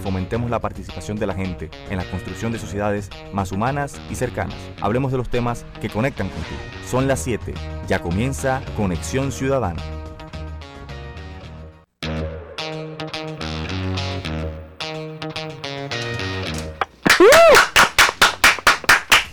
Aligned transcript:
y 0.00 0.02
fomentemos 0.02 0.50
la 0.50 0.58
participación 0.60 1.18
de 1.18 1.26
la 1.26 1.34
gente 1.34 1.70
en 1.90 1.98
la 1.98 2.04
construcción 2.04 2.52
de 2.52 2.58
sociedades 2.58 3.10
más 3.32 3.52
humanas 3.52 4.00
y 4.10 4.14
cercanas. 4.14 4.56
Hablemos 4.80 5.12
de 5.12 5.18
los 5.18 5.28
temas 5.28 5.64
que 5.80 5.88
conectan 5.90 6.28
contigo. 6.28 6.60
Son 6.86 7.06
las 7.06 7.20
7. 7.20 7.54
Ya 7.86 8.00
comienza 8.00 8.62
Conexión 8.76 9.32
Ciudadana. 9.32 9.82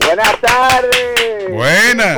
Buenas 0.06 0.42
tardes. 0.42 1.52
Buenas. 1.52 2.18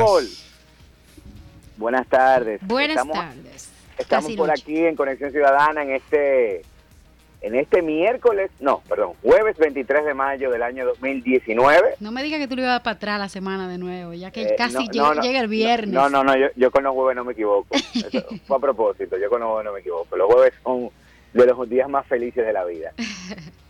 Buenas 1.76 2.06
tardes. 2.08 2.60
Buenas 2.66 2.96
estamos, 2.96 3.16
tardes. 3.16 3.70
Estamos 3.98 4.24
Casi 4.26 4.36
por 4.36 4.48
noche. 4.48 4.62
aquí 4.62 4.78
en 4.78 4.96
Conexión 4.96 5.30
Ciudadana 5.30 5.82
en 5.82 5.90
este 5.92 6.62
en 7.42 7.54
este 7.54 7.80
miércoles, 7.82 8.50
no, 8.60 8.82
perdón, 8.88 9.12
jueves 9.22 9.56
23 9.56 10.04
de 10.04 10.14
mayo 10.14 10.50
del 10.50 10.62
año 10.62 10.84
2019. 10.84 11.94
No 12.00 12.12
me 12.12 12.22
digas 12.22 12.38
que 12.38 12.48
tú 12.48 12.56
le 12.56 12.62
ibas 12.62 12.80
para 12.80 12.96
atrás 12.96 13.18
la 13.18 13.28
semana 13.28 13.68
de 13.68 13.78
nuevo, 13.78 14.12
ya 14.12 14.30
que 14.30 14.42
Eh, 14.42 14.54
casi 14.58 14.74
no, 14.74 14.90
llega, 14.92 15.08
no, 15.08 15.14
no, 15.14 15.22
llega 15.22 15.40
el 15.40 15.48
viernes. 15.48 15.90
No, 15.94 16.08
no, 16.10 16.22
no, 16.22 16.36
yo, 16.36 16.48
yo 16.56 16.70
con 16.70 16.84
los 16.84 16.92
jueves 16.94 17.16
no 17.16 17.24
me 17.24 17.32
equivoco. 17.32 17.68
Eso 17.74 18.26
fue 18.46 18.56
a 18.56 18.60
propósito, 18.60 19.16
yo 19.16 19.30
con 19.30 19.40
los 19.40 19.48
jueves 19.48 19.64
no 19.64 19.72
me 19.72 19.80
equivoco. 19.80 20.16
Los 20.16 20.32
jueves 20.32 20.52
son 20.62 20.90
de 21.32 21.46
los 21.46 21.68
días 21.68 21.88
más 21.88 22.06
felices 22.06 22.44
de 22.44 22.52
la 22.52 22.64
vida. 22.64 22.92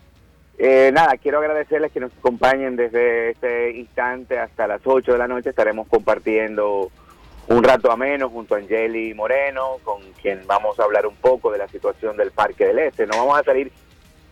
Eh, 0.63 0.91
nada, 0.93 1.17
quiero 1.17 1.39
agradecerles 1.39 1.91
que 1.91 2.01
nos 2.01 2.13
acompañen 2.19 2.77
desde 2.77 3.31
este 3.31 3.71
instante 3.79 4.39
hasta 4.39 4.67
las 4.67 4.83
8 4.85 5.13
de 5.13 5.17
la 5.17 5.27
noche. 5.27 5.49
Estaremos 5.49 5.89
compartiendo 5.89 6.91
un 7.51 7.65
rato 7.65 7.91
ameno 7.91 8.29
junto 8.31 8.55
a 8.55 8.59
Angeli 8.59 9.13
Moreno, 9.13 9.79
con 9.83 10.03
quien 10.23 10.47
vamos 10.47 10.79
a 10.79 10.85
hablar 10.85 11.07
un 11.07 11.17
poco 11.17 11.51
de 11.51 11.59
la 11.59 11.67
situación 11.69 12.17
del 12.17 12.31
Parque 12.31 12.67
del 12.67 12.79
Este. 12.79 13.07
Nos 13.07 13.17
vamos 13.17 13.39
a 13.39 13.43
salir 13.43 13.73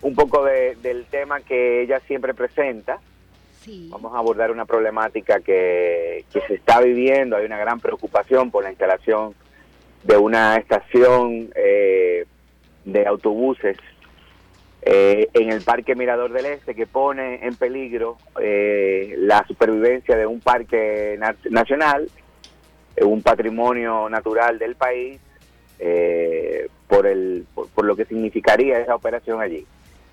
un 0.03 0.15
poco 0.15 0.45
de- 0.45 0.77
del 0.77 1.05
tema 1.07 1.41
que 1.41 1.83
ella 1.83 2.01
siempre 2.07 2.33
presenta. 2.33 3.01
Sí. 3.61 3.89
Vamos 3.91 4.15
a 4.15 4.19
abordar 4.19 4.53
una 4.53 4.65
problemática 4.67 5.41
que, 5.41 6.25
que 6.33 6.41
se 6.43 6.55
está 6.55 6.81
viviendo. 6.81 7.37
Hay 7.37 7.45
una 7.45 7.59
gran 7.59 7.81
preocupación 7.81 8.53
por 8.53 8.63
la 8.63 8.71
instalación 8.71 9.35
de 10.05 10.17
una 10.17 10.57
estación 10.57 11.51
eh, 11.57 12.25
de 12.85 13.05
autobuses 13.07 13.77
eh, 14.83 15.29
en 15.35 15.51
el 15.51 15.63
Parque 15.63 15.97
Mirador 15.97 16.33
del 16.33 16.47
Este 16.47 16.77
que 16.77 16.87
pone 16.87 17.45
en 17.45 17.57
peligro 17.57 18.17
eh, 18.41 19.15
la 19.19 19.45
supervivencia 19.49 20.17
de 20.17 20.25
un 20.25 20.41
parque 20.41 21.17
na- 21.19 21.35
nacional, 21.51 22.09
un 23.03 23.23
patrimonio 23.23 24.09
natural 24.09 24.59
del 24.59 24.75
país, 24.75 25.21
eh, 25.79 26.69
por, 26.89 27.07
el, 27.07 27.47
por, 27.55 27.85
lo 27.85 27.95
que 27.95 28.05
significaría 28.05 28.81
esa 28.81 28.95
operación 28.95 29.41
allí. 29.41 29.67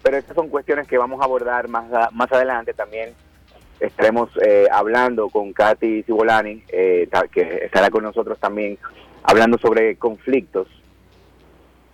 Pero 0.03 0.17
estas 0.17 0.35
son 0.35 0.49
cuestiones 0.49 0.87
que 0.87 0.97
vamos 0.97 1.21
a 1.21 1.25
abordar 1.25 1.67
más, 1.67 1.85
más 2.13 2.31
adelante 2.31 2.73
también 2.73 3.13
estaremos 3.79 4.29
eh, 4.45 4.67
hablando 4.71 5.29
con 5.29 5.53
Katy 5.53 6.03
Cibolani, 6.03 6.63
eh, 6.69 7.09
que 7.31 7.65
estará 7.65 7.89
con 7.89 8.03
nosotros 8.03 8.39
también 8.39 8.77
hablando 9.23 9.57
sobre 9.57 9.95
conflictos, 9.97 10.67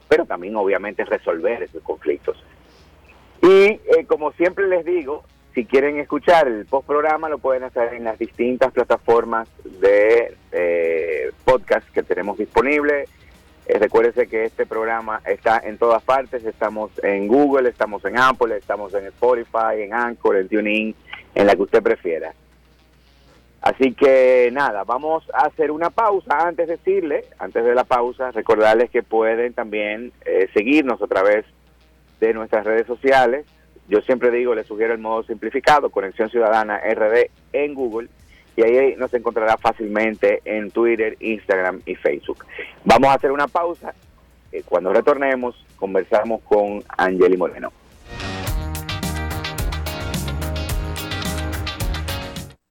pero 0.08 0.25
también 0.25 0.56
obviamente 0.56 1.06
resolver 1.06 1.63
esos 1.63 1.81
conflictos. 1.84 2.44
Y 3.41 3.47
eh, 3.47 4.06
como 4.08 4.31
siempre 4.34 4.68
les 4.68 4.85
digo, 4.85 5.23
si 5.53 5.66
quieren 5.66 6.00
escuchar 6.00 6.47
el 6.47 6.66
post 6.66 6.88
programa 6.88 7.29
lo 7.29 7.38
pueden 7.38 7.63
hacer 7.63 7.94
en 7.94 8.06
las 8.06 8.17
distintas 8.17 8.72
plataformas 8.72 9.50
de 9.79 10.35
eh, 10.51 11.31
podcast 11.44 11.88
que 11.89 12.03
tenemos 12.03 12.38
disponibles. 12.38 13.09
Eh, 13.67 14.28
que 14.28 14.45
este 14.45 14.66
programa 14.66 15.22
está 15.25 15.59
en 15.63 15.78
todas 15.78 16.03
partes, 16.03 16.44
estamos 16.44 16.91
en 17.03 17.28
Google, 17.28 17.69
estamos 17.69 18.03
en 18.03 18.17
Apple, 18.17 18.57
estamos 18.57 18.94
en 18.94 19.06
Spotify, 19.06 19.81
en 19.81 19.94
Anchor, 19.94 20.35
en 20.35 20.50
TuneIn, 20.50 20.95
en 21.35 21.47
la 21.47 21.56
que 21.56 21.61
usted 21.61 21.81
prefiera. 21.81 22.34
Así 23.61 23.94
que 23.94 24.50
nada, 24.51 24.84
vamos 24.84 25.23
a 25.34 25.45
hacer 25.45 25.72
una 25.72 25.90
pausa. 25.90 26.47
Antes 26.47 26.67
de 26.67 26.78
decirle, 26.78 27.25
antes 27.40 27.63
de 27.63 27.75
la 27.75 27.84
pausa, 27.84 28.31
recordarles 28.31 28.90
que 28.90 29.03
pueden 29.03 29.53
también 29.53 30.11
eh, 30.25 30.50
seguirnos 30.53 31.01
a 31.01 31.07
través 31.07 31.45
de 32.19 32.34
nuestras 32.34 32.66
redes 32.66 32.88
sociales. 32.88 33.45
Yo 33.88 34.02
siempre 34.02 34.31
digo, 34.31 34.56
les 34.56 34.68
sugiero 34.68 34.94
el 34.94 35.00
modo 35.00 35.24
simplificado, 35.24 35.90
Conexión 35.90 36.30
Ciudadana 36.30 36.78
RD 36.78 37.30
en 37.53 37.74
Google, 37.74 38.08
y 38.56 38.62
ahí 38.64 38.96
nos 38.97 39.14
encontrará 39.14 39.58
fácilmente 39.58 40.42
en 40.46 40.72
Twitter, 40.72 41.18
Instagram 41.19 41.81
y 41.86 41.96
Facebook. 41.96 42.46
Vamos 42.84 43.09
a 43.09 43.14
hacer 43.14 43.31
una 43.31 43.47
pausa. 43.47 43.94
Eh, 44.52 44.64
cuando 44.66 44.91
retornemos, 44.91 45.56
conversamos 45.78 46.41
con 46.44 46.84
Angeli 46.97 47.38
Moreno. 47.38 47.72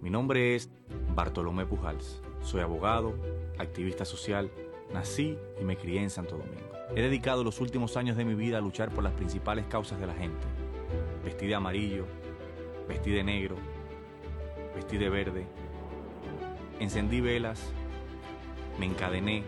Mi 0.00 0.08
nombre 0.08 0.54
es 0.54 0.70
Bartolomé 1.14 1.66
Pujals. 1.66 2.22
Soy 2.42 2.62
abogado, 2.62 3.14
activista 3.58 4.06
social, 4.06 4.50
nací 4.94 5.36
y 5.60 5.64
me 5.64 5.76
crié 5.76 6.02
en 6.02 6.08
Santo 6.08 6.38
Domingo. 6.38 6.72
He 6.96 7.02
dedicado 7.02 7.44
los 7.44 7.60
últimos 7.60 7.98
años 7.98 8.16
de 8.16 8.24
mi 8.24 8.34
vida 8.34 8.56
a 8.56 8.62
luchar 8.62 8.90
por 8.90 9.04
las 9.04 9.12
principales 9.12 9.66
causas 9.66 10.00
de 10.00 10.06
la 10.06 10.14
gente. 10.14 10.46
Vestí 11.22 11.46
de 11.46 11.54
amarillo, 11.54 12.06
vestí 12.88 13.10
de 13.10 13.22
negro, 13.22 13.56
vestí 14.74 14.96
de 14.96 15.10
verde. 15.10 15.46
Encendí 16.78 17.20
velas, 17.20 17.60
me 18.78 18.86
encadené, 18.86 19.42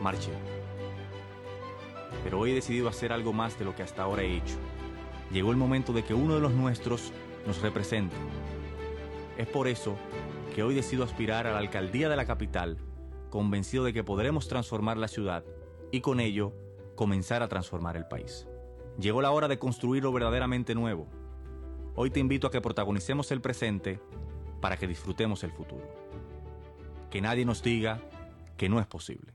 marché. 0.00 0.32
Pero 2.24 2.40
hoy 2.40 2.50
he 2.50 2.54
decidido 2.54 2.88
hacer 2.88 3.12
algo 3.12 3.32
más 3.32 3.56
de 3.56 3.64
lo 3.64 3.76
que 3.76 3.84
hasta 3.84 4.02
ahora 4.02 4.24
he 4.24 4.36
hecho. 4.36 4.56
Llegó 5.30 5.52
el 5.52 5.56
momento 5.56 5.92
de 5.92 6.02
que 6.02 6.12
uno 6.12 6.34
de 6.34 6.40
los 6.40 6.52
nuestros 6.52 7.12
nos 7.46 7.62
represente. 7.62 8.16
Es 9.36 9.46
por 9.46 9.66
eso 9.66 9.96
que 10.54 10.62
hoy 10.62 10.74
decido 10.74 11.04
aspirar 11.04 11.46
a 11.46 11.52
la 11.52 11.58
alcaldía 11.58 12.08
de 12.08 12.16
la 12.16 12.26
capital, 12.26 12.76
convencido 13.30 13.84
de 13.84 13.92
que 13.92 14.04
podremos 14.04 14.46
transformar 14.46 14.98
la 14.98 15.08
ciudad 15.08 15.44
y 15.90 16.00
con 16.00 16.20
ello 16.20 16.52
comenzar 16.94 17.42
a 17.42 17.48
transformar 17.48 17.96
el 17.96 18.06
país. 18.06 18.46
Llegó 18.98 19.22
la 19.22 19.30
hora 19.30 19.48
de 19.48 19.58
construir 19.58 20.02
lo 20.02 20.12
verdaderamente 20.12 20.74
nuevo. 20.74 21.08
Hoy 21.94 22.10
te 22.10 22.20
invito 22.20 22.46
a 22.46 22.50
que 22.50 22.60
protagonicemos 22.60 23.30
el 23.32 23.40
presente 23.40 24.00
para 24.60 24.76
que 24.76 24.86
disfrutemos 24.86 25.42
el 25.44 25.52
futuro. 25.52 25.88
Que 27.10 27.22
nadie 27.22 27.44
nos 27.44 27.62
diga 27.62 28.00
que 28.56 28.68
no 28.68 28.80
es 28.80 28.86
posible. 28.86 29.34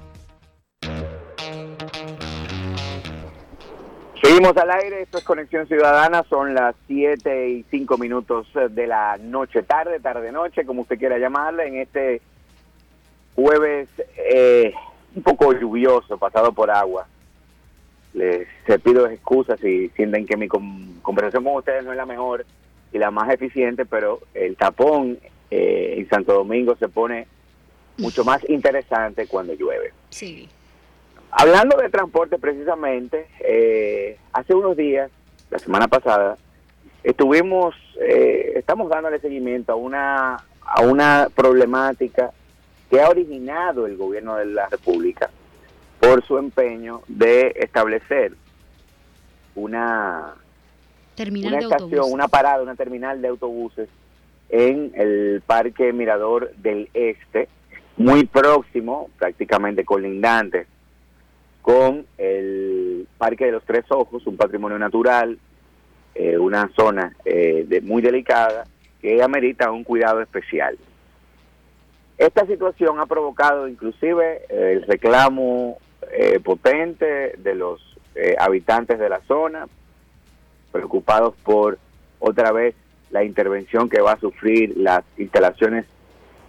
Seguimos 4.41 4.63
al 4.63 4.71
aire, 4.71 5.01
esto 5.03 5.19
es 5.19 5.23
Conexión 5.23 5.67
Ciudadana, 5.67 6.25
son 6.27 6.55
las 6.55 6.73
7 6.87 7.47
y 7.47 7.63
5 7.69 7.95
minutos 7.99 8.47
de 8.71 8.87
la 8.87 9.15
noche, 9.17 9.61
tarde, 9.61 9.99
tarde-noche, 9.99 10.65
como 10.65 10.81
usted 10.81 10.97
quiera 10.97 11.19
llamarla, 11.19 11.65
en 11.65 11.75
este 11.75 12.23
jueves 13.35 13.87
eh, 14.17 14.73
un 15.15 15.21
poco 15.21 15.53
lluvioso, 15.53 16.17
pasado 16.17 16.53
por 16.53 16.71
agua. 16.71 17.05
Les 18.15 18.47
pido 18.83 19.05
excusas 19.05 19.59
si 19.59 19.89
sienten 19.89 20.25
que 20.25 20.37
mi 20.37 20.47
conversación 20.47 21.43
con 21.43 21.57
ustedes 21.57 21.85
no 21.85 21.91
es 21.91 21.97
la 21.97 22.07
mejor 22.07 22.43
y 22.91 22.97
la 22.97 23.11
más 23.11 23.31
eficiente, 23.31 23.85
pero 23.85 24.21
el 24.33 24.55
tapón 24.55 25.19
eh, 25.51 25.97
en 25.97 26.09
Santo 26.09 26.33
Domingo 26.33 26.75
se 26.77 26.89
pone 26.89 27.27
mucho 27.99 28.25
más 28.25 28.41
interesante 28.49 29.27
cuando 29.27 29.53
llueve. 29.53 29.93
Sí. 30.09 30.49
Hablando 31.31 31.77
de 31.77 31.89
transporte 31.89 32.37
precisamente, 32.37 33.27
eh, 33.39 34.17
hace 34.33 34.53
unos 34.53 34.75
días, 34.75 35.09
la 35.49 35.59
semana 35.59 35.87
pasada, 35.87 36.37
estuvimos, 37.03 37.73
eh, 38.01 38.53
estamos 38.57 38.89
dándole 38.89 39.19
seguimiento 39.19 39.71
a 39.71 39.75
una, 39.75 40.35
a 40.61 40.81
una 40.81 41.29
problemática 41.33 42.31
que 42.89 42.99
ha 42.99 43.09
originado 43.09 43.87
el 43.87 43.95
gobierno 43.95 44.35
de 44.35 44.45
la 44.45 44.67
República 44.67 45.29
por 46.01 46.25
su 46.25 46.37
empeño 46.37 47.01
de 47.07 47.53
establecer 47.55 48.33
una, 49.55 50.33
terminal 51.15 51.53
una 51.53 51.57
de 51.59 51.63
estación, 51.63 52.11
una 52.11 52.27
parada, 52.27 52.61
una 52.61 52.75
terminal 52.75 53.21
de 53.21 53.29
autobuses 53.29 53.87
en 54.49 54.91
el 54.95 55.41
Parque 55.47 55.93
Mirador 55.93 56.53
del 56.57 56.89
Este, 56.93 57.47
muy 57.95 58.25
próximo, 58.25 59.09
prácticamente 59.17 59.85
colindante 59.85 60.67
con 61.61 62.05
el 62.17 63.07
Parque 63.17 63.45
de 63.45 63.51
los 63.51 63.63
Tres 63.63 63.85
Ojos, 63.89 64.25
un 64.25 64.37
patrimonio 64.37 64.79
natural, 64.79 65.37
eh, 66.13 66.37
una 66.37 66.69
zona 66.75 67.15
eh, 67.23 67.65
de, 67.67 67.81
muy 67.81 68.01
delicada 68.01 68.65
que 69.01 69.21
amerita 69.23 69.71
un 69.71 69.83
cuidado 69.83 70.21
especial. 70.21 70.77
Esta 72.17 72.45
situación 72.45 72.99
ha 72.99 73.05
provocado 73.05 73.67
inclusive 73.67 74.41
eh, 74.49 74.73
el 74.73 74.83
reclamo 74.83 75.77
eh, 76.11 76.39
potente 76.39 77.35
de 77.37 77.55
los 77.55 77.87
habitantes 78.37 78.99
de 78.99 79.07
la 79.07 79.21
zona, 79.21 79.67
preocupados 80.73 81.33
por 81.43 81.79
otra 82.19 82.51
vez 82.51 82.75
la 83.09 83.23
intervención 83.23 83.89
que 83.89 84.01
va 84.01 84.11
a 84.11 84.19
sufrir 84.19 84.75
las 84.75 85.03
instalaciones 85.17 85.85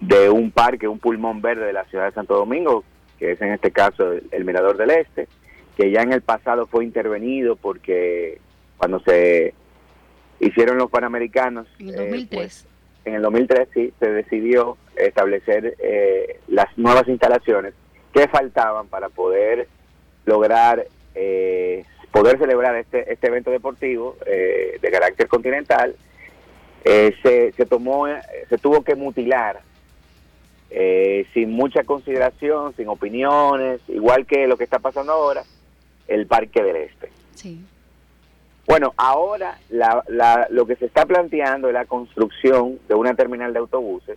de 0.00 0.28
un 0.28 0.50
parque, 0.50 0.88
un 0.88 0.98
pulmón 0.98 1.40
verde 1.40 1.64
de 1.64 1.72
la 1.72 1.84
ciudad 1.84 2.06
de 2.06 2.12
Santo 2.12 2.34
Domingo, 2.34 2.82
que 3.22 3.32
es 3.32 3.40
en 3.40 3.52
este 3.52 3.70
caso 3.70 4.10
el, 4.12 4.26
el 4.32 4.44
Mirador 4.44 4.76
del 4.76 4.90
Este, 4.90 5.28
que 5.76 5.92
ya 5.92 6.02
en 6.02 6.12
el 6.12 6.22
pasado 6.22 6.66
fue 6.66 6.84
intervenido 6.84 7.54
porque 7.54 8.40
cuando 8.78 8.98
se 9.00 9.54
hicieron 10.40 10.76
los 10.76 10.90
Panamericanos, 10.90 11.68
En 11.78 11.90
el 11.90 11.94
eh, 11.94 11.98
2003. 11.98 12.28
pues, 12.36 12.66
en 13.04 13.14
el 13.14 13.22
2003 13.22 13.68
sí 13.72 13.92
se 14.00 14.10
decidió 14.10 14.76
establecer 14.96 15.76
eh, 15.78 16.40
las 16.48 16.66
nuevas 16.76 17.06
instalaciones 17.06 17.74
que 18.12 18.26
faltaban 18.26 18.88
para 18.88 19.08
poder 19.08 19.68
lograr 20.26 20.84
eh, 21.14 21.84
poder 22.10 22.38
celebrar 22.38 22.74
este 22.74 23.12
este 23.12 23.28
evento 23.28 23.52
deportivo 23.52 24.16
eh, 24.26 24.78
de 24.82 24.90
carácter 24.90 25.28
continental 25.28 25.94
Eh, 26.84 27.14
se, 27.22 27.52
se 27.52 27.64
tomó 27.64 28.08
eh, 28.08 28.20
se 28.48 28.58
tuvo 28.58 28.82
que 28.82 28.96
mutilar 28.96 29.60
eh, 30.74 31.26
sin 31.34 31.50
mucha 31.52 31.84
consideración 31.84 32.74
sin 32.76 32.88
opiniones 32.88 33.80
igual 33.88 34.24
que 34.26 34.46
lo 34.46 34.56
que 34.56 34.64
está 34.64 34.78
pasando 34.78 35.12
ahora 35.12 35.42
el 36.08 36.26
Parque 36.26 36.62
del 36.62 36.76
Este 36.76 37.10
Sí. 37.34 37.60
bueno, 38.66 38.94
ahora 38.96 39.58
la, 39.70 40.02
la- 40.08 40.46
lo 40.50 40.64
que 40.66 40.76
se 40.76 40.86
está 40.86 41.04
planteando 41.06 41.68
es 41.68 41.74
la 41.74 41.84
construcción 41.84 42.78
de 42.88 42.94
una 42.94 43.14
terminal 43.14 43.52
de 43.52 43.58
autobuses 43.58 44.16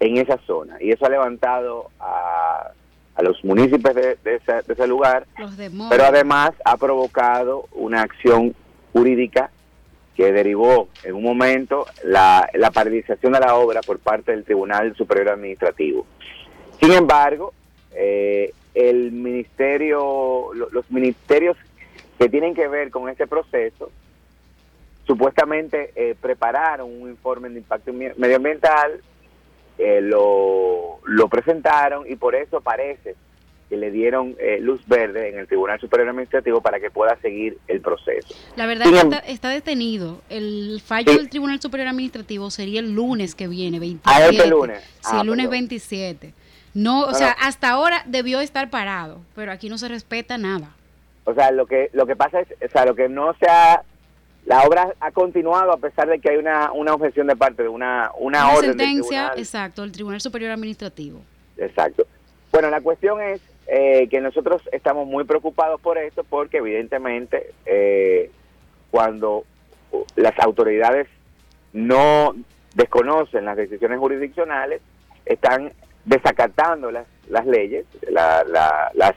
en 0.00 0.16
esa 0.18 0.38
zona. 0.46 0.76
Y 0.80 0.90
eso 0.90 1.06
ha 1.06 1.08
levantado 1.08 1.90
a, 2.00 2.70
a 3.16 3.22
los 3.22 3.42
municipios 3.44 3.94
de, 3.94 4.16
de 4.24 4.36
ese, 4.36 4.52
de 4.62 4.72
ese 4.74 4.86
lugar, 4.86 5.26
pero 5.90 6.04
además 6.04 6.50
ha 6.64 6.76
provocado 6.76 7.66
una 7.72 8.02
acción 8.02 8.54
jurídica 8.92 9.50
que 10.16 10.32
derivó 10.32 10.88
en 11.02 11.14
un 11.14 11.22
momento 11.24 11.86
la, 12.04 12.48
la 12.54 12.70
paralización 12.70 13.32
de 13.32 13.40
la 13.40 13.56
obra 13.56 13.80
por 13.80 13.98
parte 13.98 14.30
del 14.32 14.44
Tribunal 14.44 14.94
Superior 14.96 15.30
Administrativo. 15.30 16.06
Sin 16.80 16.92
embargo, 16.92 17.52
eh, 17.92 18.52
el 18.74 19.10
ministerio, 19.12 20.52
lo- 20.54 20.68
los 20.70 20.90
ministerios 20.90 21.56
que 22.18 22.28
tienen 22.28 22.54
que 22.54 22.68
ver 22.68 22.90
con 22.90 23.08
este 23.08 23.26
proceso, 23.26 23.90
supuestamente 25.06 25.92
eh, 25.96 26.14
prepararon 26.20 26.90
un 27.02 27.10
informe 27.10 27.48
de 27.50 27.58
impacto 27.58 27.92
medioambiental, 27.92 29.00
eh, 29.78 30.00
lo, 30.00 30.98
lo 31.04 31.28
presentaron 31.28 32.04
y 32.08 32.16
por 32.16 32.34
eso 32.34 32.60
parece 32.60 33.16
que 33.74 33.80
le 33.80 33.90
dieron 33.90 34.36
eh, 34.38 34.58
luz 34.60 34.80
verde 34.86 35.30
en 35.30 35.38
el 35.38 35.48
Tribunal 35.48 35.80
Superior 35.80 36.08
Administrativo 36.08 36.60
para 36.60 36.78
que 36.78 36.90
pueda 36.90 37.16
seguir 37.20 37.58
el 37.66 37.80
proceso. 37.80 38.28
La 38.56 38.66
verdad 38.66 38.86
es 38.86 38.92
que 38.92 39.00
em- 39.00 39.12
está, 39.12 39.18
está 39.26 39.48
detenido. 39.48 40.20
El 40.28 40.80
fallo 40.84 41.10
Sí. 41.12 41.18
del 41.18 41.28
Tribunal 41.28 41.60
Superior 41.60 41.88
Administrativo 41.88 42.50
sería 42.50 42.78
el 42.80 42.92
lunes 42.94 43.34
que 43.34 43.48
viene, 43.48 43.80
27. 43.80 44.02
Ah, 44.24 44.28
este 44.30 44.46
lunes. 44.48 44.80
Sí, 45.00 45.10
Ah, 45.12 45.20
el 45.22 45.26
lunes 45.26 45.46
perdón. 45.46 45.50
27. 45.50 46.34
No, 46.74 47.02
o 47.04 47.06
No, 47.08 47.14
sea, 47.14 47.30
no. 47.40 47.46
hasta 47.48 47.70
ahora 47.70 48.02
debió 48.06 48.40
estar 48.40 48.70
parado, 48.70 49.20
pero 49.34 49.50
aquí 49.52 49.68
no 49.68 49.76
se 49.78 49.88
respeta 49.88 50.38
nada. 50.38 50.70
O 51.24 51.34
sea, 51.34 51.50
lo 51.50 51.66
que 51.66 51.90
lo 51.92 52.06
que 52.06 52.14
pasa 52.16 52.40
es, 52.40 52.48
o 52.64 52.70
sea, 52.70 52.84
lo 52.84 52.94
que 52.94 53.08
no 53.08 53.34
se 53.40 53.46
ha 53.48 53.82
la 54.46 54.62
obra 54.62 54.94
ha 55.00 55.10
continuado 55.10 55.72
a 55.72 55.78
pesar 55.78 56.06
de 56.06 56.18
que 56.20 56.30
hay 56.30 56.36
una, 56.36 56.70
una 56.72 56.92
objeción 56.94 57.26
de 57.26 57.34
parte 57.34 57.62
de 57.64 57.68
una 57.68 58.10
una, 58.18 58.44
Una 58.46 58.54
orden 58.54 58.76
del 58.76 58.86
sentencia, 58.86 59.18
tribunal. 59.22 59.38
exacto, 59.38 59.82
del 59.82 59.92
Tribunal 59.92 60.20
Superior 60.20 60.50
Administrativo. 60.52 61.20
Exacto. 61.56 62.06
Bueno, 62.52 62.68
la 62.70 62.80
cuestión 62.82 63.20
es 63.22 63.40
eh, 63.66 64.08
que 64.08 64.20
nosotros 64.20 64.62
estamos 64.72 65.06
muy 65.06 65.24
preocupados 65.24 65.80
por 65.80 65.98
esto 65.98 66.24
porque 66.24 66.58
evidentemente 66.58 67.52
eh, 67.66 68.30
cuando 68.90 69.44
las 70.16 70.38
autoridades 70.40 71.06
no 71.72 72.34
desconocen 72.74 73.44
las 73.44 73.56
decisiones 73.56 73.98
jurisdiccionales, 73.98 74.80
están 75.24 75.72
desacatando 76.04 76.90
las, 76.90 77.06
las 77.28 77.46
leyes, 77.46 77.86
la- 78.10 78.44
la- 78.44 78.90
las 78.94 79.14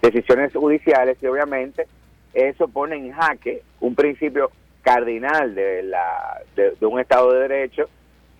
decisiones 0.00 0.52
judiciales 0.54 1.18
y 1.22 1.26
obviamente 1.26 1.86
eso 2.32 2.68
pone 2.68 2.96
en 2.96 3.12
jaque 3.12 3.62
un 3.80 3.94
principio 3.94 4.50
cardinal 4.82 5.54
de, 5.54 5.82
la, 5.82 6.40
de, 6.56 6.70
de 6.80 6.86
un 6.86 6.98
Estado 7.00 7.32
de 7.32 7.40
Derecho 7.48 7.88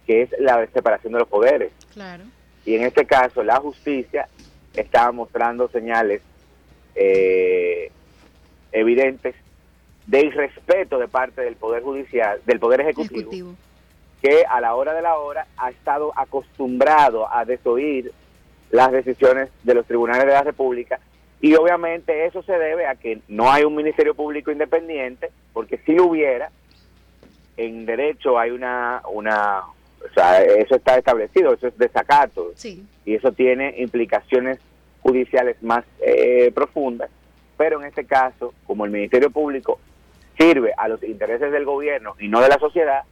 que 0.07 0.23
es 0.23 0.31
la 0.39 0.67
separación 0.69 1.13
de 1.13 1.19
los 1.19 1.29
poderes 1.29 1.71
Claro. 1.93 2.25
y 2.65 2.77
en 2.77 2.83
este 2.85 3.05
caso 3.05 3.43
la 3.43 3.57
justicia 3.57 4.27
está 4.75 5.11
mostrando 5.13 5.69
señales 5.69 6.23
eh, 6.95 7.91
evidentes 8.73 9.35
de 10.07 10.21
irrespeto 10.21 10.99
de 10.99 11.09
parte 11.09 11.43
del 11.43 11.57
poder 11.57 11.83
judicial, 11.83 12.41
del 12.47 12.59
poder 12.59 12.81
ejecutivo, 12.81 13.21
Ejecutivo. 13.21 13.55
que 14.23 14.45
a 14.49 14.61
la 14.61 14.75
hora 14.75 14.95
de 14.95 15.03
la 15.03 15.17
hora 15.17 15.47
ha 15.57 15.71
estado 15.71 16.13
acostumbrado 16.17 17.33
a 17.33 17.45
desoír 17.45 18.13
las 18.71 18.93
decisiones 18.93 19.51
de 19.63 19.75
los 19.75 19.87
tribunales 19.87 20.27
de 20.27 20.33
la 20.33 20.43
República 20.43 21.01
y 21.41 21.55
obviamente 21.55 22.27
eso 22.27 22.43
se 22.43 22.53
debe 22.53 22.87
a 22.87 22.97
que 22.97 23.21
no 23.29 23.51
hay 23.51 23.65
un 23.65 23.75
ministerio 23.75 24.15
público 24.15 24.51
independiente, 24.51 25.31
porque 25.55 25.79
si 25.79 25.93
lo 25.93 26.07
hubiera, 26.07 26.51
en 27.57 27.87
derecho 27.87 28.39
hay 28.39 28.51
una, 28.51 29.03
una, 29.11 29.63
o 30.09 30.13
sea, 30.15 30.43
eso 30.43 30.77
está 30.77 30.97
establecido, 30.99 31.53
eso 31.53 31.69
es 31.69 31.77
desacato 31.79 32.53
Sí. 32.55 32.85
y 33.05 33.15
eso 33.15 33.33
tiene 33.33 33.75
implicaciones 33.79 34.59
judiciales 35.03 35.63
más 35.63 35.85
eh, 36.01 36.51
profundas, 36.55 37.11
pero 37.57 37.81
en 37.81 37.87
este 37.87 38.05
caso, 38.05 38.55
como 38.67 38.85
el 38.85 38.91
Ministerio 38.91 39.31
Público 39.31 39.79
sirve 40.39 40.73
a 40.77 40.89
los 40.89 41.03
intereses 41.03 41.53
del 41.53 41.65
gobierno 41.65 42.15
y 42.19 42.29
no 42.29 42.41
de 42.41 42.49
la 42.49 42.59
sociedad, 42.59 43.03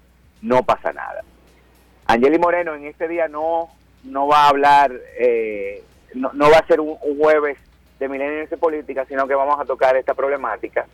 no 0.43 0.63
pasa 0.63 0.93
nada. 0.93 1.23
Angeli 2.07 2.39
Moreno 2.39 2.75
en 2.75 2.87
este 2.87 3.07
día 3.09 3.29
no, 3.29 3.69
no 4.05 4.27
va 4.27 4.45
a 4.45 4.49
hablar, 4.49 4.93
eh, 5.19 5.83
no, 6.15 6.31
no 6.33 6.51
va 6.51 6.59
a 6.59 6.67
ser 6.67 6.81
un, 6.81 6.97
un 7.03 7.19
jueves 7.19 7.59
de 7.99 8.09
milenios 8.09 8.51
y 8.51 8.57
política, 8.57 9.05
sino 9.07 9.27
que 9.29 9.35
vamos 9.35 9.59
a 9.61 9.65
tocar 9.65 9.97
esta 9.97 10.15
problemática 10.15 10.87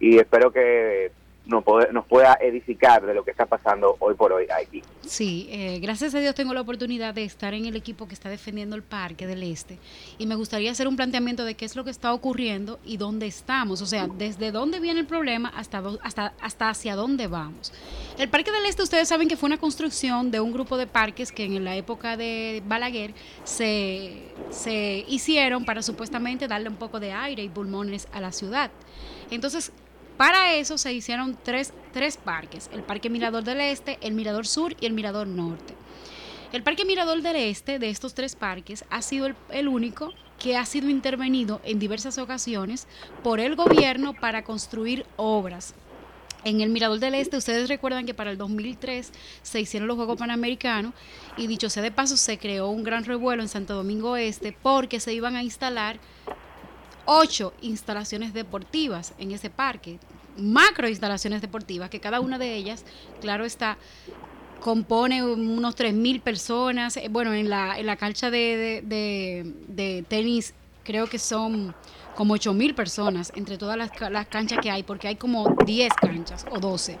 y 0.00 0.18
espero 0.18 0.50
que 0.50 1.10
nos, 1.46 1.64
pueda 2.06 2.36
edificar 2.40 3.04
de 3.06 3.14
lo 3.14 3.24
que 3.24 3.30
está 3.30 3.46
pasando 3.46 3.96
hoy 4.00 4.14
por 4.14 4.32
hoy 4.32 4.46
aquí. 4.50 4.82
Sí, 5.06 5.48
eh, 5.50 5.78
gracias 5.80 6.14
a 6.14 6.18
Dios 6.18 6.34
tengo 6.34 6.52
la 6.52 6.60
oportunidad 6.60 7.14
de 7.14 7.24
estar 7.24 7.54
en 7.54 7.66
el 7.66 7.76
equipo 7.76 8.08
que 8.08 8.14
está 8.14 8.28
defendiendo 8.28 8.74
el 8.76 8.82
Parque 8.82 9.26
del 9.26 9.42
Este 9.42 9.78
y 10.18 10.26
me 10.26 10.34
gustaría 10.34 10.70
hacer 10.70 10.88
un 10.88 10.96
planteamiento 10.96 11.44
de 11.44 11.54
qué 11.54 11.64
es 11.64 11.76
lo 11.76 11.84
que 11.84 11.90
está 11.90 12.12
ocurriendo 12.12 12.78
y 12.84 12.96
dónde 12.96 13.26
estamos, 13.26 13.80
o 13.80 13.86
sea, 13.86 14.08
desde 14.08 14.50
dónde 14.50 14.80
viene 14.80 15.00
el 15.00 15.06
problema 15.06 15.48
hasta, 15.50 15.82
hasta, 16.02 16.34
hasta 16.40 16.68
hacia 16.68 16.96
dónde 16.96 17.28
vamos. 17.28 17.72
El 18.18 18.28
Parque 18.28 18.50
del 18.50 18.66
Este, 18.66 18.82
ustedes 18.82 19.08
saben 19.08 19.28
que 19.28 19.36
fue 19.36 19.46
una 19.46 19.58
construcción 19.58 20.30
de 20.30 20.40
un 20.40 20.52
grupo 20.52 20.76
de 20.76 20.86
parques 20.86 21.32
que 21.32 21.44
en 21.44 21.64
la 21.64 21.76
época 21.76 22.16
de 22.16 22.62
Balaguer 22.66 23.14
se, 23.44 24.22
se 24.50 25.04
hicieron 25.06 25.64
para 25.64 25.82
supuestamente 25.82 26.48
darle 26.48 26.68
un 26.68 26.76
poco 26.76 26.98
de 26.98 27.12
aire 27.12 27.42
y 27.42 27.48
pulmones 27.48 28.08
a 28.12 28.20
la 28.20 28.32
ciudad. 28.32 28.70
Entonces, 29.30 29.72
para 30.16 30.54
eso 30.54 30.78
se 30.78 30.92
hicieron 30.92 31.36
tres, 31.42 31.72
tres 31.92 32.16
parques, 32.16 32.70
el 32.72 32.82
Parque 32.82 33.10
Mirador 33.10 33.44
del 33.44 33.60
Este, 33.60 33.98
el 34.00 34.14
Mirador 34.14 34.46
Sur 34.46 34.74
y 34.80 34.86
el 34.86 34.92
Mirador 34.92 35.26
Norte. 35.26 35.74
El 36.52 36.62
Parque 36.62 36.84
Mirador 36.84 37.20
del 37.20 37.36
Este, 37.36 37.78
de 37.78 37.90
estos 37.90 38.14
tres 38.14 38.34
parques, 38.34 38.84
ha 38.88 39.02
sido 39.02 39.28
el, 39.50 39.68
único 39.68 40.14
que 40.38 40.56
ha 40.56 40.64
sido 40.64 40.88
intervenido 40.88 41.60
en 41.64 41.78
diversas 41.78 42.16
ocasiones 42.18 42.86
por 43.22 43.40
el 43.40 43.56
gobierno 43.56 44.14
para 44.14 44.44
construir 44.44 45.04
obras. 45.16 45.74
En 46.44 46.60
el 46.60 46.70
Mirador 46.70 47.00
del 47.00 47.16
Este, 47.16 47.36
ustedes 47.36 47.68
recuerdan 47.68 48.06
que 48.06 48.14
para 48.14 48.30
el 48.30 48.38
2003 48.38 49.12
se 49.42 49.60
hicieron 49.60 49.88
los 49.88 49.96
Juegos 49.96 50.16
Panamericanos 50.16 50.94
y 51.36 51.46
dicho 51.46 51.68
sea 51.68 51.82
de 51.82 51.90
paso, 51.90 52.16
se 52.16 52.38
creó 52.38 52.68
un 52.68 52.84
gran 52.84 53.04
revuelo 53.04 53.42
en 53.42 53.48
Santo 53.48 53.74
Domingo 53.74 54.16
Este 54.16 54.52
porque 54.52 55.00
se 55.00 55.12
iban 55.12 55.36
a 55.36 55.42
instalar 55.42 55.98
ocho 57.06 57.54
instalaciones 57.62 58.34
deportivas 58.34 59.14
en 59.18 59.32
ese 59.32 59.50
parque, 59.50 59.98
macro 60.36 60.88
instalaciones 60.88 61.40
deportivas, 61.40 61.88
que 61.90 62.00
cada 62.00 62.20
una 62.20 62.38
de 62.38 62.54
ellas, 62.54 62.84
claro 63.20 63.44
está, 63.44 63.78
compone 64.60 65.22
unos 65.22 65.76
3.000 65.76 66.20
personas. 66.20 66.96
Eh, 66.96 67.08
bueno, 67.10 67.32
en 67.32 67.48
la, 67.48 67.78
en 67.78 67.86
la 67.86 67.96
cancha 67.96 68.30
de, 68.30 68.82
de, 68.84 70.04
tenis 70.08 70.54
creo 70.84 71.06
que 71.06 71.18
son 71.18 71.74
como 72.14 72.34
8.000 72.36 72.74
personas 72.74 73.32
entre 73.36 73.58
todas 73.58 73.76
las, 73.76 73.90
las, 74.10 74.26
canchas 74.26 74.58
que 74.62 74.70
hay, 74.70 74.82
porque 74.82 75.08
hay 75.08 75.16
como 75.16 75.54
10 75.64 75.92
canchas 75.94 76.46
o 76.50 76.58
12. 76.58 76.98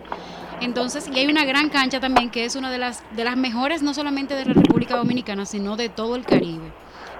Entonces, 0.60 1.08
y 1.12 1.18
hay 1.18 1.26
una 1.26 1.44
gran 1.44 1.68
cancha 1.68 2.00
también 2.00 2.30
que 2.30 2.44
es 2.44 2.56
una 2.56 2.70
de 2.70 2.78
las, 2.78 3.02
de 3.14 3.24
las 3.24 3.36
mejores, 3.36 3.82
no 3.82 3.94
solamente 3.94 4.34
de 4.34 4.44
la 4.44 4.54
República 4.54 4.96
Dominicana, 4.96 5.46
sino 5.46 5.76
de 5.76 5.88
todo 5.88 6.16
el 6.16 6.24
Caribe 6.24 6.72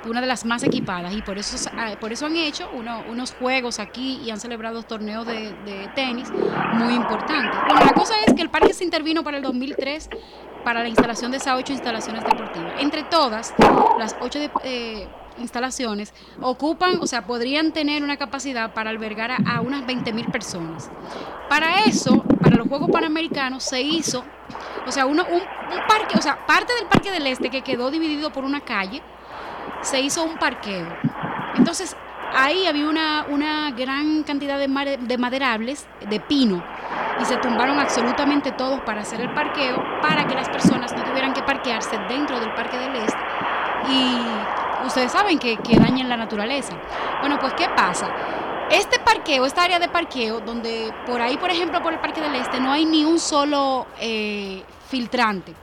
una 0.09 0.21
de 0.21 0.27
las 0.27 0.45
más 0.45 0.63
equipadas 0.63 1.15
y 1.15 1.23
por 1.23 1.39
eso, 1.39 1.71
ah, 1.77 1.95
por 2.01 2.13
eso 2.13 2.27
han 2.27 2.37
hecho 2.37 2.69
unos 2.73 3.35
juegos 3.35 3.79
aquí 3.79 4.21
y 4.25 4.31
han 4.31 4.41
celebrado 4.41 4.83
torneos 4.83 5.27
de, 5.27 5.55
tenis 5.95 6.31
muy 6.75 6.95
importantes. 6.95 7.59
Bueno, 7.67 7.85
la 7.85 7.93
cosa 7.93 8.15
es 8.27 8.35
que 8.35 8.43
el 8.43 8.51
parque 8.51 8.75
se 8.75 8.85
intervino 8.85 9.23
para 9.25 9.39
el 9.39 9.43
2003 9.43 10.09
para 10.65 10.83
la 10.83 10.89
instalación 10.89 11.31
de 11.31 11.37
esas 11.37 11.57
ocho 11.57 11.73
instalaciones 11.73 12.25
deportivas. 12.25 12.75
Entre 12.81 13.05
todas, 13.05 13.55
las 13.99 14.17
ocho 14.21 14.41
eh, 14.65 15.07
instalaciones 15.39 16.13
ocupan, 16.41 16.99
o 17.01 17.07
sea, 17.07 17.27
podrían 17.27 17.73
tener 17.73 18.03
una 18.03 18.17
capacidad 18.17 18.75
para 18.75 18.91
albergar 18.91 19.31
a, 19.31 19.61
unas 19.61 19.87
20 19.87 20.13
mil 20.13 20.27
personas. 20.27 20.91
Para 21.49 21.85
eso, 21.85 22.23
para 22.43 22.57
los 22.57 22.69
Juegos 22.69 22.91
Panamericanos, 22.91 23.63
se 23.63 23.81
hizo, 23.81 24.25
o 24.87 24.91
sea, 24.91 25.07
uno, 25.07 25.25
un 25.31 25.41
parque, 25.87 26.19
o 26.19 26.23
sea, 26.23 26.45
parte 26.47 26.75
del 26.75 26.87
Parque 26.87 27.13
del 27.13 27.27
Este 27.27 27.51
que 27.51 27.63
quedó 27.63 27.91
dividido 27.91 28.33
por 28.33 28.45
una 28.45 28.61
calle, 28.61 29.03
se 29.82 30.00
hizo 30.00 30.25
un 30.25 30.37
parqueo. 30.37 30.87
Entonces, 31.56 31.96
ahí 32.35 32.66
había 32.66 32.88
una, 32.88 33.26
una 33.28 33.70
gran 33.70 34.23
cantidad 34.25 34.58
de, 34.58 34.99
de 35.00 35.18
maderables, 35.18 35.87
de 36.08 36.20
pino, 36.20 36.62
y 37.20 37.25
se 37.25 37.37
tumbaron 37.38 37.78
absolutamente 37.78 38.52
todos 38.52 38.80
para 38.80 39.00
hacer 39.00 39.20
el 39.20 39.30
parqueo, 39.30 39.82
para 40.02 40.26
que 40.26 40.35
las 40.35 40.49
personas 40.49 40.94
no 40.94 41.02
tuvieran 41.04 41.32
que 41.32 41.42
parquearse 41.42 41.99
dentro 42.08 42.38
del 42.40 42.52
Parque 42.54 42.78
del 42.78 42.96
Este. 42.96 43.18
Y 43.88 44.87
ustedes 44.87 45.12
saben 45.12 45.38
que, 45.38 45.56
que 45.58 45.78
dañan 45.78 46.08
la 46.08 46.16
naturaleza. 46.16 46.75
Bueno, 47.20 47.38
pues 47.38 47.54
¿qué 47.54 47.68
pasa? 47.70 48.11
Este 48.70 48.99
parqueo, 48.99 49.46
esta 49.46 49.62
área 49.62 49.78
de 49.78 49.88
parqueo, 49.88 50.40
donde 50.40 50.92
por 51.06 51.20
ahí, 51.23 51.37
por 51.37 51.50
ejemplo, 51.50 51.80
por 51.82 51.92
el 51.92 52.00
Parque 52.00 52.20
del 52.20 52.35
Este, 52.35 52.61
no 52.61 52.73
hay 52.73 52.85
ni 52.85 53.04
un 53.04 53.18
solo 53.18 53.87
eh, 54.00 54.62
filtrante 54.88 55.55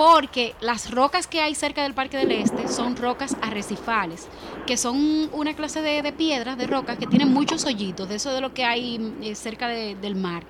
porque 0.00 0.54
las 0.62 0.90
rocas 0.90 1.26
que 1.26 1.42
hay 1.42 1.54
cerca 1.54 1.82
del 1.82 1.92
Parque 1.92 2.16
del 2.16 2.32
Este 2.32 2.68
son 2.68 2.96
rocas 2.96 3.36
arrecifales, 3.42 4.28
que 4.66 4.78
son 4.78 5.28
una 5.34 5.52
clase 5.52 5.82
de, 5.82 6.10
piedras, 6.14 6.56
de 6.56 6.66
rocas 6.66 6.96
que 6.96 7.06
tienen 7.06 7.30
muchos 7.34 7.66
hoyitos, 7.66 8.08
de 8.08 8.14
eso 8.14 8.32
de 8.32 8.40
lo 8.40 8.54
que 8.54 8.64
hay 8.64 9.12
eh, 9.20 9.34
cerca 9.34 9.68
del 9.68 10.16
mar. 10.16 10.44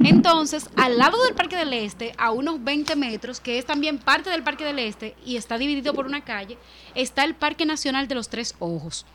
Entonces, 0.00 0.68
al 0.74 0.98
lado 0.98 1.22
del 1.22 1.36
Parque 1.36 1.54
del 1.54 1.74
Este, 1.74 2.12
a 2.18 2.32
unos 2.32 2.64
20 2.64 2.96
metros, 2.96 3.38
que 3.38 3.58
es 3.58 3.64
también 3.64 3.98
parte 3.98 4.30
del 4.30 4.42
Parque 4.42 4.64
del 4.64 4.80
Este 4.80 5.14
y 5.24 5.36
está 5.36 5.58
dividido 5.58 5.94
por 5.94 6.06
una 6.06 6.24
calle, 6.24 6.58
está 6.96 7.22
el 7.22 7.36
Parque 7.36 7.66
Nacional 7.66 8.08
de 8.08 8.16
los 8.16 8.28
Tres 8.28 8.56
Ojos. 8.58 9.06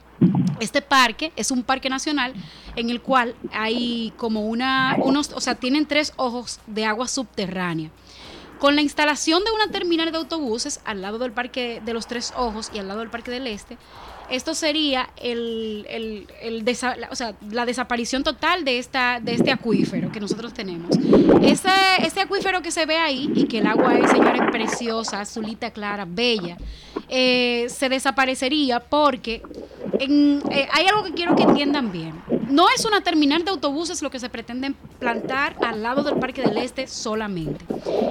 Este 0.61 0.81
parque 0.81 1.33
es 1.35 1.51
un 1.51 1.63
parque 1.63 1.89
nacional 1.89 2.33
en 2.77 2.89
el 2.89 3.01
cual 3.01 3.35
hay 3.51 4.13
como 4.15 4.47
una, 4.47 4.95
unos, 4.99 5.33
o 5.33 5.41
sea, 5.41 5.55
tienen 5.55 5.87
tres 5.87 6.13
ojos 6.15 6.61
de 6.67 6.85
agua 6.85 7.09
subterránea. 7.09 7.91
Con 8.59 8.75
la 8.75 8.81
instalación 8.81 9.43
de 9.43 9.51
una 9.51 9.67
terminal 9.71 10.11
de 10.11 10.17
autobuses 10.17 10.79
al 10.85 11.01
lado 11.01 11.19
del 11.19 11.31
Parque 11.31 11.81
de 11.83 11.93
los 11.93 12.07
Tres 12.07 12.33
Ojos 12.37 12.71
y 12.73 12.79
al 12.79 12.87
lado 12.87 13.01
del 13.01 13.09
Parque 13.09 13.31
del 13.31 13.47
Este, 13.47 13.77
esto 14.29 14.53
sería 14.53 15.09
el, 15.17 16.27
o 17.09 17.15
sea, 17.15 17.35
la 17.51 17.65
desaparición 17.65 18.23
total 18.23 18.63
de, 18.65 18.79
esta, 18.79 19.19
de 19.19 19.33
este 19.35 19.51
acuífero 19.51 20.11
que 20.11 20.19
nosotros 20.19 20.53
tenemos. 20.53 20.89
Ese, 21.41 21.69
este 21.99 22.21
acuífero 22.21 22.61
que 22.61 22.71
se 22.71 22.85
ve 22.85 22.97
ahí 22.97 23.31
y 23.35 23.45
que 23.45 23.59
el 23.59 23.67
agua 23.67 23.97
es, 23.97 24.11
señores, 24.11 24.41
preciosa, 24.51 25.21
azulita, 25.21 25.71
clara, 25.71 26.05
bella, 26.07 26.57
eh, 27.09 27.67
se 27.69 27.89
desaparecería 27.89 28.79
porque 28.79 29.41
eh, 29.99 30.67
hay 30.71 30.87
algo 30.87 31.03
que 31.03 31.13
quiero 31.13 31.35
que 31.35 31.43
entiendan 31.43 31.91
bien. 31.91 32.21
No 32.49 32.67
es 32.75 32.85
una 32.85 33.01
terminal 33.01 33.43
de 33.43 33.51
autobuses 33.51 34.01
lo 34.01 34.09
que 34.09 34.19
se 34.19 34.29
pretende 34.29 34.73
plantar 34.99 35.55
al 35.61 35.83
lado 35.83 36.03
del 36.03 36.15
Parque 36.15 36.41
del 36.41 36.57
Este 36.57 36.87
solamente. 36.87 37.65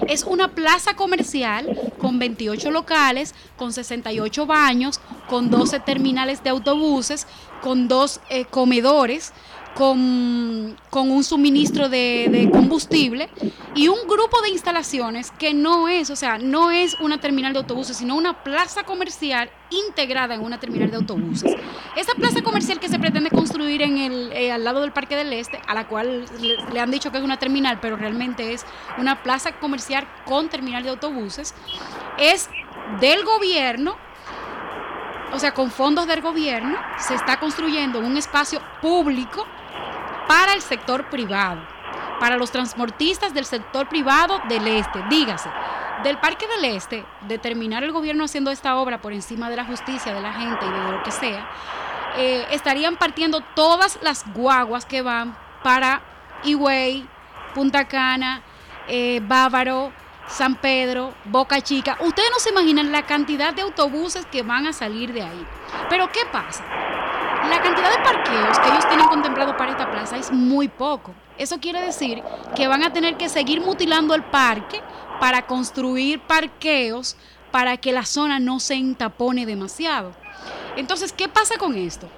Es 0.09 0.25
una 0.25 0.49
plaza 0.49 0.95
comercial 0.95 1.79
con 1.99 2.19
28 2.19 2.71
locales, 2.71 3.35
con 3.57 3.73
68 3.73 4.47
baños, 4.47 5.01
con 5.29 5.51
12 5.51 5.81
terminales 5.81 6.02
de 6.03 6.51
autobuses, 6.51 7.27
con 7.63 7.89
dos 7.89 8.21
eh, 8.29 8.45
comedores, 8.45 9.33
con, 9.75 10.77
un 10.93 11.25
suministro 11.25 11.89
de, 11.89 12.51
combustible 12.53 13.29
y 13.75 13.89
un 13.89 14.07
grupo 14.07 14.41
de 14.43 14.51
instalaciones 14.51 15.31
que 15.31 15.55
no 15.55 15.89
es, 15.89 16.11
o 16.11 16.17
sea, 16.17 16.39
no 16.39 16.71
es 16.71 16.99
una 17.01 17.21
terminal 17.21 17.53
de 17.53 17.61
autobuses, 17.61 17.97
sino 17.97 18.17
una 18.17 18.43
plaza 18.43 18.85
comercial 18.85 19.51
integrada 19.71 20.35
en 20.35 20.43
una 20.43 20.61
terminal 20.61 20.91
de 20.91 20.97
autobuses. 20.97 21.55
Esa 21.97 22.15
plaza 22.15 22.43
comercial 22.43 22.81
que 22.81 22.89
se 22.89 22.99
pretende 22.99 23.31
construir 23.31 23.83
en 23.83 23.99
el, 23.99 24.33
eh, 24.33 24.53
al 24.53 24.65
lado 24.65 24.83
del 24.83 24.93
Parque 24.93 25.17
del 25.17 25.33
Este, 25.33 25.61
a 25.67 25.75
la 25.75 25.89
cual 25.89 26.27
le, 26.41 26.81
han 26.81 26.91
dicho 26.91 27.11
que 27.11 27.19
es 27.19 27.25
una 27.25 27.39
terminal, 27.39 27.79
pero 27.81 27.97
realmente 27.97 28.53
es 28.53 28.67
una 28.99 29.23
plaza 29.23 29.53
comercial 29.53 30.07
con 30.27 30.49
terminal 30.49 30.83
de 30.83 30.91
autobuses, 30.91 31.55
es 32.19 32.49
del 33.01 33.25
gobierno 33.25 33.97
o 35.33 35.39
sea, 35.39 35.55
con 35.55 35.71
fondos 35.71 36.07
del 36.07 36.21
gobierno, 36.21 36.77
se 36.99 37.15
está 37.15 37.41
construyendo 37.41 37.99
un 37.99 38.17
espacio 38.17 38.61
público 38.81 39.47
para 40.29 40.53
el 40.53 40.61
sector 40.61 41.09
privado, 41.09 41.61
para 42.21 42.37
los 42.37 42.51
transportistas 42.51 43.35
del 43.35 43.45
sector 43.45 43.89
privado 43.89 44.41
del 44.49 44.67
este. 44.69 45.03
Dígase, 45.09 45.49
del 46.03 46.19
Parque 46.19 46.47
del 46.47 46.77
Este, 46.77 47.05
determinar 47.29 47.83
el 47.85 47.93
gobierno 47.93 48.25
haciendo 48.25 48.51
esta 48.51 48.77
obra 48.77 49.01
por 49.01 49.13
encima 49.13 49.49
de 49.49 49.57
la 49.57 49.65
justicia, 49.65 50.13
de 50.13 50.21
la 50.21 50.33
gente 50.33 50.67
y 50.67 50.71
de 50.71 50.93
lo 50.93 51.03
que 51.03 51.11
sea, 51.11 51.49
eh, 52.17 52.47
estarían 52.51 52.97
partiendo 52.97 53.41
todas 53.55 53.99
las 54.03 54.31
guaguas 54.35 54.85
que 54.85 55.01
van 55.01 55.37
para 55.63 56.03
Higüey, 56.45 57.07
Punta 57.55 57.87
Cana, 57.87 58.43
eh, 58.89 59.21
Bávaro, 59.23 59.93
San 60.29 60.57
Pedro, 60.57 61.15
Boca 61.25 61.61
Chica. 61.61 61.97
Ustedes 62.01 62.31
no 62.31 62.39
se 62.39 62.51
imaginan 62.51 62.93
la 62.93 63.05
cantidad 63.07 63.53
de 63.53 63.63
autobuses 63.63 64.27
que 64.27 64.43
van 64.43 64.67
a 64.67 64.73
salir 64.73 65.13
de 65.13 65.23
ahí. 65.23 65.47
Pero 65.89 66.11
¿qué 66.11 66.21
pasa? 66.31 66.65
La 67.49 67.61
cantidad 67.61 67.91
de 67.91 68.05
parqueos 68.05 68.59
que 68.59 68.69
ellos 68.69 68.89
tienen 68.89 69.09
contemplado 69.09 69.57
para 69.57 69.73
esta 69.73 69.91
plaza 69.91 70.17
es 70.17 70.31
muy 70.31 70.69
poco. 70.69 71.13
Eso 71.37 71.59
quiere 71.59 71.83
decir 71.83 72.23
que 72.55 72.69
van 72.69 72.85
a 72.85 72.93
tener 72.93 73.17
que 73.17 73.29
seguir 73.29 73.61
mutilando 73.61 74.15
el 74.15 74.23
parque 74.23 74.81
para 75.21 75.47
construir 75.47 76.21
parqueos 76.21 77.17
para 77.51 77.77
que 77.77 77.93
la 77.93 78.05
zona 78.05 78.39
no 78.39 78.61
se 78.61 78.75
entapone 78.75 79.45
demasiado. 79.45 80.15
Entonces, 80.77 81.13
¿qué 81.13 81.29
pasa 81.29 81.59
con 81.59 81.77
esto? 81.77 82.09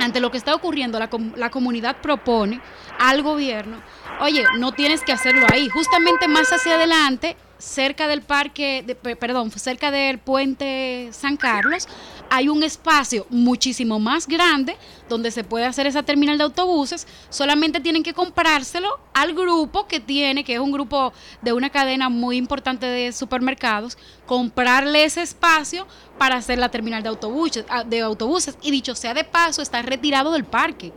Ante 0.00 0.20
lo 0.20 0.30
que 0.30 0.38
está 0.38 0.54
ocurriendo, 0.54 0.98
la, 0.98 1.10
la 1.36 1.50
comunidad 1.50 1.96
propone 2.00 2.60
al 2.98 3.22
gobierno, 3.22 3.82
oye, 4.20 4.44
no 4.58 4.72
tienes 4.72 5.02
que 5.02 5.12
hacerlo 5.12 5.46
ahí. 5.52 5.68
Justamente 5.68 6.28
más 6.28 6.52
hacia 6.52 6.74
adelante 6.74 7.36
cerca 7.58 8.06
del 8.06 8.22
parque, 8.22 8.96
perdón, 9.18 9.50
cerca 9.50 9.90
del 9.90 10.18
puente 10.18 11.08
San 11.12 11.36
Carlos, 11.36 11.88
hay 12.30 12.48
un 12.48 12.62
espacio 12.62 13.26
muchísimo 13.30 13.98
más 13.98 14.26
grande 14.26 14.76
donde 15.08 15.30
se 15.30 15.44
puede 15.44 15.64
hacer 15.64 15.86
esa 15.86 16.02
terminal 16.02 16.38
de 16.38 16.44
autobuses, 16.44 17.06
solamente 17.30 17.80
tienen 17.80 18.02
que 18.02 18.14
comprárselo 18.14 18.98
al 19.14 19.34
grupo 19.34 19.86
que 19.86 20.00
tiene, 20.00 20.44
que 20.44 20.54
es 20.54 20.60
un 20.60 20.72
grupo 20.72 21.12
de 21.42 21.52
una 21.52 21.70
cadena 21.70 22.08
muy 22.08 22.36
importante 22.36 22.86
de 22.86 23.12
supermercados, 23.12 23.96
comprarle 24.26 25.04
ese 25.04 25.22
espacio 25.22 25.86
para 26.18 26.36
hacer 26.36 26.58
la 26.58 26.70
terminal 26.70 27.02
de 27.02 27.08
autobuses, 27.08 27.64
ah, 27.68 27.84
de 27.84 28.00
autobuses 28.00 28.56
y 28.62 28.70
dicho 28.70 28.94
sea 28.94 29.14
de 29.14 29.24
paso, 29.24 29.62
está 29.62 29.82
retirado 29.82 30.32
del 30.32 30.44
parque. 30.44 30.92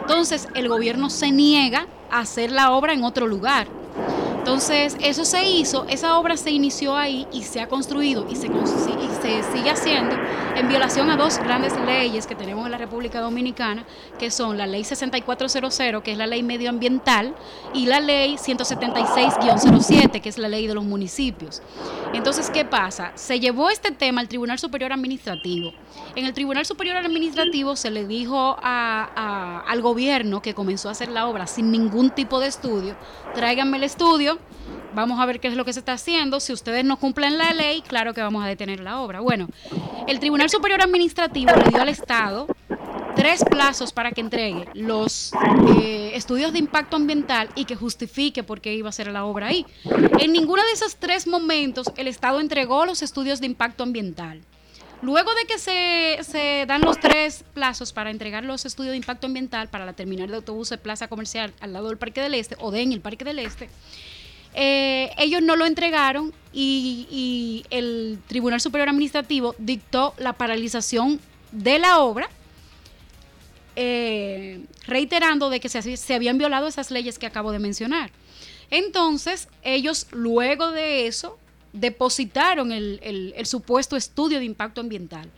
Entonces, 0.00 0.48
el 0.54 0.68
gobierno 0.68 1.10
se 1.10 1.30
niega 1.30 1.86
a 2.10 2.20
hacer 2.20 2.50
la 2.52 2.72
obra 2.72 2.92
en 2.92 3.04
otro 3.04 3.26
lugar. 3.26 3.68
Entonces, 4.48 4.96
eso 5.02 5.26
se 5.26 5.44
hizo, 5.44 5.84
esa 5.90 6.18
obra 6.18 6.38
se 6.38 6.50
inició 6.50 6.96
ahí 6.96 7.26
y 7.30 7.42
se 7.42 7.60
ha 7.60 7.68
construido 7.68 8.26
y 8.30 8.34
se, 8.34 8.48
sigue 8.48 9.70
haciendo 9.70 10.16
en 10.56 10.68
violación 10.68 11.10
a 11.10 11.18
dos 11.18 11.36
grandes 11.36 11.78
leyes 11.84 12.26
que 12.26 12.34
tenemos 12.34 12.64
en 12.64 12.72
la 12.72 12.78
República 12.78 13.20
Dominicana, 13.20 13.84
que 14.18 14.30
son 14.30 14.56
la 14.56 14.66
ley 14.66 14.84
6400, 14.84 16.02
que 16.02 16.12
es 16.12 16.16
la 16.16 16.26
ley 16.26 16.42
medioambiental, 16.42 17.34
y 17.74 17.84
la 17.84 18.00
ley 18.00 18.36
176-07, 18.36 20.22
que 20.22 20.28
es 20.30 20.38
la 20.38 20.48
ley 20.48 20.66
de 20.66 20.72
los 20.72 20.84
municipios. 20.84 21.60
Entonces, 22.14 22.48
¿qué 22.48 22.64
pasa? 22.64 23.12
Se 23.16 23.40
llevó 23.40 23.68
este 23.68 23.90
tema 23.90 24.22
al 24.22 24.28
Tribunal 24.28 24.58
Superior 24.58 24.94
Administrativo. 24.94 25.74
En 26.16 26.24
el 26.24 26.32
Tribunal 26.32 26.64
Superior 26.64 26.96
Administrativo 26.96 27.76
se 27.76 27.90
le 27.90 28.06
dijo 28.06 28.56
al 28.62 29.82
gobierno 29.82 30.40
que 30.40 30.54
comenzó 30.54 30.88
a 30.88 30.92
hacer 30.92 31.10
la 31.10 31.28
obra 31.28 31.46
sin 31.46 31.70
ningún 31.70 32.10
tipo 32.10 32.40
de 32.40 32.46
estudio, 32.46 32.96
tráiganme 33.34 33.76
el 33.76 33.84
estudio, 33.84 34.37
vamos 34.94 35.20
a 35.20 35.26
ver 35.26 35.40
qué 35.40 35.48
es 35.48 35.54
lo 35.54 35.64
que 35.64 35.72
se 35.72 35.80
está 35.80 35.92
haciendo. 35.92 36.40
Si 36.40 36.52
ustedes 36.52 36.84
no 36.84 36.98
cumplen 36.98 37.38
la 37.38 37.52
ley, 37.52 37.82
claro 37.82 38.14
que 38.14 38.22
vamos 38.22 38.44
a 38.44 38.46
detener 38.46 38.80
la 38.80 39.00
obra. 39.00 39.20
Bueno, 39.20 39.48
el 40.06 40.20
Tribunal 40.20 40.50
Superior 40.50 40.82
Administrativo 40.82 41.52
le 41.52 41.70
dio 41.70 41.82
al 41.82 41.88
Estado 41.88 42.46
tres 43.14 43.44
plazos 43.44 43.92
para 43.92 44.12
que 44.12 44.20
entregue 44.20 44.68
los 44.74 45.32
eh, 45.80 46.12
estudios 46.14 46.52
de 46.52 46.60
impacto 46.60 46.96
ambiental 46.96 47.48
y 47.56 47.64
que 47.64 47.74
justifique 47.74 48.44
por 48.44 48.60
qué 48.60 48.74
iba 48.74 48.88
a 48.88 48.92
ser 48.92 49.10
la 49.10 49.24
obra 49.24 49.48
ahí. 49.48 49.66
En 50.20 50.32
ninguno 50.32 50.62
de 50.62 50.72
esos 50.72 50.96
tres 50.96 51.26
momentos 51.26 51.90
el 51.96 52.06
Estado 52.06 52.40
entregó 52.40 52.86
los 52.86 53.02
estudios 53.02 53.40
de 53.40 53.46
impacto 53.46 53.82
ambiental. 53.82 54.40
Luego 55.00 55.32
de 55.34 55.44
que 55.46 55.58
se, 55.58 56.18
se, 56.22 56.64
dan 56.66 56.80
los 56.80 56.98
tres 56.98 57.44
plazos 57.54 57.92
para 57.92 58.10
entregar 58.10 58.44
los 58.44 58.66
estudios 58.66 58.92
de 58.92 58.96
impacto 58.96 59.28
ambiental 59.28 59.68
para 59.68 59.86
la 59.86 59.92
terminal 59.92 60.28
de 60.28 60.36
autobuses 60.36 60.78
Plaza 60.78 61.06
Comercial 61.06 61.52
al 61.60 61.72
lado 61.72 61.88
del 61.88 61.98
Parque 61.98 62.20
del 62.20 62.34
Este 62.34 62.56
o 62.58 62.72
de 62.72 62.82
en 62.82 62.92
el 62.92 63.00
Parque 63.00 63.24
del 63.24 63.38
Este, 63.38 63.68
eh, 64.60 65.12
ellos 65.18 65.40
no 65.40 65.54
lo 65.54 65.66
entregaron 65.66 66.34
y, 66.52 67.64
el 67.70 68.18
Tribunal 68.26 68.60
Superior 68.60 68.88
Administrativo 68.88 69.54
dictó 69.56 70.14
la 70.18 70.32
paralización 70.32 71.20
de 71.52 71.78
la 71.78 72.00
obra, 72.00 72.28
eh, 73.76 74.64
reiterando 74.84 75.48
de 75.48 75.60
que 75.60 75.68
se, 75.68 76.12
habían 76.12 76.38
violado 76.38 76.66
esas 76.66 76.90
leyes 76.90 77.20
que 77.20 77.26
acabo 77.26 77.52
de 77.52 77.60
mencionar. 77.60 78.10
Entonces, 78.68 79.46
ellos 79.62 80.08
luego 80.10 80.72
de 80.72 81.06
eso 81.06 81.38
depositaron 81.72 82.72
el 82.72 83.46
supuesto 83.46 83.96
estudio 83.96 84.40
de 84.40 84.44
impacto 84.44 84.80
ambiental. 84.80 85.30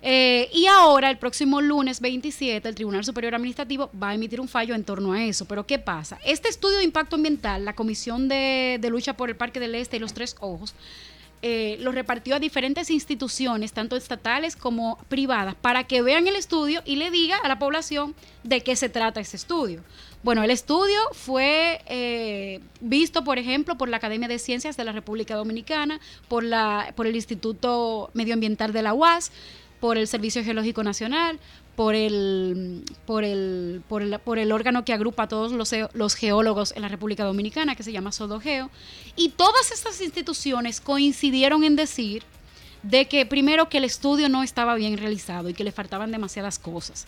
Eh, 0.00 0.48
y 0.52 0.66
ahora, 0.66 1.10
el 1.10 1.18
próximo 1.18 1.60
lunes 1.60 2.00
27, 2.00 2.68
el 2.68 2.74
Tribunal 2.74 3.04
Superior 3.04 3.34
Administrativo 3.34 3.90
va 4.00 4.10
a 4.10 4.14
emitir 4.14 4.40
un 4.40 4.48
fallo 4.48 4.74
en 4.74 4.84
torno 4.84 5.12
a 5.12 5.24
eso. 5.24 5.44
Pero 5.46 5.66
¿qué 5.66 5.78
pasa? 5.78 6.18
Este 6.24 6.48
estudio 6.48 6.78
de 6.78 6.84
impacto 6.84 7.16
ambiental, 7.16 7.64
la 7.64 7.74
Comisión 7.74 8.28
de, 8.28 8.78
Lucha 8.90 9.16
por 9.16 9.28
el 9.28 9.36
Parque 9.36 9.60
del 9.60 9.74
Este 9.74 9.96
y 9.96 10.00
los 10.00 10.14
Tres 10.14 10.36
Ojos, 10.40 10.74
eh, 11.40 11.76
lo 11.80 11.92
repartió 11.92 12.34
a 12.34 12.40
diferentes 12.40 12.90
instituciones, 12.90 13.72
tanto 13.72 13.96
estatales 13.96 14.56
como 14.56 14.98
privadas, 15.08 15.54
para 15.54 15.84
que 15.84 16.02
vean 16.02 16.26
el 16.26 16.34
estudio 16.34 16.82
y 16.84 16.96
le 16.96 17.12
diga 17.12 17.36
a 17.36 17.48
la 17.48 17.60
población 17.60 18.14
de 18.42 18.62
qué 18.62 18.74
se 18.74 18.88
trata 18.88 19.20
ese 19.20 19.36
estudio. 19.36 19.82
Bueno, 20.24 20.42
el 20.42 20.50
estudio 20.50 20.98
fue 21.12 21.80
eh, 21.86 22.60
visto, 22.80 23.22
por 23.22 23.38
ejemplo, 23.38 23.78
por 23.78 23.88
la 23.88 23.98
Academia 23.98 24.26
de 24.26 24.40
Ciencias 24.40 24.76
de 24.76 24.82
la 24.82 24.90
República 24.90 25.36
Dominicana, 25.36 26.00
por, 26.26 26.42
la, 26.42 26.92
por 26.96 27.06
el 27.06 27.14
Instituto 27.14 28.10
Medioambiental 28.14 28.72
de 28.72 28.82
la 28.82 28.94
UAS, 28.94 29.30
por 29.80 29.98
el 29.98 30.08
Servicio 30.08 30.42
Geológico 30.44 30.82
Nacional, 30.82 31.38
por 31.76 31.94
el, 31.94 32.84
por 33.06 33.22
el, 33.24 33.82
por 33.86 34.02
el, 34.38 34.52
órgano 34.52 34.84
que 34.84 34.92
agrupa 34.92 35.24
a 35.24 35.28
todos 35.28 35.52
los, 35.52 35.72
los, 35.92 36.14
geólogos 36.14 36.72
en 36.74 36.82
la 36.82 36.88
República 36.88 37.24
Dominicana, 37.24 37.76
que 37.76 37.84
se 37.84 37.92
llama 37.92 38.10
Sodogeo. 38.10 38.70
Y 39.14 39.30
todas 39.30 39.70
estas 39.70 40.00
instituciones 40.00 40.80
coincidieron 40.80 41.62
en 41.62 41.76
decir 41.76 42.24
de 42.82 43.06
que 43.06 43.26
primero 43.26 43.68
que 43.68 43.78
el 43.78 43.84
estudio 43.84 44.28
no 44.28 44.42
estaba 44.42 44.74
bien 44.74 44.98
realizado 44.98 45.48
y 45.48 45.54
que 45.54 45.64
le 45.64 45.72
faltaban 45.72 46.10
demasiadas 46.10 46.58
cosas. 46.58 47.06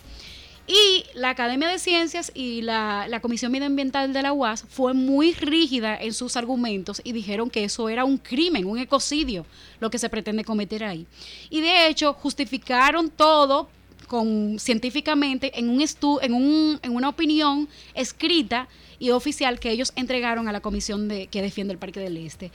Y 0.67 1.05
la 1.15 1.31
Academia 1.31 1.67
de 1.67 1.79
Ciencias 1.79 2.31
y 2.33 2.61
la, 2.61 3.19
Comisión 3.21 3.51
Medioambiental 3.51 4.13
de 4.13 4.21
la 4.21 4.31
UAS 4.31 4.63
fue 4.69 4.93
muy 4.93 5.33
rígida 5.33 5.97
en 5.97 6.13
sus 6.13 6.37
argumentos 6.37 7.01
y 7.03 7.11
dijeron 7.11 7.49
que 7.49 7.63
eso 7.63 7.89
era 7.89 8.05
un 8.05 8.17
crimen, 8.17 8.65
un 8.65 8.77
ecocidio, 8.77 9.45
lo 9.79 9.89
que 9.89 9.97
se 9.97 10.09
pretende 10.09 10.43
cometer 10.43 10.83
ahí. 10.83 11.05
Y 11.49 11.61
de 11.61 11.87
hecho 11.87 12.13
justificaron 12.13 13.09
todo 13.09 13.69
con, 14.07 14.59
científicamente 14.59 15.57
en, 15.59 15.69
un 15.69 15.83
en, 16.21 16.33
un, 16.33 16.79
en 16.81 16.95
una 16.95 17.09
opinión 17.09 17.67
escrita 17.93 18.67
y 18.99 19.09
oficial 19.09 19.59
que 19.59 19.71
ellos 19.71 19.91
entregaron 19.95 20.47
a 20.47 20.51
la 20.51 20.59
comisión 20.59 21.07
de, 21.07 21.27
que 21.27 21.41
defiende 21.41 21.73
el 21.73 21.79
Parque 21.79 21.99
del 21.99 22.17
Este. 22.17 22.51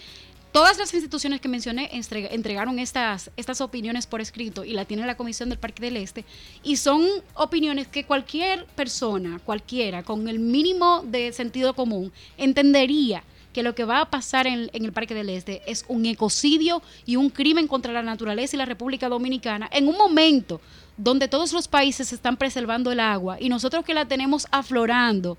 Todas 0.56 0.78
las 0.78 0.94
instituciones 0.94 1.42
que 1.42 1.50
mencioné 1.50 1.90
entregaron 1.92 2.78
estas, 2.78 3.30
estas 3.36 3.60
opiniones 3.60 4.06
por 4.06 4.22
escrito 4.22 4.64
y 4.64 4.72
la 4.72 4.86
tiene 4.86 5.04
la 5.04 5.14
Comisión 5.14 5.50
del 5.50 5.58
Parque 5.58 5.82
del 5.82 5.98
Este 5.98 6.24
y 6.62 6.78
son 6.78 7.06
opiniones 7.34 7.88
que 7.88 8.06
cualquier 8.06 8.64
persona, 8.68 9.38
cualquiera, 9.44 10.02
con 10.02 10.28
el 10.28 10.38
mínimo 10.38 11.02
de 11.04 11.34
sentido 11.34 11.74
común, 11.74 12.10
entendería 12.38 13.22
que 13.52 13.62
lo 13.62 13.74
que 13.74 13.84
va 13.84 14.00
a 14.00 14.08
pasar 14.08 14.46
en, 14.46 14.70
en, 14.72 14.86
el 14.86 14.94
Parque 14.94 15.12
del 15.12 15.28
Este 15.28 15.60
es 15.66 15.84
un 15.88 16.06
ecocidio 16.06 16.80
y 17.04 17.16
un 17.16 17.28
crimen 17.28 17.68
contra 17.68 17.92
la 17.92 18.02
naturaleza 18.02 18.56
y 18.56 18.58
la 18.58 18.64
República 18.64 19.10
Dominicana 19.10 19.68
en 19.70 19.88
un 19.88 19.98
momento 19.98 20.62
donde 20.96 21.28
todos 21.28 21.52
los 21.52 21.68
países 21.68 22.14
están 22.14 22.38
preservando 22.38 22.90
el 22.90 23.00
agua 23.00 23.36
y 23.38 23.50
nosotros 23.50 23.84
que 23.84 23.92
la 23.92 24.08
tenemos 24.08 24.46
aflorando 24.50 25.36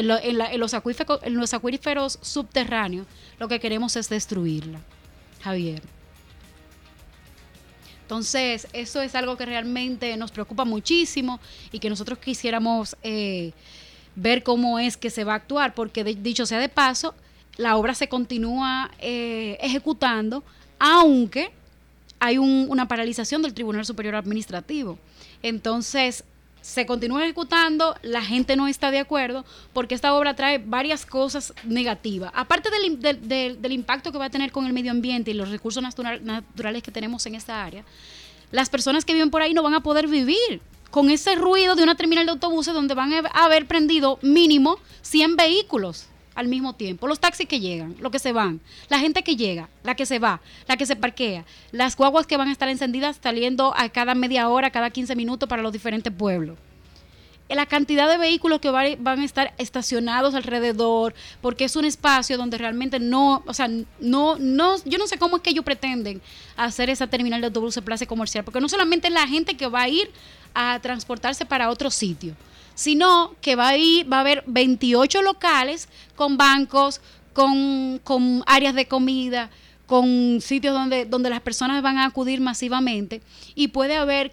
en, 0.00 0.60
los 0.60 0.74
acuíferos, 0.74 1.20
en 1.22 1.36
los 1.36 1.54
acuíferos 1.54 2.18
subterráneos, 2.22 3.06
lo 3.38 3.48
que 3.48 3.60
queremos 3.60 3.96
es 3.96 4.08
destruirla, 4.08 4.80
Javier. 5.42 5.82
Entonces, 8.02 8.66
eso 8.72 9.02
es 9.02 9.14
algo 9.14 9.36
que 9.36 9.46
realmente 9.46 10.16
nos 10.16 10.32
preocupa 10.32 10.64
muchísimo 10.64 11.38
y 11.70 11.78
que 11.78 11.88
nosotros 11.88 12.18
quisiéramos 12.18 12.96
eh, 13.04 13.52
ver 14.16 14.42
cómo 14.42 14.80
es 14.80 14.96
que 14.96 15.10
se 15.10 15.22
va 15.22 15.34
a 15.34 15.36
actuar, 15.36 15.74
porque 15.74 16.02
dicho 16.02 16.44
sea 16.44 16.58
de 16.58 16.68
paso, 16.68 17.14
la 17.56 17.76
obra 17.76 17.94
se 17.94 18.08
continúa 18.08 18.90
eh, 18.98 19.58
ejecutando, 19.60 20.42
aunque 20.78 21.52
hay 22.18 22.36
una 22.38 22.88
paralización 22.88 23.42
del 23.42 23.54
Tribunal 23.54 23.86
Superior 23.86 24.16
Administrativo. 24.16 24.98
Entonces, 25.42 26.24
se 26.60 26.86
continúa 26.86 27.24
ejecutando, 27.24 27.94
la 28.02 28.22
gente 28.22 28.56
no 28.56 28.68
está 28.68 28.90
de 28.90 28.98
acuerdo 28.98 29.44
porque 29.72 29.94
esta 29.94 30.14
obra 30.14 30.34
trae 30.34 30.58
varias 30.58 31.06
cosas 31.06 31.54
negativas. 31.64 32.30
Aparte 32.34 32.70
del, 32.70 33.72
impacto 33.72 34.12
que 34.12 34.18
va 34.18 34.26
a 34.26 34.30
tener 34.30 34.52
con 34.52 34.66
el 34.66 34.72
medio 34.72 34.90
ambiente 34.90 35.30
y 35.30 35.34
los 35.34 35.50
recursos 35.50 35.82
naturales 35.82 36.82
que 36.82 36.90
tenemos 36.90 37.24
en 37.26 37.34
esta 37.34 37.64
área, 37.64 37.84
las 38.50 38.68
personas 38.68 39.04
que 39.04 39.12
viven 39.12 39.30
por 39.30 39.42
ahí 39.42 39.54
no 39.54 39.62
van 39.62 39.74
a 39.74 39.82
poder 39.82 40.08
vivir 40.08 40.60
con 40.90 41.08
ese 41.08 41.36
ruido 41.36 41.76
de 41.76 41.82
una 41.82 41.94
terminal 41.94 42.26
de 42.26 42.32
autobuses 42.32 42.74
donde 42.74 42.94
van 42.94 43.12
a 43.12 43.44
haber 43.44 43.66
prendido 43.66 44.18
mínimo 44.22 44.78
100 45.02 45.36
vehículos 45.36 46.06
al 46.40 46.48
mismo 46.48 46.74
tiempo. 46.74 47.06
Los 47.06 47.20
taxis 47.20 47.46
que 47.46 47.60
llegan, 47.60 47.94
los 48.00 48.10
que 48.10 48.18
se 48.18 48.32
van, 48.32 48.60
la 48.88 48.98
gente 48.98 49.22
que 49.22 49.36
llega, 49.36 49.68
la 49.84 49.94
que 49.94 50.06
se 50.06 50.18
va, 50.18 50.40
la 50.66 50.76
que 50.76 50.86
se 50.86 50.96
parquea, 50.96 51.44
las 51.70 51.96
guaguas 51.96 52.26
que 52.26 52.36
van 52.36 52.48
a 52.48 52.52
estar 52.52 52.68
encendidas 52.68 53.20
saliendo 53.22 53.72
a 53.76 53.88
cada 53.90 54.14
media 54.14 54.48
hora, 54.48 54.70
cada 54.70 54.90
15 54.90 55.14
minutos 55.14 55.48
para 55.48 55.62
los 55.62 55.72
diferentes 55.72 56.12
pueblos. 56.12 56.58
La 57.48 57.66
cantidad 57.66 58.08
de 58.08 58.16
vehículos 58.16 58.60
que 58.60 58.70
van 58.70 59.20
a 59.20 59.24
estar 59.24 59.52
estacionados 59.58 60.36
alrededor, 60.36 61.14
porque 61.40 61.64
es 61.64 61.74
un 61.74 61.84
espacio 61.84 62.38
donde 62.38 62.56
realmente 62.58 63.00
no, 63.00 63.42
o 63.44 63.54
sea, 63.54 63.68
no, 63.98 64.36
no, 64.38 64.76
yo 64.84 64.98
no 64.98 65.08
sé 65.08 65.18
cómo 65.18 65.36
es 65.36 65.42
que 65.42 65.50
ellos 65.50 65.64
pretenden 65.64 66.22
hacer 66.56 66.90
esa 66.90 67.08
terminal 67.08 67.40
de 67.40 67.48
autobuses 67.48 67.82
plaza 67.82 68.06
comercial, 68.06 68.44
porque 68.44 68.60
no 68.60 68.68
solamente 68.68 69.08
es 69.08 69.14
la 69.14 69.26
gente 69.26 69.56
que 69.56 69.66
va 69.66 69.82
a 69.82 69.88
ir 69.88 70.12
a 70.54 70.78
transportarse 70.80 71.44
para 71.44 71.70
otro 71.70 71.90
sitio, 71.90 72.36
sino 72.80 73.34
que 73.42 73.56
va 73.56 73.68
a, 73.68 73.76
ir, 73.76 74.10
va 74.10 74.16
a 74.16 74.20
haber 74.20 74.42
28 74.46 75.20
locales 75.20 75.86
con 76.16 76.38
bancos, 76.38 77.02
con, 77.34 78.00
áreas 78.46 78.74
de 78.74 78.88
comida, 78.88 79.50
con 79.84 80.40
sitios 80.40 80.72
donde, 80.72 81.04
donde 81.04 81.28
las 81.28 81.42
personas 81.42 81.82
van 81.82 81.98
a 81.98 82.06
acudir 82.06 82.40
masivamente 82.40 83.20
y 83.54 83.68
puede 83.68 83.96
haber 83.96 84.32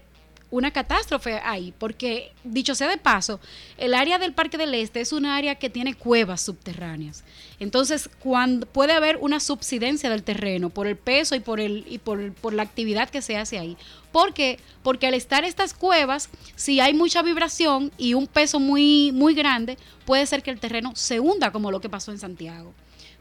una 0.49 0.71
catástrofe 0.71 1.41
ahí, 1.43 1.73
porque 1.77 2.31
dicho 2.45 2.73
sea 2.73 2.87
de 2.87 2.95
paso, 2.95 3.41
el 3.77 3.93
área 3.93 4.17
del 4.17 4.31
Parque 4.31 4.57
del 4.57 4.75
Este 4.75 5.01
es 5.01 5.11
un 5.11 5.25
área 5.25 5.55
que 5.55 5.69
tiene 5.69 5.93
cuevas 5.93 6.39
subterráneas. 6.39 7.25
Entonces, 7.59 8.09
cuando 8.19 8.67
puede 8.67 8.93
haber 8.93 9.17
una 9.17 9.39
subsidencia 9.39 10.09
del 10.09 10.23
terreno 10.23 10.69
por 10.69 10.85
el 10.85 10.95
peso 10.95 11.35
y 11.35 11.39
por 11.39 11.59
el 11.59 11.85
y 11.89 11.97
por, 11.97 12.33
por 12.33 12.53
la 12.53 12.63
actividad 12.63 13.09
que 13.09 13.21
se 13.21 13.37
hace 13.37 13.57
ahí. 13.57 13.77
¿Por 14.11 14.33
qué? 14.33 14.59
Porque 14.83 15.07
al 15.07 15.15
estar 15.15 15.43
estas 15.43 15.73
cuevas, 15.73 16.29
si 16.55 16.79
hay 16.79 16.93
mucha 16.93 17.23
vibración 17.23 17.91
y 17.97 18.13
un 18.13 18.27
peso 18.27 18.59
muy 18.59 19.11
muy 19.11 19.33
grande, 19.33 19.77
puede 20.05 20.25
ser 20.27 20.43
que 20.43 20.51
el 20.51 20.59
terreno 20.59 20.91
se 20.95 21.19
hunda 21.19 21.51
como 21.51 21.71
lo 21.71 21.81
que 21.81 21.89
pasó 21.89 22.11
en 22.11 22.19
Santiago. 22.19 22.73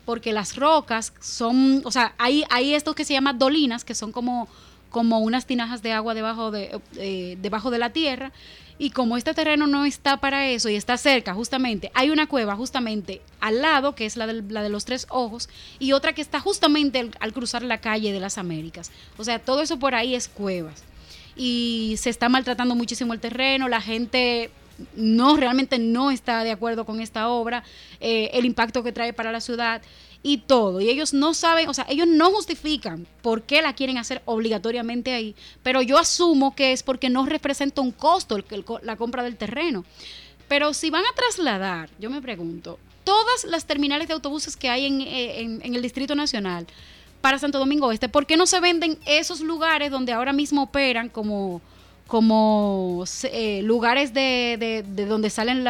Porque 0.05 0.33
las 0.33 0.55
rocas 0.55 1.13
son, 1.21 1.83
o 1.85 1.91
sea, 1.91 2.15
hay, 2.17 2.45
hay 2.51 2.75
estos 2.75 2.95
que 2.95 3.05
se 3.05 3.15
llaman 3.15 3.39
dolinas, 3.39 3.85
que 3.85 3.95
son 3.95 4.13
como 4.13 4.49
como 4.91 5.19
unas 5.19 5.47
tinajas 5.47 5.83
de 5.83 5.93
agua 5.93 6.15
debajo 6.15 6.51
de, 6.51 6.81
eh, 6.97 7.37
debajo 7.41 7.71
de 7.71 7.79
la 7.79 7.91
tierra. 7.91 8.33
Y 8.79 8.91
como 8.91 9.17
este 9.17 9.33
terreno 9.33 9.67
no 9.67 9.87
está 9.87 10.19
para 10.19 10.49
eso 10.49 10.69
y 10.69 10.77
está 10.77 10.99
cerca, 10.99 11.33
justamente, 11.33 11.91
hay 11.95 12.11
una 12.11 12.27
cueva 12.27 12.57
justamente 12.57 13.23
al 13.41 13.63
lado, 13.63 13.95
que 13.95 14.05
es 14.05 14.17
la 14.17 14.27
de, 14.27 14.69
los 14.69 14.85
tres 14.85 15.07
ojos, 15.09 15.49
y 15.79 15.93
otra 15.93 16.13
que 16.13 16.21
está 16.21 16.41
justamente 16.41 17.11
al, 17.21 17.33
cruzar 17.33 17.63
la 17.63 17.79
calle 17.79 18.13
de 18.13 18.21
las 18.21 18.37
Américas. 18.37 18.91
O 19.17 19.25
sea, 19.25 19.39
todo 19.39 19.63
eso 19.63 19.79
por 19.79 19.95
ahí 19.95 20.15
es 20.15 20.29
cuevas. 20.29 20.85
Y 21.37 21.95
se 21.99 22.11
está 22.11 22.29
maltratando 22.29 22.75
muchísimo 22.75 23.15
el 23.15 23.21
terreno, 23.21 23.69
la 23.69 23.81
gente 23.81 24.51
no 24.95 25.39
realmente 25.39 25.79
no 25.79 26.11
está 26.11 26.45
de 26.45 26.51
acuerdo 26.51 26.85
con 26.85 27.01
esta 27.01 27.29
obra, 27.29 27.65
eh, 28.01 28.31
el 28.35 28.45
impacto 28.45 28.83
que 28.83 28.93
trae 28.93 29.15
para 29.15 29.33
la 29.33 29.41
ciudad 29.41 29.81
y 30.23 30.39
todo. 30.39 30.81
Y 30.81 30.89
ellos 30.89 31.15
no 31.15 31.35
saben, 31.35 31.69
o 31.69 31.75
sea, 31.75 31.87
ellos 31.89 32.07
no 32.07 32.31
justifican 32.31 33.07
por 33.23 33.43
qué 33.43 33.63
la 33.63 33.75
quieren 33.75 33.99
hacer 33.99 34.23
obligatoriamente 34.25 35.13
ahí, 35.13 35.35
pero 35.63 35.83
yo 35.83 35.99
asumo 35.99 36.55
que 36.55 36.73
es 36.73 36.83
porque 36.83 37.11
no 37.11 37.27
representa 37.27 37.81
un 37.81 37.93
costo 37.93 38.39
la 38.83 38.97
compra 38.97 39.23
del 39.23 39.37
terreno. 39.37 39.85
Pero 40.49 40.75
si 40.75 40.91
van 40.91 41.05
a 41.05 41.15
trasladar, 41.15 41.91
yo 41.99 42.09
me 42.11 42.23
pregunto, 42.23 42.79
todas 43.05 43.45
las 43.45 43.67
terminales 43.67 44.09
de 44.09 44.15
autobuses 44.15 44.57
que 44.57 44.69
hay 44.69 44.87
en, 44.87 45.01
eh, 45.01 45.41
en 45.41 45.75
el 45.75 45.83
Distrito 45.83 46.15
Nacional 46.15 46.67
para 47.21 47.41
Santo 47.41 47.59
Domingo 47.59 47.91
Este, 47.91 48.09
¿por 48.09 48.25
qué 48.25 48.37
no 48.37 48.47
se 48.47 48.61
venden 48.61 48.99
esos 49.05 49.41
lugares 49.41 49.91
donde 49.91 50.13
ahora 50.13 50.33
mismo 50.33 50.63
operan 50.63 51.09
como 51.09 51.61
como 52.07 53.05
eh, 53.25 53.63
lugares 53.63 54.15
de, 54.15 54.85
de, 54.87 55.07
donde 55.07 55.31
salen 55.31 55.65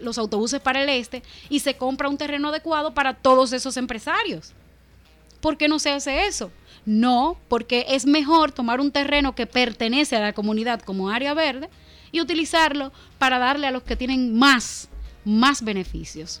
los 0.00 0.18
autobuses 0.18 0.60
para 0.60 0.82
el 0.82 0.88
este 0.88 1.22
y 1.48 1.60
se 1.60 1.76
compra 1.76 2.08
un 2.08 2.16
terreno 2.16 2.48
adecuado 2.48 2.94
para 2.94 3.14
todos 3.14 3.52
esos 3.52 3.76
empresarios. 3.76 4.52
¿Por 5.40 5.56
qué 5.56 5.68
no 5.68 5.78
se 5.78 5.90
hace 5.90 6.26
eso? 6.26 6.50
No, 6.86 7.38
porque 7.48 7.86
es 7.88 8.06
mejor 8.06 8.52
tomar 8.52 8.80
un 8.80 8.90
terreno 8.90 9.34
que 9.34 9.46
pertenece 9.46 10.16
a 10.16 10.20
la 10.20 10.32
comunidad 10.32 10.80
como 10.80 11.10
área 11.10 11.34
verde 11.34 11.68
y 12.12 12.20
utilizarlo 12.20 12.92
para 13.18 13.38
darle 13.38 13.66
a 13.66 13.70
los 13.70 13.82
que 13.82 13.96
tienen 13.96 14.36
más, 14.36 14.88
más 15.24 15.62
beneficios. 15.62 16.40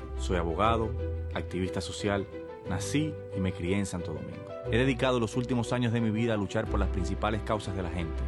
Soy 0.21 0.37
abogado, 0.37 0.91
activista 1.33 1.81
social, 1.81 2.27
nací 2.69 3.11
y 3.35 3.39
me 3.39 3.53
crié 3.53 3.79
en 3.79 3.87
Santo 3.87 4.13
Domingo. 4.13 4.45
He 4.71 4.77
dedicado 4.77 5.19
los 5.19 5.35
últimos 5.35 5.73
años 5.73 5.91
de 5.93 5.99
mi 5.99 6.11
vida 6.11 6.35
a 6.35 6.37
luchar 6.37 6.67
por 6.67 6.79
las 6.79 6.89
principales 6.89 7.41
causas 7.41 7.75
de 7.75 7.81
la 7.81 7.89
gente. 7.89 8.21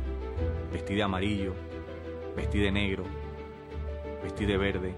Vestí 0.71 0.95
de 0.95 1.03
amarillo, 1.03 1.53
vestí 2.35 2.57
de 2.57 2.71
negro, 2.71 3.03
vestí 4.23 4.45
de 4.45 4.57
verde. 4.57 4.95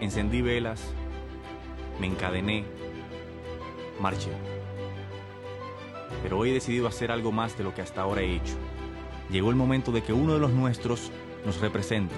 Encendí 0.00 0.40
velas, 0.40 0.84
me 2.00 2.06
encadené, 2.06 2.64
marché. 4.00 4.30
Pero 6.22 6.38
hoy 6.38 6.50
he 6.50 6.54
decidido 6.54 6.86
hacer 6.86 7.10
algo 7.10 7.32
más 7.32 7.58
de 7.58 7.64
lo 7.64 7.74
que 7.74 7.82
hasta 7.82 8.02
ahora 8.02 8.22
he 8.22 8.36
hecho. 8.36 8.54
Llegó 9.32 9.50
el 9.50 9.56
momento 9.56 9.90
de 9.90 10.04
que 10.04 10.12
uno 10.12 10.34
de 10.34 10.38
los 10.38 10.52
nuestros 10.52 11.10
nos 11.44 11.60
represente. 11.60 12.14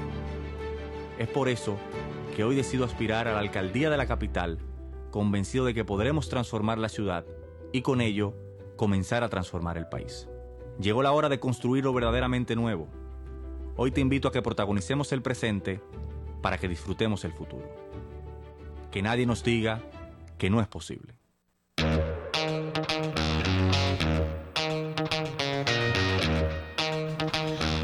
Es 1.18 1.28
por 1.28 1.48
eso 1.48 1.78
que 2.38 2.44
hoy 2.44 2.54
decido 2.54 2.84
aspirar 2.84 3.26
a 3.26 3.32
la 3.32 3.40
alcaldía 3.40 3.90
de 3.90 3.96
la 3.96 4.06
capital, 4.06 4.60
convencido 5.10 5.64
de 5.64 5.74
que 5.74 5.84
podremos 5.84 6.28
transformar 6.28 6.78
la 6.78 6.88
ciudad 6.88 7.26
y 7.72 7.82
con 7.82 8.00
ello 8.00 8.32
comenzar 8.76 9.24
a 9.24 9.28
transformar 9.28 9.76
el 9.76 9.88
país. 9.88 10.28
Llegó 10.78 11.02
la 11.02 11.10
hora 11.10 11.28
de 11.28 11.40
construir 11.40 11.82
lo 11.82 11.92
verdaderamente 11.92 12.54
nuevo. 12.54 12.86
Hoy 13.74 13.90
te 13.90 14.00
invito 14.00 14.28
a 14.28 14.30
que 14.30 14.40
protagonicemos 14.40 15.10
el 15.10 15.20
presente 15.20 15.80
para 16.40 16.58
que 16.58 16.68
disfrutemos 16.68 17.24
el 17.24 17.32
futuro. 17.32 17.68
Que 18.92 19.02
nadie 19.02 19.26
nos 19.26 19.42
diga 19.42 19.82
que 20.38 20.48
no 20.48 20.60
es 20.60 20.68
posible. 20.68 21.17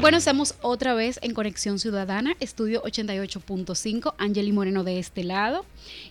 Bueno, 0.05 0.19
estamos 0.19 0.53
otra 0.61 0.93
vez 0.93 1.17
en 1.23 1.33
Conexión 1.33 1.79
Ciudadana, 1.79 2.37
estudio 2.39 2.83
88.5, 2.83 4.13
Angeli 4.19 4.51
Moreno 4.51 4.83
de 4.83 4.99
este 4.99 5.23
lado 5.23 5.65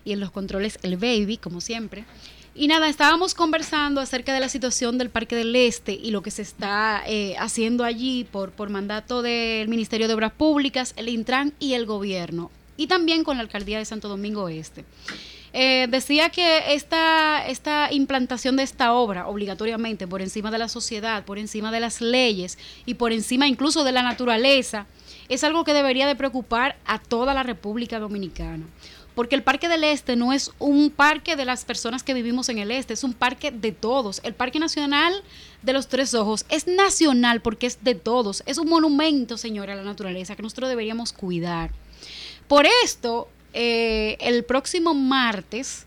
y 0.04 0.10
en 0.10 0.18
los 0.18 0.32
controles 0.32 0.80
el 0.82 0.96
Baby, 0.96 1.36
como 1.36 1.60
siempre. 1.60 2.04
Y 2.56 2.66
nada, 2.66 2.88
estábamos 2.88 3.36
conversando 3.36 4.00
acerca 4.00 4.34
de 4.34 4.40
la 4.40 4.48
situación 4.48 4.98
del 4.98 5.10
Parque 5.10 5.36
del 5.36 5.54
Este 5.54 5.92
y 5.92 6.10
lo 6.10 6.22
que 6.22 6.32
se 6.32 6.42
está 6.42 7.04
eh, 7.06 7.36
haciendo 7.38 7.84
allí 7.84 8.24
por, 8.24 8.50
por 8.50 8.68
mandato 8.68 9.22
del 9.22 9.68
Ministerio 9.68 10.08
de 10.08 10.14
Obras 10.14 10.32
Públicas, 10.32 10.92
el 10.96 11.08
Intran 11.08 11.52
y 11.60 11.74
el 11.74 11.86
gobierno, 11.86 12.50
y 12.76 12.88
también 12.88 13.22
con 13.22 13.36
la 13.36 13.44
Alcaldía 13.44 13.78
de 13.78 13.84
Santo 13.84 14.08
Domingo 14.08 14.48
Este. 14.48 14.84
Eh, 15.56 15.86
decía 15.88 16.30
que 16.30 16.74
esta, 16.74 17.46
esta 17.46 17.92
implantación 17.92 18.56
de 18.56 18.64
esta 18.64 18.92
obra 18.92 19.28
obligatoriamente 19.28 20.08
por 20.08 20.20
encima 20.20 20.50
de 20.50 20.58
la 20.58 20.68
sociedad, 20.68 21.24
por 21.24 21.38
encima 21.38 21.70
de 21.70 21.78
las 21.78 22.00
leyes 22.00 22.58
y 22.86 22.94
por 22.94 23.12
encima 23.12 23.46
incluso 23.46 23.84
de 23.84 23.92
la 23.92 24.02
naturaleza, 24.02 24.86
es 25.28 25.44
algo 25.44 25.62
que 25.62 25.72
debería 25.72 26.08
de 26.08 26.16
preocupar 26.16 26.76
a 26.84 26.98
toda 26.98 27.34
la 27.34 27.44
República 27.44 28.00
Dominicana. 28.00 28.64
Porque 29.14 29.36
el 29.36 29.44
Parque 29.44 29.68
del 29.68 29.84
Este 29.84 30.16
no 30.16 30.32
es 30.32 30.50
un 30.58 30.90
parque 30.90 31.36
de 31.36 31.44
las 31.44 31.64
personas 31.64 32.02
que 32.02 32.14
vivimos 32.14 32.48
en 32.48 32.58
el 32.58 32.72
Este, 32.72 32.94
es 32.94 33.04
un 33.04 33.12
parque 33.12 33.52
de 33.52 33.70
todos. 33.70 34.20
El 34.24 34.34
Parque 34.34 34.58
Nacional 34.58 35.14
de 35.62 35.72
los 35.72 35.86
Tres 35.86 36.14
Ojos 36.14 36.46
es 36.48 36.66
nacional 36.66 37.40
porque 37.40 37.68
es 37.68 37.84
de 37.84 37.94
todos. 37.94 38.42
Es 38.46 38.58
un 38.58 38.68
monumento, 38.68 39.38
señora, 39.38 39.74
a 39.74 39.76
la 39.76 39.84
naturaleza 39.84 40.34
que 40.34 40.42
nosotros 40.42 40.68
deberíamos 40.68 41.12
cuidar. 41.12 41.70
Por 42.48 42.66
esto, 42.82 43.28
eh, 43.54 44.16
el 44.20 44.44
próximo 44.44 44.94
martes 44.94 45.86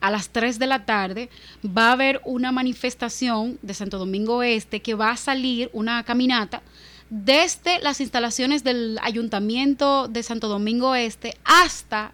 a 0.00 0.10
las 0.10 0.30
3 0.30 0.58
de 0.58 0.66
la 0.66 0.84
tarde 0.86 1.28
va 1.64 1.88
a 1.88 1.92
haber 1.92 2.20
una 2.24 2.52
manifestación 2.52 3.58
de 3.62 3.74
Santo 3.74 3.98
Domingo 3.98 4.42
Este 4.42 4.80
que 4.80 4.94
va 4.94 5.10
a 5.10 5.16
salir 5.16 5.70
una 5.72 6.02
caminata 6.04 6.62
desde 7.10 7.80
las 7.80 8.00
instalaciones 8.00 8.64
del 8.64 8.98
Ayuntamiento 9.02 10.08
de 10.08 10.22
Santo 10.22 10.48
Domingo 10.48 10.94
Este 10.94 11.36
hasta 11.44 12.12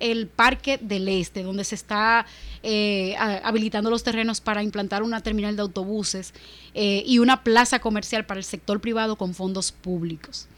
el 0.00 0.26
Parque 0.26 0.78
del 0.80 1.08
Este, 1.08 1.42
donde 1.42 1.64
se 1.64 1.74
está 1.74 2.26
eh, 2.62 3.16
habilitando 3.16 3.90
los 3.90 4.02
terrenos 4.02 4.40
para 4.40 4.62
implantar 4.62 5.02
una 5.02 5.20
terminal 5.20 5.56
de 5.56 5.62
autobuses 5.62 6.34
eh, 6.74 7.02
y 7.06 7.18
una 7.18 7.42
plaza 7.42 7.78
comercial 7.78 8.26
para 8.26 8.38
el 8.38 8.44
sector 8.44 8.80
privado 8.80 9.16
con 9.16 9.34
fondos 9.34 9.72
públicos. 9.72 10.48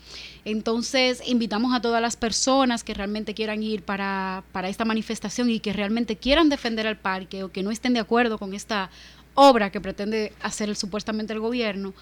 Entonces, 0.45 1.23
invitamos 1.27 1.75
a 1.75 1.81
todas 1.81 2.01
las 2.01 2.17
personas 2.17 2.85
que 2.85 2.95
realmente 2.95 3.35
quieran 3.35 3.63
ir 3.63 3.83
para, 3.83 4.45
para 4.53 4.69
esta 4.69 4.85
manifestación 4.85 5.51
y 5.51 5.59
que 5.59 5.73
realmente 5.73 6.17
quieran 6.17 6.49
defender 6.49 6.87
al 6.87 6.97
parque 6.97 7.43
o 7.43 7.51
que 7.51 7.65
no 7.65 7.73
estén 7.73 7.95
de 7.95 8.01
acuerdo 8.01 8.39
con 8.39 8.55
esta 8.55 8.91
obra 9.35 9.71
que 9.71 9.81
pretende 9.81 10.33
hacer 10.41 10.75
supuestamente 10.77 11.33
el 11.33 11.41
gobierno, 11.41 11.95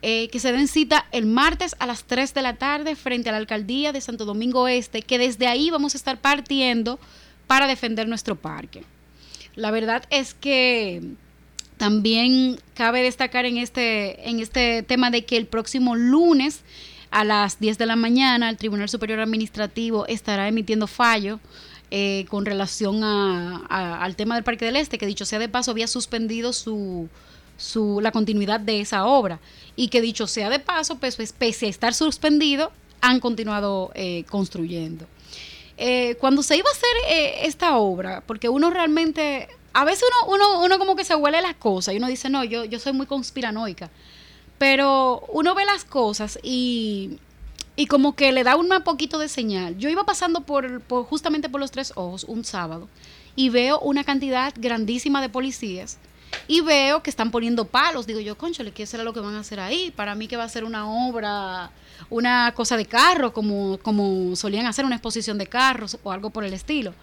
eh, 0.00 0.28
que 0.28 0.38
se 0.38 0.52
den 0.52 0.68
cita 0.68 1.06
el 1.10 1.26
martes 1.26 1.74
a 1.80 1.86
las 1.86 2.04
3 2.04 2.32
de 2.32 2.42
la 2.42 2.54
tarde 2.54 2.94
frente 2.94 3.28
a 3.28 3.32
la 3.32 3.38
alcaldía 3.38 3.92
de 3.92 4.00
Santo 4.00 4.24
Domingo 4.24 4.68
Este, 4.68 5.02
que 5.02 5.18
desde 5.18 5.48
ahí 5.48 5.70
vamos 5.70 5.94
a 5.94 5.98
estar 5.98 6.20
partiendo 6.20 7.00
para 7.48 7.66
defender 7.66 8.06
nuestro 8.06 8.36
parque. 8.36 8.84
La 9.56 9.72
verdad 9.72 10.04
es 10.10 10.34
que 10.34 11.02
también 11.78 12.60
cabe 12.74 13.02
destacar 13.02 13.44
en 13.44 13.56
este, 13.56 14.28
en 14.28 14.38
este 14.38 14.84
tema 14.84 15.10
de 15.10 15.24
que 15.24 15.36
el 15.36 15.46
próximo 15.46 15.96
lunes 15.96 16.60
a 17.10 17.24
las 17.24 17.58
10 17.58 17.78
de 17.78 17.86
la 17.86 17.96
mañana 17.96 18.50
el 18.50 18.56
Tribunal 18.56 18.88
Superior 18.88 19.20
Administrativo 19.20 20.06
estará 20.06 20.46
emitiendo 20.46 20.86
fallo 20.86 21.40
eh, 21.90 22.26
con 22.28 22.44
relación 22.44 23.02
al 23.02 24.14
tema 24.14 24.34
del 24.34 24.44
Parque 24.44 24.66
del 24.66 24.76
Este, 24.76 24.98
que 24.98 25.06
dicho 25.06 25.24
sea 25.24 25.38
de 25.38 25.48
paso 25.48 25.70
había 25.70 25.86
suspendido 25.86 26.52
su, 26.52 27.08
la 28.00 28.12
continuidad 28.12 28.60
de 28.60 28.80
esa 28.80 29.06
obra 29.06 29.40
y 29.76 29.88
que 29.88 30.00
dicho 30.00 30.26
sea 30.26 30.48
de 30.50 30.58
paso, 30.58 30.96
pues, 30.96 31.16
pues 31.16 31.32
pese 31.32 31.66
a 31.66 31.68
estar 31.68 31.94
suspendido, 31.94 32.72
han 33.00 33.20
continuado 33.20 33.90
eh, 33.94 34.24
construyendo. 34.30 35.06
Eh, 35.76 36.16
cuando 36.20 36.42
se 36.42 36.56
iba 36.56 36.68
a 36.68 36.72
hacer 36.72 37.46
esta 37.46 37.76
obra, 37.76 38.22
porque 38.26 38.48
uno 38.48 38.70
realmente, 38.70 39.48
a 39.72 39.84
veces 39.84 40.04
uno, 40.26 40.34
uno, 40.34 40.64
uno 40.64 40.78
como 40.78 40.96
que 40.96 41.04
se 41.04 41.14
huele 41.14 41.40
las 41.40 41.54
cosas 41.54 41.94
y 41.94 41.98
uno 41.98 42.08
dice, 42.08 42.30
no, 42.30 42.42
yo, 42.44 42.64
yo 42.64 42.78
soy 42.80 42.92
muy 42.92 43.06
conspiranoica, 43.06 43.90
pero 44.58 45.24
uno 45.28 45.54
ve 45.54 45.64
las 45.64 45.84
cosas 45.84 46.38
y 46.42 47.18
y 47.78 47.86
como 47.86 48.16
que 48.16 48.32
le 48.32 48.42
da 48.42 48.56
un 48.56 48.68
poquito 48.82 49.20
de 49.20 49.28
señal. 49.28 49.78
Yo 49.78 49.88
iba 49.88 50.02
pasando 50.02 50.40
por, 50.40 50.82
justamente 51.06 51.48
por 51.48 51.60
los 51.60 51.70
tres 51.70 51.92
ojos 51.94 52.24
un 52.24 52.44
sábado 52.44 52.88
y 53.36 53.50
veo 53.50 53.78
una 53.78 54.02
cantidad 54.02 54.52
grandísima 54.56 55.22
de 55.22 55.28
policías 55.28 55.98
y 56.46 56.60
veo 56.60 57.02
que 57.02 57.10
están 57.10 57.30
poniendo 57.30 57.64
palos. 57.64 58.06
Digo 58.06 58.20
yo, 58.20 58.36
conchole, 58.36 58.72
¿qué 58.72 58.86
será 58.86 59.04
lo 59.04 59.12
que 59.12 59.20
van 59.20 59.34
a 59.34 59.40
hacer 59.40 59.60
ahí? 59.60 59.90
Para 59.90 60.14
mí 60.14 60.28
que 60.28 60.36
va 60.36 60.44
a 60.44 60.48
ser 60.48 60.64
una 60.64 60.90
obra, 60.90 61.70
una 62.10 62.52
cosa 62.54 62.76
de 62.76 62.86
carro, 62.86 63.32
como, 63.32 63.78
como 63.78 64.34
solían 64.36 64.66
hacer 64.66 64.84
una 64.84 64.96
exposición 64.96 65.38
de 65.38 65.46
carros 65.46 65.98
o 66.02 66.12
algo 66.12 66.30
por 66.30 66.44
el 66.44 66.54
estilo. 66.54 66.94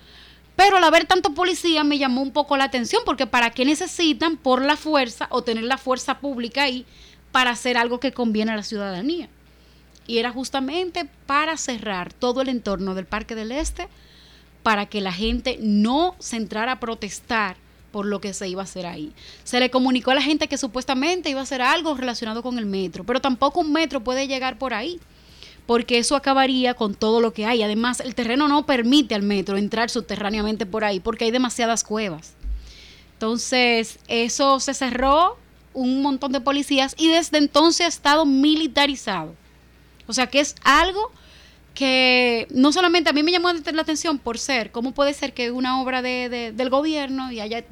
Pero 0.56 0.78
al 0.78 0.84
haber 0.84 1.06
tanto 1.06 1.34
policía 1.34 1.84
me 1.84 1.98
llamó 1.98 2.22
un 2.22 2.32
poco 2.32 2.56
la 2.56 2.64
atención 2.64 3.02
porque 3.06 3.28
¿para 3.28 3.50
qué 3.50 3.66
necesitan 3.66 4.38
por 4.38 4.62
la 4.62 4.78
fuerza 4.78 5.28
o 5.30 5.42
tener 5.42 5.66
la 5.66 5.78
fuerza 5.78 6.20
pública 6.20 6.64
ahí 6.64 6.86
para 7.32 7.52
hacer 7.52 7.78
algo 7.78 8.00
que 8.00 8.14
conviene 8.14 8.54
a 8.54 8.56
la 8.56 8.64
ciudadanía? 8.64 9.30
y 10.08 10.20
era 10.20 10.32
justamente 10.32 11.10
para 11.26 11.58
cerrar 11.58 12.14
todo 12.14 12.42
el 12.42 12.50
entorno 12.50 12.96
del 12.96 13.06
Parque 13.06 13.36
del 13.36 13.52
Este 13.52 13.88
para 14.64 14.86
que 14.88 15.02
la 15.02 15.12
gente 15.12 15.58
no 15.62 16.16
se 16.20 16.38
entrara 16.38 16.74
a 16.74 16.80
protestar 16.80 17.58
por 17.96 18.08
lo 18.08 18.20
que 18.20 18.34
se 18.34 18.50
iba 18.50 18.62
a 18.62 18.66
hacer 18.66 18.88
ahí. 18.88 19.14
Se 19.46 19.58
le 19.58 19.70
comunicó 19.70 20.12
a 20.12 20.16
la 20.16 20.22
gente 20.22 20.50
que 20.50 20.58
supuestamente 20.58 21.30
iba 21.30 21.40
a 21.40 21.44
hacer 21.44 21.62
algo 21.62 21.96
relacionado 21.96 22.44
con 22.44 22.60
el 22.60 22.66
metro, 22.66 23.06
pero 23.06 23.22
tampoco 23.22 23.62
un 23.62 23.72
metro 23.72 24.02
puede 24.02 24.28
llegar 24.28 24.58
por 24.58 24.74
ahí, 24.74 25.00
porque 25.66 25.98
eso 25.98 26.18
acabaría 26.18 26.74
con 26.74 26.94
todo 26.94 27.22
lo 27.22 27.32
que 27.32 27.46
hay. 27.46 27.64
Además, 27.64 28.02
el 28.02 28.14
terreno 28.14 28.50
no 28.50 28.66
permite 28.66 29.16
al 29.16 29.22
metro 29.22 29.56
entrar 29.56 29.90
subterráneamente 29.90 30.66
por 30.66 30.84
ahí, 30.84 31.00
porque 31.00 31.24
hay 31.24 31.32
demasiadas 31.32 31.86
cuevas. 31.86 32.34
Entonces, 33.14 33.98
eso 34.10 34.60
se 34.60 34.74
cerró, 34.74 35.38
un 35.74 36.02
montón 36.02 36.34
de 36.34 36.42
policías, 36.42 36.96
y 36.98 37.08
desde 37.08 37.38
entonces 37.38 37.86
ha 37.86 37.88
estado 37.88 38.26
militarizado. 38.26 39.36
O 40.06 40.12
sea, 40.12 40.28
que 40.28 40.42
es 40.42 40.56
algo 40.66 41.14
que 41.76 42.48
no 42.52 42.72
solamente 42.72 43.10
a 43.10 43.14
mí 43.14 43.22
me 43.22 43.32
llamó 43.32 43.52
la 43.52 43.82
atención 43.82 44.18
por 44.18 44.40
ser, 44.40 44.72
¿cómo 44.72 44.94
puede 44.94 45.14
ser 45.14 45.34
que 45.34 45.52
una 45.52 45.82
obra 45.82 46.02
de, 46.02 46.54
del 46.56 46.70
gobierno 46.70 47.32
y 47.32 47.42
haya 47.42 47.64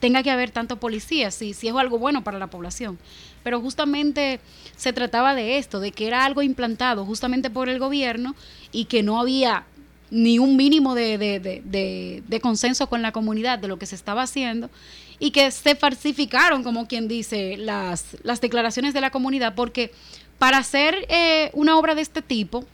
tenga 0.00 0.22
que 0.22 0.30
haber 0.30 0.50
tanto 0.50 0.80
policía? 0.80 1.30
Si, 1.30 1.52
si 1.52 1.68
es 1.68 1.74
algo 1.76 1.98
bueno 1.98 2.24
para 2.24 2.38
la 2.38 2.48
población. 2.48 2.98
Pero 3.42 3.60
justamente 3.60 4.40
se 4.76 4.94
trataba 4.94 5.34
de 5.34 5.58
esto, 5.58 5.78
de 5.78 5.92
que 5.92 6.06
era 6.06 6.24
algo 6.24 6.42
implantado 6.42 7.04
justamente 7.04 7.50
por 7.50 7.68
el 7.68 7.78
gobierno 7.78 8.34
y 8.72 8.86
que 8.86 9.02
no 9.02 9.20
había 9.20 9.66
ni 10.10 10.38
un 10.38 10.56
mínimo 10.56 10.94
de, 10.94 11.18
de, 11.18 12.40
consenso 12.40 12.88
con 12.88 13.02
la 13.02 13.12
comunidad 13.12 13.58
de 13.58 13.68
lo 13.68 13.78
que 13.78 13.86
se 13.86 13.94
estaba 13.94 14.22
haciendo 14.22 14.70
y 15.18 15.32
que 15.32 15.50
se 15.50 15.74
falsificaron, 15.74 16.62
como 16.62 16.88
quien 16.88 17.08
dice, 17.08 17.56
las, 17.58 18.16
las 18.22 18.40
declaraciones 18.40 18.94
de 18.94 19.02
la 19.02 19.10
comunidad, 19.10 19.54
porque 19.54 19.92
para 20.38 20.58
hacer 20.58 21.06
eh, 21.08 21.50
una 21.52 21.76
obra 21.76 21.94
de 21.94 22.02
este 22.02 22.22
tipo, 22.22 22.64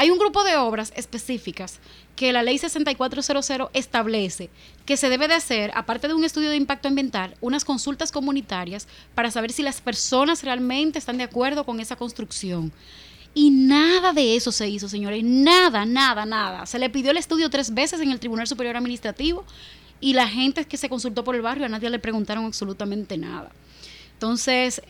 hay 0.00 0.10
un 0.10 0.18
grupo 0.18 0.44
de 0.44 0.56
obras 0.56 0.94
específicas 0.96 1.78
que 2.16 2.32
la 2.32 2.42
ley 2.42 2.56
6400 2.56 3.68
establece 3.74 4.48
que 4.86 4.96
se 4.96 5.10
debe 5.10 5.28
de 5.28 5.34
hacer, 5.34 5.72
aparte 5.74 6.08
de 6.08 6.14
un 6.14 6.24
estudio 6.24 6.48
de 6.48 6.56
impacto 6.56 6.88
ambiental, 6.88 7.36
unas 7.42 7.66
consultas 7.66 8.10
comunitarias 8.10 8.88
para 9.14 9.30
saber 9.30 9.52
si 9.52 9.62
las 9.62 9.82
personas 9.82 10.42
realmente 10.42 10.98
están 10.98 11.18
de 11.18 11.24
acuerdo 11.24 11.64
con 11.64 11.80
esa 11.80 11.96
construcción. 11.96 12.72
Y 13.34 13.50
nada 13.50 14.14
de 14.14 14.36
eso 14.36 14.52
se 14.52 14.70
hizo, 14.70 14.88
señores. 14.88 15.22
Nada, 15.22 15.84
nada, 15.84 16.24
nada. 16.24 16.64
Se 16.64 16.78
le 16.78 16.88
pidió 16.88 17.10
el 17.10 17.18
estudio 17.18 17.50
tres 17.50 17.74
veces 17.74 18.00
en 18.00 18.10
el 18.10 18.20
Tribunal 18.20 18.46
Superior 18.46 18.78
Administrativo 18.78 19.44
y 20.00 20.14
la 20.14 20.28
gente 20.28 20.64
que 20.64 20.78
se 20.78 20.88
consultó 20.88 21.24
por 21.24 21.36
el 21.36 21.42
barrio, 21.42 21.66
a 21.66 21.68
nadie 21.68 21.90
le 21.90 21.98
preguntaron 21.98 22.46
absolutamente 22.46 23.18
nada. 23.18 23.52
Entonces, 24.14 24.80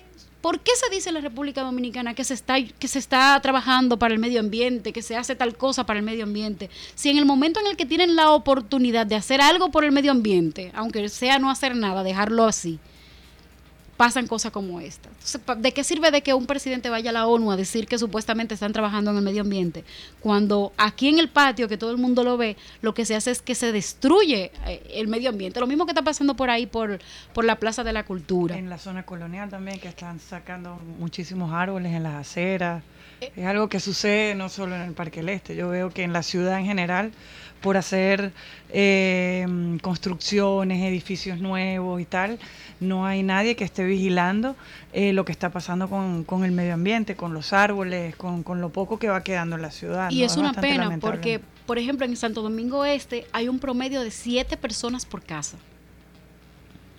¿Por 0.40 0.60
qué 0.60 0.72
se 0.74 0.94
dice 0.94 1.10
en 1.10 1.16
la 1.16 1.20
República 1.20 1.62
Dominicana 1.62 2.14
que 2.14 2.24
se, 2.24 2.32
está, 2.32 2.56
que 2.62 2.88
se 2.88 2.98
está 2.98 3.38
trabajando 3.42 3.98
para 3.98 4.14
el 4.14 4.20
medio 4.20 4.40
ambiente, 4.40 4.92
que 4.92 5.02
se 5.02 5.16
hace 5.16 5.36
tal 5.36 5.54
cosa 5.56 5.84
para 5.84 5.98
el 5.98 6.04
medio 6.04 6.24
ambiente? 6.24 6.70
Si 6.94 7.10
en 7.10 7.18
el 7.18 7.26
momento 7.26 7.60
en 7.60 7.66
el 7.66 7.76
que 7.76 7.84
tienen 7.84 8.16
la 8.16 8.30
oportunidad 8.30 9.06
de 9.06 9.16
hacer 9.16 9.42
algo 9.42 9.70
por 9.70 9.84
el 9.84 9.92
medio 9.92 10.10
ambiente, 10.12 10.72
aunque 10.74 11.08
sea 11.10 11.38
no 11.38 11.50
hacer 11.50 11.76
nada, 11.76 12.02
dejarlo 12.02 12.46
así, 12.46 12.78
pasan 14.00 14.26
cosas 14.26 14.50
como 14.50 14.80
esta. 14.80 15.10
¿De 15.58 15.72
qué 15.72 15.84
sirve 15.84 16.10
de 16.10 16.22
que 16.22 16.32
un 16.32 16.46
presidente 16.46 16.88
vaya 16.88 17.10
a 17.10 17.12
la 17.12 17.26
ONU 17.26 17.52
a 17.52 17.56
decir 17.58 17.86
que 17.86 17.98
supuestamente 17.98 18.54
están 18.54 18.72
trabajando 18.72 19.10
en 19.10 19.18
el 19.18 19.22
medio 19.22 19.42
ambiente? 19.42 19.84
Cuando 20.20 20.72
aquí 20.78 21.10
en 21.10 21.18
el 21.18 21.28
patio, 21.28 21.68
que 21.68 21.76
todo 21.76 21.90
el 21.90 21.98
mundo 21.98 22.24
lo 22.24 22.38
ve, 22.38 22.56
lo 22.80 22.94
que 22.94 23.04
se 23.04 23.14
hace 23.14 23.30
es 23.30 23.42
que 23.42 23.54
se 23.54 23.72
destruye 23.72 24.52
eh, 24.66 24.82
el 24.94 25.06
medio 25.08 25.28
ambiente. 25.28 25.60
Lo 25.60 25.66
mismo 25.66 25.84
que 25.84 25.90
está 25.90 26.00
pasando 26.00 26.34
por 26.34 26.48
ahí, 26.48 26.64
por, 26.64 26.98
por 27.34 27.44
la 27.44 27.56
Plaza 27.56 27.84
de 27.84 27.92
la 27.92 28.06
Cultura. 28.06 28.56
En 28.56 28.70
la 28.70 28.78
zona 28.78 29.02
colonial 29.02 29.50
también, 29.50 29.78
que 29.78 29.88
están 29.88 30.18
sacando 30.18 30.80
muchísimos 30.98 31.52
árboles 31.52 31.92
en 31.92 32.02
las 32.02 32.14
aceras. 32.14 32.82
Es 33.20 33.46
algo 33.46 33.68
que 33.68 33.80
sucede 33.80 34.34
no 34.34 34.48
solo 34.48 34.76
en 34.76 34.82
el 34.82 34.92
Parque 34.92 35.20
del 35.20 35.30
Este, 35.30 35.54
yo 35.54 35.68
veo 35.68 35.90
que 35.90 36.02
en 36.02 36.12
la 36.12 36.22
ciudad 36.22 36.58
en 36.58 36.66
general 36.66 37.12
por 37.60 37.76
hacer 37.76 38.32
eh, 38.70 39.46
construcciones, 39.82 40.82
edificios 40.82 41.38
nuevos 41.38 42.00
y 42.00 42.04
tal. 42.04 42.38
No 42.80 43.04
hay 43.04 43.22
nadie 43.22 43.56
que 43.56 43.64
esté 43.64 43.84
vigilando 43.84 44.56
eh, 44.92 45.12
lo 45.12 45.24
que 45.24 45.32
está 45.32 45.50
pasando 45.50 45.88
con, 45.88 46.44
el 46.44 46.52
medio 46.52 46.74
ambiente, 46.74 47.16
con 47.16 47.34
los 47.34 47.52
árboles, 47.52 48.16
con, 48.16 48.44
lo 48.60 48.70
poco 48.70 48.98
que 48.98 49.08
va 49.08 49.22
quedando 49.22 49.56
en 49.56 49.62
la 49.62 49.70
ciudad. 49.70 50.10
Y 50.10 50.22
es, 50.22 50.36
una 50.36 50.54
pena 50.54 50.98
porque, 51.00 51.40
por 51.66 51.78
ejemplo, 51.78 52.06
en 52.06 52.16
Santo 52.16 52.42
Domingo 52.42 52.84
Este 52.84 53.26
hay 53.32 53.48
un 53.48 53.58
promedio 53.58 54.00
de 54.00 54.10
siete 54.10 54.56
personas 54.56 55.04
por 55.04 55.22
casa. 55.22 55.58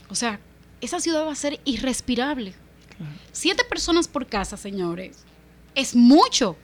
O 0.10 0.16
sea, 0.16 0.40
esa 0.82 1.00
ciudad 1.00 1.26
va 1.26 1.32
a 1.32 1.36
ser 1.36 1.60
irrespirable. 1.66 2.54
Siete 3.32 3.64
personas 3.64 4.08
por 4.08 4.28
casa, 4.28 4.58
señores. 4.58 5.26
Es 5.76 5.96
mucho 5.96 6.56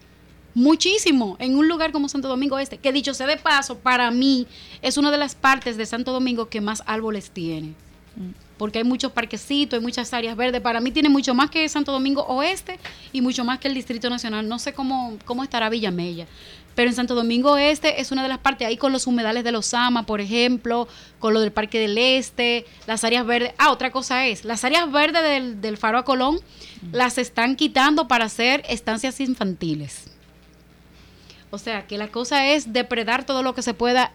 muchísimo 0.58 1.38
en 1.40 1.56
un 1.56 1.68
lugar 1.68 1.92
como 1.92 2.10
Santo 2.10 2.28
Domingo 2.28 2.58
Este, 2.58 2.80
que 2.80 2.92
dicho 2.92 3.14
sea 3.14 3.28
de 3.28 3.38
paso, 3.38 3.78
para 3.78 4.10
mí 4.10 4.48
es 4.82 4.98
una 4.98 5.12
de 5.12 5.18
las 5.20 5.36
partes 5.36 5.78
de 5.78 5.86
Santo 5.86 6.12
Domingo 6.12 6.50
que 6.50 6.62
más 6.62 6.82
árboles 6.88 7.30
tiene. 7.30 7.76
Porque 8.58 8.80
hay 8.80 8.84
muchos 8.84 9.12
parquecitos, 9.12 9.78
hay 9.78 9.84
muchas 9.84 10.12
áreas 10.12 10.36
verdes. 10.36 10.62
Para 10.62 10.82
mí 10.82 10.90
tiene 10.90 11.10
mucho 11.10 11.36
más 11.36 11.52
que 11.52 11.70
Santo 11.70 11.92
Domingo 11.92 12.24
Oeste 12.24 12.80
y 13.14 13.22
mucho 13.22 13.46
más 13.46 13.60
que 13.60 13.68
el 13.68 13.76
Distrito 13.76 14.10
Nacional. 14.10 14.50
No 14.50 14.58
sé 14.58 14.74
cómo, 14.74 15.20
cómo 15.26 15.44
estará 15.44 15.70
Villamella. 15.70 16.26
Pero 16.78 16.92
en 16.92 16.96
Santo 16.96 17.16
Domingo 17.16 17.58
Este 17.58 18.02
es 18.02 18.12
una 18.12 18.22
de 18.22 18.30
las 18.30 18.38
partes, 18.38 18.68
ahí 18.68 18.78
con 18.78 18.92
los 18.92 19.08
humedales 19.08 19.44
de 19.44 19.52
los 19.52 19.66
Sama, 19.66 20.06
por 20.06 20.22
ejemplo, 20.22 20.88
con 21.18 21.34
lo 21.34 21.42
del 21.42 21.52
Parque 21.52 21.80
del 21.80 21.98
Este, 21.98 22.68
las 22.86 23.04
áreas 23.04 23.26
verdes. 23.26 23.54
Ah, 23.58 23.72
otra 23.72 23.90
cosa 23.90 24.28
es, 24.28 24.46
las 24.46 24.64
áreas 24.64 24.92
verdes 24.92 25.60
del, 25.60 25.78
Faro 25.78 25.98
a 25.98 26.06
Colón 26.06 26.40
las 26.92 27.18
están 27.18 27.56
quitando 27.56 28.08
para 28.08 28.26
hacer 28.26 28.64
estancias 28.70 29.20
infantiles. 29.20 30.04
O 31.50 31.58
sea, 31.58 31.88
que 31.88 31.98
la 31.98 32.10
cosa 32.10 32.46
es 32.46 32.72
depredar 32.72 33.26
todo 33.26 33.42
lo 33.42 33.56
que 33.56 33.64
se 33.64 33.74
pueda 33.74 34.12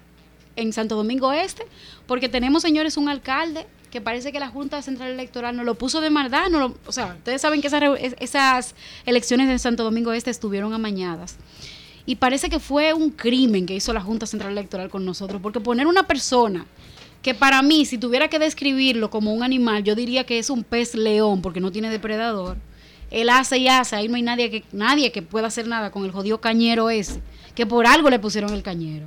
en 0.55 0.73
Santo 0.73 0.95
Domingo 0.95 1.33
Este, 1.33 1.67
porque 2.07 2.29
tenemos, 2.29 2.63
señores, 2.63 2.97
un 2.97 3.09
alcalde 3.09 3.67
que 3.91 4.01
parece 4.01 4.31
que 4.31 4.39
la 4.39 4.49
Junta 4.49 4.81
Central 4.83 5.11
Electoral 5.11 5.57
no 5.57 5.65
lo 5.65 5.75
puso 5.75 6.01
de 6.01 6.11
maldad, 6.11 6.49
no 6.49 6.61
lo, 6.61 6.77
o 6.87 6.93
sea, 6.93 7.17
ustedes 7.19 7.43
saben 7.43 7.61
que 7.61 7.67
esas 8.21 8.75
elecciones 9.05 9.51
en 9.51 9.59
Santo 9.59 9.83
Domingo 9.83 10.13
Este 10.13 10.31
estuvieron 10.31 10.73
amañadas. 10.73 11.37
Y 12.05 12.17
parece 12.17 12.51
que 12.51 12.59
fue 12.59 12.93
un 12.93 13.11
crimen 13.11 13.67
que 13.67 13.75
hizo 13.75 13.93
la 13.93 14.01
Junta 14.01 14.27
Central 14.27 14.53
Electoral 14.53 14.91
con 14.91 15.05
nosotros, 15.05 15.41
porque 15.41 15.61
poner 15.61 15.87
una 15.87 16.03
persona 16.05 16.67
que 17.23 17.35
para 17.35 17.63
mí, 17.63 17.85
si 17.85 17.99
tuviera 17.99 18.29
que 18.29 18.39
describirlo 18.39 19.09
como 19.09 19.33
un 19.33 19.43
animal, 19.45 19.85
yo 19.85 19.95
diría 19.95 20.25
que 20.25 20.39
es 20.39 20.51
un 20.51 20.65
pez 20.65 20.95
león, 20.95 21.41
porque 21.41 21.61
no 21.61 21.71
tiene 21.71 21.89
depredador, 21.89 22.57
él 23.11 23.29
hace 23.29 23.59
y 23.59 23.69
hace, 23.69 23.95
ahí 23.95 24.09
no 24.09 24.17
hay 24.17 24.23
nadie 24.23 24.51
que, 24.51 24.65
nadie 24.73 25.13
que 25.13 25.23
pueda 25.23 25.47
hacer 25.47 25.69
nada 25.69 25.91
con 25.91 26.05
el 26.05 26.11
jodido 26.11 26.41
cañero 26.41 26.91
ese, 26.91 27.21
que 27.55 27.67
por 27.67 27.87
algo 27.87 28.11
le 28.11 28.19
pusieron 28.19 28.53
el 28.53 28.63
cañero. 28.63 29.07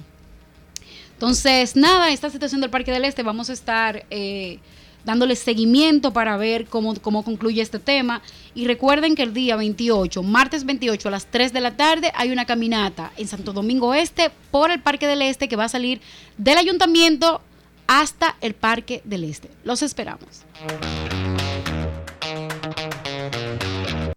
Entonces, 1.14 1.76
nada, 1.76 2.12
esta 2.12 2.30
situación 2.30 2.62
del 2.62 2.70
Parque 2.70 2.92
del 2.92 3.06
Este 3.06 3.24
vamos 3.24 3.50
a 3.50 3.54
estar 3.54 4.06
eh, 4.10 4.60
dándole 5.06 5.36
seguimiento 5.36 6.12
para 6.12 6.36
ver 6.36 6.66
cómo, 6.66 6.96
cómo 6.96 7.24
concluye 7.24 7.62
este 7.62 7.80
tema. 7.80 8.22
Y 8.54 8.66
recuerden 8.66 9.16
que 9.16 9.24
el 9.24 9.34
día 9.34 9.56
28, 9.56 10.24
martes 10.24 10.66
28 10.66 11.08
a 11.08 11.12
las 11.12 11.28
3 11.28 11.54
de 11.54 11.62
la 11.62 11.78
tarde, 11.78 12.12
hay 12.16 12.32
una 12.32 12.46
caminata 12.46 13.12
en 13.18 13.28
Santo 13.28 13.54
Domingo 13.54 13.94
Este 13.94 14.32
por 14.52 14.72
el 14.72 14.82
Parque 14.82 15.08
del 15.08 15.22
Este 15.22 15.48
que 15.48 15.56
va 15.56 15.66
a 15.66 15.70
salir 15.70 16.02
del 16.38 16.58
ayuntamiento 16.58 17.42
hasta 17.88 18.36
el 18.42 18.56
Parque 18.56 19.02
del 19.06 19.24
Este. 19.24 19.50
Los 19.64 19.84
esperamos. 19.84 20.46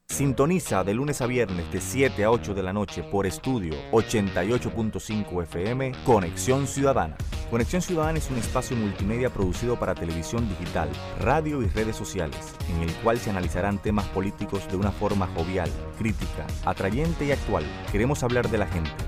Sintoniza 0.09 0.83
de 0.83 0.95
lunes 0.95 1.21
a 1.21 1.27
viernes 1.27 1.71
de 1.71 1.81
7 1.81 2.25
a 2.25 2.31
8 2.33 2.53
de 2.55 2.63
la 2.65 2.73
noche 2.73 3.05
por 3.05 3.25
estudio 3.25 3.75
88.5 3.93 5.43
FM 5.45 5.93
Conexión 6.05 6.67
Ciudadana. 6.67 7.17
Conexión 7.51 7.81
Ciudadana 7.81 8.19
es 8.19 8.31
un 8.31 8.37
espacio 8.37 8.77
multimedia 8.77 9.31
producido 9.31 9.79
para 9.79 9.95
televisión 9.95 10.47
digital, 10.51 10.91
radio 11.19 11.63
y 11.63 11.67
redes 11.69 11.97
sociales, 11.97 12.55
en 12.69 12.83
el 12.83 12.93
cual 12.97 13.19
se 13.19 13.31
analizarán 13.31 13.79
temas 13.79 14.07
políticos 14.09 14.69
de 14.71 14.77
una 14.77 14.91
forma 14.91 15.29
jovial, 15.29 15.71
crítica, 15.97 16.47
atrayente 16.67 17.25
y 17.25 17.33
actual. 17.33 17.65
Queremos 17.91 18.23
hablar 18.23 18.51
de 18.51 18.59
la 18.59 18.67
gente 18.67 19.08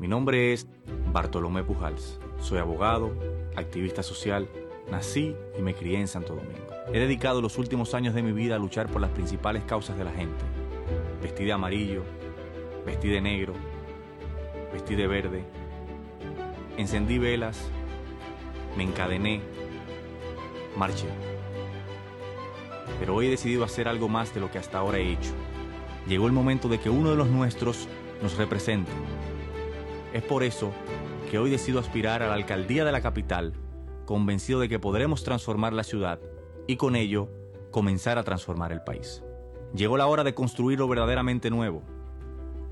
Mi 0.00 0.08
nombre 0.08 0.54
es 0.54 0.66
Bartolomé 1.12 1.62
Pujals. 1.62 2.18
Soy 2.40 2.58
abogado, 2.58 3.12
activista 3.54 4.02
social, 4.02 4.48
nací 4.90 5.36
y 5.58 5.60
me 5.60 5.74
crié 5.74 6.00
en 6.00 6.08
Santo 6.08 6.34
Domingo. 6.34 6.72
He 6.90 6.98
dedicado 6.98 7.42
los 7.42 7.58
últimos 7.58 7.92
años 7.92 8.14
de 8.14 8.22
mi 8.22 8.32
vida 8.32 8.56
a 8.56 8.58
luchar 8.58 8.88
por 8.88 9.02
las 9.02 9.10
principales 9.10 9.62
causas 9.64 9.98
de 9.98 10.04
la 10.04 10.10
gente. 10.10 10.42
Vestí 11.22 11.44
de 11.44 11.52
amarillo, 11.52 12.02
vestí 12.86 13.08
de 13.08 13.20
negro, 13.20 13.52
vestí 14.72 14.94
de 14.94 15.06
verde. 15.06 15.44
Encendí 16.78 17.18
velas, 17.18 17.60
me 18.78 18.84
encadené, 18.84 19.42
marché. 20.78 21.08
Pero 22.98 23.16
hoy 23.16 23.26
he 23.26 23.30
decidido 23.30 23.64
hacer 23.64 23.86
algo 23.86 24.08
más 24.08 24.32
de 24.32 24.40
lo 24.40 24.50
que 24.50 24.56
hasta 24.56 24.78
ahora 24.78 24.96
he 24.96 25.12
hecho. 25.12 25.32
Llegó 26.08 26.26
el 26.26 26.32
momento 26.32 26.70
de 26.70 26.80
que 26.80 26.88
uno 26.88 27.10
de 27.10 27.16
los 27.16 27.28
nuestros 27.28 27.86
nos 28.22 28.38
represente 28.38 28.90
es 30.12 30.22
por 30.22 30.42
eso 30.42 30.72
que 31.30 31.38
hoy 31.38 31.50
decido 31.50 31.78
aspirar 31.78 32.22
a 32.22 32.28
la 32.28 32.34
alcaldía 32.34 32.84
de 32.84 32.92
la 32.92 33.00
capital, 33.00 33.54
convencido 34.06 34.60
de 34.60 34.68
que 34.68 34.78
podremos 34.78 35.22
transformar 35.22 35.72
la 35.72 35.84
ciudad 35.84 36.18
y 36.66 36.76
con 36.76 36.96
ello 36.96 37.28
comenzar 37.70 38.18
a 38.18 38.24
transformar 38.24 38.72
el 38.72 38.82
país. 38.82 39.22
Llegó 39.74 39.96
la 39.96 40.08
hora 40.08 40.24
de 40.24 40.34
construir 40.34 40.80
lo 40.80 40.88
verdaderamente 40.88 41.50
nuevo. 41.50 41.82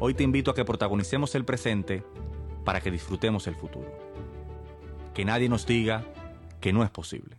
Hoy 0.01 0.14
te 0.14 0.24
invito 0.24 0.51
a 0.51 0.55
que 0.55 0.64
protagonicemos 0.64 1.35
el 1.35 1.44
presente 1.44 2.03
para 2.64 2.81
que 2.81 2.90
disfrutemos 2.90 3.46
el 3.46 3.55
futuro. 3.55 3.92
Que 5.14 5.24
nadie 5.24 5.48
nos 5.48 5.66
diga 5.66 6.05
que 6.61 6.72
no 6.72 6.83
es 6.83 6.90
posible. 6.90 7.37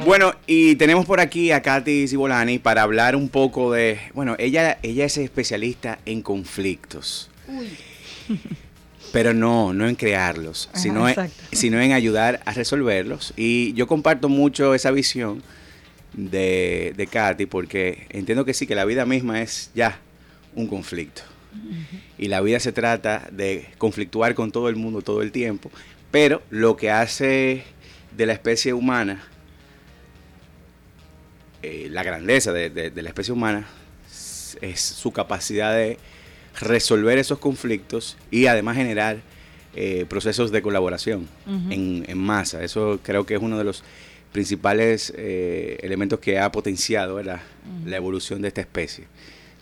Bueno, 0.04 0.34
y 0.46 0.76
tenemos 0.76 1.06
por 1.06 1.20
aquí 1.20 1.50
a 1.52 1.62
Katy 1.62 2.08
Zibolani 2.08 2.58
para 2.58 2.82
hablar 2.82 3.16
un 3.16 3.28
poco 3.28 3.72
de, 3.72 3.98
bueno, 4.14 4.34
ella, 4.38 4.78
ella 4.82 5.04
es 5.04 5.18
especialista 5.18 5.98
en 6.06 6.22
conflictos. 6.22 7.30
Pero 9.12 9.34
no, 9.34 9.72
no 9.72 9.88
en 9.88 9.96
crearlos, 9.96 10.70
sino, 10.72 11.08
en, 11.08 11.16
sino 11.52 11.80
en 11.80 11.92
ayudar 11.92 12.40
a 12.44 12.52
resolverlos. 12.52 13.34
Y 13.36 13.72
yo 13.74 13.86
comparto 13.86 14.28
mucho 14.28 14.74
esa 14.74 14.90
visión 14.90 15.42
de, 16.12 16.94
de 16.96 17.06
Katy 17.06 17.46
porque 17.46 18.06
entiendo 18.10 18.44
que 18.44 18.54
sí, 18.54 18.66
que 18.66 18.74
la 18.74 18.84
vida 18.84 19.04
misma 19.04 19.42
es 19.42 19.70
ya 19.74 19.98
un 20.54 20.66
conflicto. 20.66 21.22
Y 22.16 22.28
la 22.28 22.40
vida 22.40 22.60
se 22.60 22.72
trata 22.72 23.28
de 23.32 23.66
conflictuar 23.78 24.34
con 24.34 24.52
todo 24.52 24.68
el 24.68 24.76
mundo 24.76 25.02
todo 25.02 25.22
el 25.22 25.32
tiempo. 25.32 25.70
Pero 26.10 26.42
lo 26.50 26.76
que 26.76 26.90
hace 26.90 27.64
de 28.16 28.26
la 28.26 28.32
especie 28.32 28.72
humana 28.72 29.29
eh, 31.62 31.88
la 31.90 32.02
grandeza 32.02 32.52
de, 32.52 32.92
la 32.94 33.08
especie 33.08 33.32
humana 33.32 33.66
es 34.60 34.80
su 34.80 35.12
capacidad 35.12 35.74
de 35.74 35.98
resolver 36.58 37.18
esos 37.18 37.38
conflictos 37.38 38.16
y 38.30 38.46
además 38.46 38.76
generar 38.76 39.18
eh, 39.74 40.06
procesos 40.08 40.50
de 40.50 40.62
colaboración 40.62 41.28
en, 41.70 42.18
masa. 42.18 42.64
Eso 42.64 42.98
creo 43.02 43.24
que 43.26 43.34
es 43.34 43.42
uno 43.42 43.58
de 43.58 43.64
los 43.64 43.84
principales 44.32 45.12
eh, 45.16 45.78
elementos 45.82 46.18
que 46.18 46.38
ha 46.38 46.50
potenciado 46.50 47.22
la 47.22 47.40
evolución 47.86 48.42
de 48.42 48.48
esta 48.48 48.60
especie, 48.60 49.04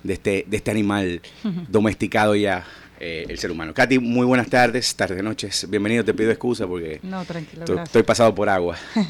de 0.03 0.13
este, 0.15 0.45
de 0.47 0.57
este 0.57 0.71
animal 0.71 1.21
domesticado 1.69 2.35
ya 2.35 2.65
eh, 3.01 3.25
el 3.29 3.39
ser 3.39 3.51
humano. 3.51 3.73
Katy, 3.73 3.99
muy 3.99 4.27
buenas 4.27 4.49
tardes, 4.49 4.95
tardes, 4.95 5.23
noches. 5.23 5.67
Bienvenido, 5.69 6.05
te 6.05 6.15
pido 6.15 6.31
excusa 6.31 6.67
porque 6.67 7.01
no, 7.03 7.25
tranquilo, 7.25 7.65
estoy 7.83 8.03
pasado 8.03 8.35
por 8.35 8.49
agua. 8.49 8.77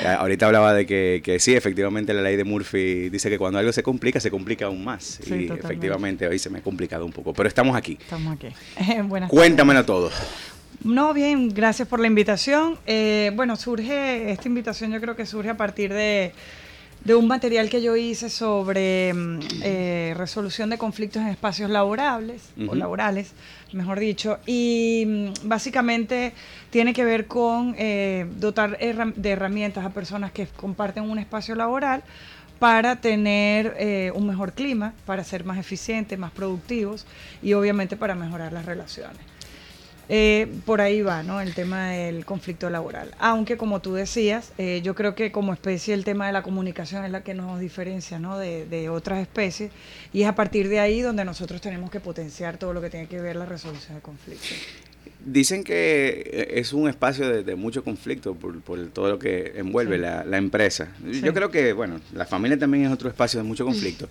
Eh, 0.00 0.06
ahorita 0.06 0.46
hablaba 0.46 0.72
de 0.72 0.86
que, 0.86 1.20
que, 1.22 1.38
sí, 1.38 1.54
efectivamente 1.54 2.14
la 2.14 2.22
ley 2.22 2.34
de 2.34 2.44
Murphy 2.44 3.10
dice 3.10 3.28
que 3.28 3.36
cuando 3.36 3.58
algo 3.58 3.70
se 3.70 3.82
complica, 3.82 4.18
se 4.18 4.30
complica 4.30 4.64
aún 4.64 4.82
más. 4.82 5.20
y 5.26 5.44
efectivamente 5.44 6.26
hoy 6.26 6.38
se 6.38 6.48
me 6.48 6.60
ha 6.60 6.62
complicado 6.62 7.04
un 7.04 7.12
poco, 7.12 7.34
pero 7.34 7.46
estamos 7.46 7.76
aquí. 7.76 7.98
Estamos 8.00 8.34
aquí. 8.34 8.48
buenas 9.04 9.28
Cuéntamelo 9.28 9.84
todo. 9.84 10.10
No, 10.82 11.12
bien, 11.12 11.50
gracias 11.50 11.86
por 11.86 12.00
la 12.00 12.06
invitación. 12.06 12.78
Eh, 12.86 13.30
bueno, 13.34 13.56
surge, 13.56 14.32
esta 14.32 14.48
invitación 14.48 14.90
yo 14.90 15.00
creo 15.00 15.14
que 15.14 15.26
surge 15.26 15.50
a 15.50 15.56
partir 15.56 15.92
de 15.92 16.32
de 17.04 17.14
un 17.14 17.26
material 17.26 17.70
que 17.70 17.80
yo 17.80 17.96
hice 17.96 18.28
sobre 18.28 19.12
mm, 19.12 19.40
eh, 19.62 20.14
resolución 20.16 20.70
de 20.70 20.78
conflictos 20.78 21.22
en 21.22 21.28
espacios 21.28 21.70
laborables, 21.70 22.50
o 22.68 22.74
laborales, 22.74 23.32
mejor 23.72 23.98
dicho, 23.98 24.38
y 24.46 25.04
mm, 25.06 25.48
básicamente 25.48 26.32
tiene 26.70 26.92
que 26.92 27.04
ver 27.04 27.26
con 27.26 27.74
eh, 27.78 28.26
dotar 28.36 28.78
de 28.78 29.30
herramientas 29.30 29.84
a 29.84 29.90
personas 29.90 30.32
que 30.32 30.46
comparten 30.46 31.04
un 31.04 31.18
espacio 31.18 31.54
laboral 31.54 32.02
para 32.58 32.96
tener 32.96 33.74
eh, 33.78 34.12
un 34.14 34.26
mejor 34.26 34.52
clima, 34.52 34.92
para 35.06 35.24
ser 35.24 35.44
más 35.44 35.56
eficientes, 35.56 36.18
más 36.18 36.30
productivos 36.30 37.06
y 37.42 37.54
obviamente 37.54 37.96
para 37.96 38.14
mejorar 38.14 38.52
las 38.52 38.66
relaciones. 38.66 39.18
Eh, 40.12 40.48
por 40.66 40.80
ahí 40.80 41.02
va, 41.02 41.22
¿no? 41.22 41.40
El 41.40 41.54
tema 41.54 41.90
del 41.90 42.24
conflicto 42.24 42.68
laboral. 42.68 43.14
Aunque, 43.20 43.56
como 43.56 43.80
tú 43.80 43.94
decías, 43.94 44.52
eh, 44.58 44.80
yo 44.82 44.96
creo 44.96 45.14
que 45.14 45.30
como 45.30 45.52
especie 45.52 45.94
el 45.94 46.04
tema 46.04 46.26
de 46.26 46.32
la 46.32 46.42
comunicación 46.42 47.04
es 47.04 47.12
la 47.12 47.22
que 47.22 47.32
nos 47.32 47.60
diferencia, 47.60 48.18
¿no? 48.18 48.36
De, 48.36 48.88
otras 48.90 49.20
especies. 49.20 49.70
Y 50.12 50.22
es 50.22 50.28
a 50.28 50.34
partir 50.34 50.68
de 50.68 50.80
ahí 50.80 51.00
donde 51.00 51.24
nosotros 51.24 51.60
tenemos 51.60 51.92
que 51.92 52.00
potenciar 52.00 52.56
todo 52.56 52.72
lo 52.72 52.80
que 52.80 52.90
tiene 52.90 53.06
que 53.06 53.20
ver 53.20 53.36
la 53.36 53.46
resolución 53.46 53.94
de 53.94 54.02
conflictos. 54.02 54.50
Dicen 55.24 55.62
que 55.62 56.24
eh, 56.26 56.58
es 56.58 56.72
un 56.72 56.88
espacio 56.88 57.44
de, 57.44 57.54
mucho 57.54 57.84
conflicto 57.84 58.34
por, 58.34 58.88
todo 58.88 59.10
lo 59.10 59.18
que 59.20 59.52
envuelve 59.54 59.96
la, 59.96 60.36
empresa. 60.36 60.88
Yo 61.04 61.32
creo 61.32 61.52
que, 61.52 61.72
bueno, 61.72 62.00
la 62.14 62.26
familia 62.26 62.58
también 62.58 62.86
es 62.86 62.92
otro 62.92 63.08
espacio 63.08 63.38
de 63.38 63.44
mucho 63.44 63.64
conflicto. 63.64 64.08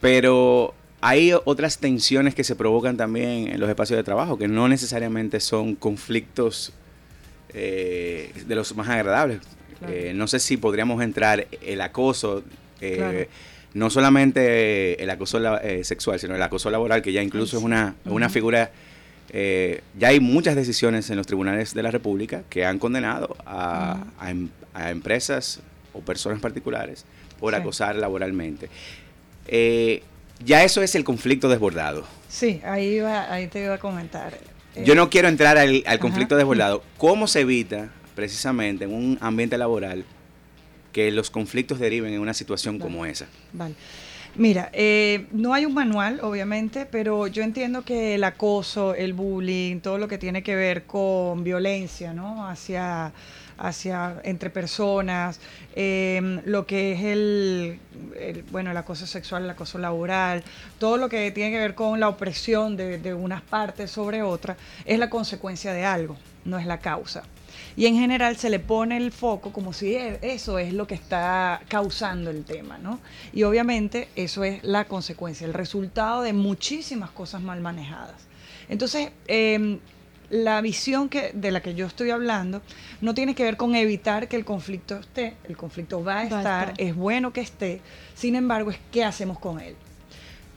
Pero 0.00 0.74
hay 1.00 1.32
otras 1.44 1.78
tensiones 1.78 2.34
que 2.34 2.44
se 2.44 2.56
provocan 2.56 2.96
también 2.96 3.48
en 3.48 3.60
los 3.60 3.68
espacios 3.68 3.96
de 3.96 4.04
trabajo, 4.04 4.36
que 4.36 4.48
no 4.48 4.68
necesariamente 4.68 5.40
son 5.40 5.76
conflictos 5.76 6.72
eh, 7.54 8.32
de 8.46 8.54
los 8.54 8.74
más 8.74 8.88
agradables. 8.88 9.40
Eh, 9.86 10.12
no 10.14 10.26
sé 10.26 10.40
si 10.40 10.56
podríamos 10.56 11.02
entrar 11.02 11.46
el 11.62 11.80
acoso, 11.80 12.42
eh, 12.80 13.28
no 13.74 13.90
solamente 13.90 15.00
el 15.00 15.08
acoso 15.10 15.40
sexual, 15.82 16.18
sino 16.18 16.34
el 16.34 16.42
acoso 16.42 16.70
laboral, 16.70 17.00
que 17.00 17.12
ya 17.12 17.22
incluso 17.22 17.58
es 17.58 17.62
una, 17.62 17.94
una 18.04 18.28
figura... 18.28 18.72
ya 19.32 20.08
hay 20.08 20.20
muchas 20.20 20.56
decisiones 20.56 21.10
en 21.10 21.16
los 21.16 21.26
tribunales 21.26 21.74
de 21.74 21.82
la 21.82 21.92
República 21.92 22.42
que 22.50 22.64
han 22.64 22.80
condenado 22.80 23.36
a, 23.46 24.04
em, 24.26 24.48
empresas 24.74 25.60
o 25.92 26.00
personas 26.00 26.40
particulares 26.40 27.04
por 27.38 27.54
acosar 27.54 27.94
laboralmente. 27.94 28.68
Ya 30.44 30.62
eso 30.64 30.82
es 30.82 30.94
el 30.94 31.04
conflicto 31.04 31.48
desbordado. 31.48 32.04
Sí, 32.28 32.60
ahí, 32.64 33.00
va, 33.00 33.32
ahí 33.32 33.48
te 33.48 33.64
iba 33.64 33.74
a 33.74 33.78
comentar. 33.78 34.38
Yo 34.84 34.94
no 34.94 35.10
quiero 35.10 35.28
entrar 35.28 35.58
al, 35.58 35.82
conflicto 35.98 36.36
desbordado. 36.36 36.82
¿Cómo 36.96 37.26
se 37.26 37.40
evita 37.40 37.90
precisamente 38.14 38.84
en 38.84 38.92
un 38.92 39.18
ambiente 39.20 39.58
laboral 39.58 40.04
que 40.92 41.10
los 41.10 41.30
conflictos 41.30 41.78
deriven 41.78 42.12
en 42.12 42.20
una 42.20 42.34
situación 42.34 42.78
como 42.78 43.04
esa? 43.04 43.26
Vale. 43.52 43.74
Mira, 44.36 44.70
eh, 44.72 45.26
no 45.32 45.52
hay 45.52 45.66
un 45.66 45.74
manual, 45.74 46.20
obviamente, 46.22 46.86
pero 46.86 47.26
yo 47.26 47.42
entiendo 47.42 47.82
que 47.82 48.14
el 48.14 48.22
acoso, 48.22 48.94
el 48.94 49.12
bullying, 49.12 49.80
todo 49.80 49.98
lo 49.98 50.06
que 50.06 50.18
tiene 50.18 50.44
que 50.44 50.54
ver 50.54 50.84
con 50.84 51.42
violencia, 51.42 52.12
¿no? 52.12 52.46
Hacia, 52.46 53.12
hacia 53.58 54.20
entre 54.24 54.50
personas, 54.50 55.40
em, 55.74 56.40
lo 56.44 56.66
que 56.66 56.92
es 56.92 57.02
el, 57.02 57.80
bueno, 58.50 58.70
el 58.70 58.76
acoso 58.76 59.06
sexual, 59.06 59.44
el 59.44 59.50
acoso 59.50 59.78
laboral, 59.78 60.42
todo 60.78 60.96
lo 60.96 61.08
que 61.08 61.30
tiene 61.30 61.50
que 61.50 61.58
ver 61.58 61.74
con 61.74 62.00
la 62.00 62.08
opresión 62.08 62.76
de, 62.76 62.98
de 62.98 63.14
unas 63.14 63.42
partes 63.42 63.90
sobre 63.90 64.22
otras, 64.22 64.56
es 64.84 64.98
la 64.98 65.10
consecuencia 65.10 65.72
de 65.72 65.84
algo, 65.84 66.16
no 66.44 66.58
es 66.58 66.66
la 66.66 66.78
causa 66.78 67.24
y 67.76 67.86
en 67.86 67.94
general 67.94 68.36
se 68.36 68.50
le 68.50 68.58
pone 68.58 68.96
el 68.96 69.12
foco 69.12 69.52
como 69.52 69.72
si 69.72 69.94
e, 69.94 70.18
eso 70.22 70.58
es 70.58 70.72
lo 70.72 70.86
que 70.86 70.94
está 70.94 71.60
causando 71.68 72.30
el 72.30 72.44
tema, 72.44 72.78
¿no? 72.78 73.00
Y 73.32 73.44
obviamente 73.44 74.08
eso 74.16 74.44
es 74.44 74.62
la 74.64 74.86
consecuencia, 74.86 75.46
el 75.46 75.54
resultado 75.54 76.22
de 76.22 76.32
muchísimas 76.32 77.10
cosas 77.10 77.40
mal 77.40 77.60
manejadas. 77.60 78.26
Entonces, 78.68 79.10
em, 79.28 79.78
la 80.30 80.60
visión 80.60 81.08
que, 81.08 81.30
de 81.32 81.50
la 81.50 81.60
que 81.60 81.74
yo 81.74 81.86
estoy 81.86 82.10
hablando 82.10 82.62
no 83.00 83.14
tiene 83.14 83.34
que 83.34 83.44
ver 83.44 83.56
con 83.56 83.74
evitar 83.74 84.28
que 84.28 84.36
el 84.36 84.44
conflicto 84.44 84.96
esté, 84.96 85.36
el 85.48 85.56
conflicto 85.56 86.02
va 86.02 86.20
a, 86.20 86.24
estar, 86.24 86.74
es 86.78 86.94
bueno 86.94 87.32
que 87.32 87.40
esté, 87.40 87.80
sin 88.14 88.34
embargo 88.34 88.70
es 88.70 88.78
qué 88.92 89.04
hacemos 89.04 89.38
con 89.38 89.60
él. 89.60 89.74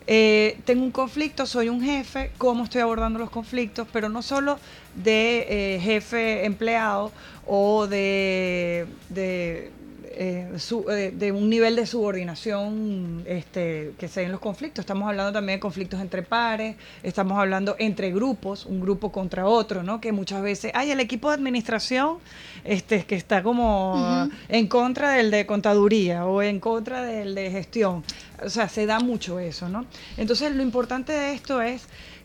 Eh, 0.07 0.57
tengo 0.65 0.83
un 0.83 0.91
conflicto, 0.91 1.45
soy 1.45 1.69
un 1.69 1.81
jefe, 1.81 2.31
cómo 2.37 2.63
estoy 2.63 2.81
abordando 2.81 3.19
los 3.19 3.29
conflictos, 3.29 3.87
pero 3.93 4.09
no 4.09 4.21
solo 4.21 4.59
de 4.95 5.75
eh, 5.75 5.79
jefe 5.79 6.45
empleado 6.45 7.11
o 7.45 7.87
de, 7.87 8.87
de, 9.09 9.71
eh, 10.15 11.11
de, 11.13 11.31
un 11.31 11.49
nivel 11.49 11.75
de 11.75 11.85
subordinación 11.85 13.23
este, 13.25 13.93
que 13.97 14.07
se 14.07 14.21
den 14.21 14.31
los 14.31 14.39
conflictos. 14.39 14.83
Estamos 14.83 15.07
hablando 15.07 15.31
también 15.31 15.57
de 15.57 15.61
conflictos 15.61 15.99
entre 16.01 16.23
pares, 16.23 16.75
estamos 17.03 17.37
hablando 17.37 17.75
entre 17.79 18.11
grupos, 18.11 18.65
un 18.65 18.81
grupo 18.81 19.11
contra 19.11 19.47
otro, 19.47 19.83
¿no? 19.83 20.01
Que 20.01 20.11
muchas 20.11 20.41
veces, 20.41 20.71
hay 20.73 20.91
el 20.91 20.99
equipo 20.99 21.29
de 21.29 21.35
administración 21.35 22.17
este, 22.63 23.05
que 23.05 23.15
está 23.15 23.43
como 23.43 24.29
en 24.49 24.67
contra 24.67 25.11
del 25.11 25.31
de 25.31 25.45
contaduría 25.45 26.25
o 26.25 26.41
en 26.41 26.59
contra 26.59 27.03
del 27.03 27.35
de 27.35 27.51
gestión 27.51 28.03
o 28.43 28.49
sea, 28.49 28.67
se 28.69 28.85
da 28.85 28.99
mucho 28.99 29.39
eso, 29.39 29.69
¿no? 29.69 29.85
Entonces, 30.17 30.53
lo 30.55 30.63
importante 30.63 31.13
de 31.13 31.33
esto 31.33 31.61
es 31.61 31.83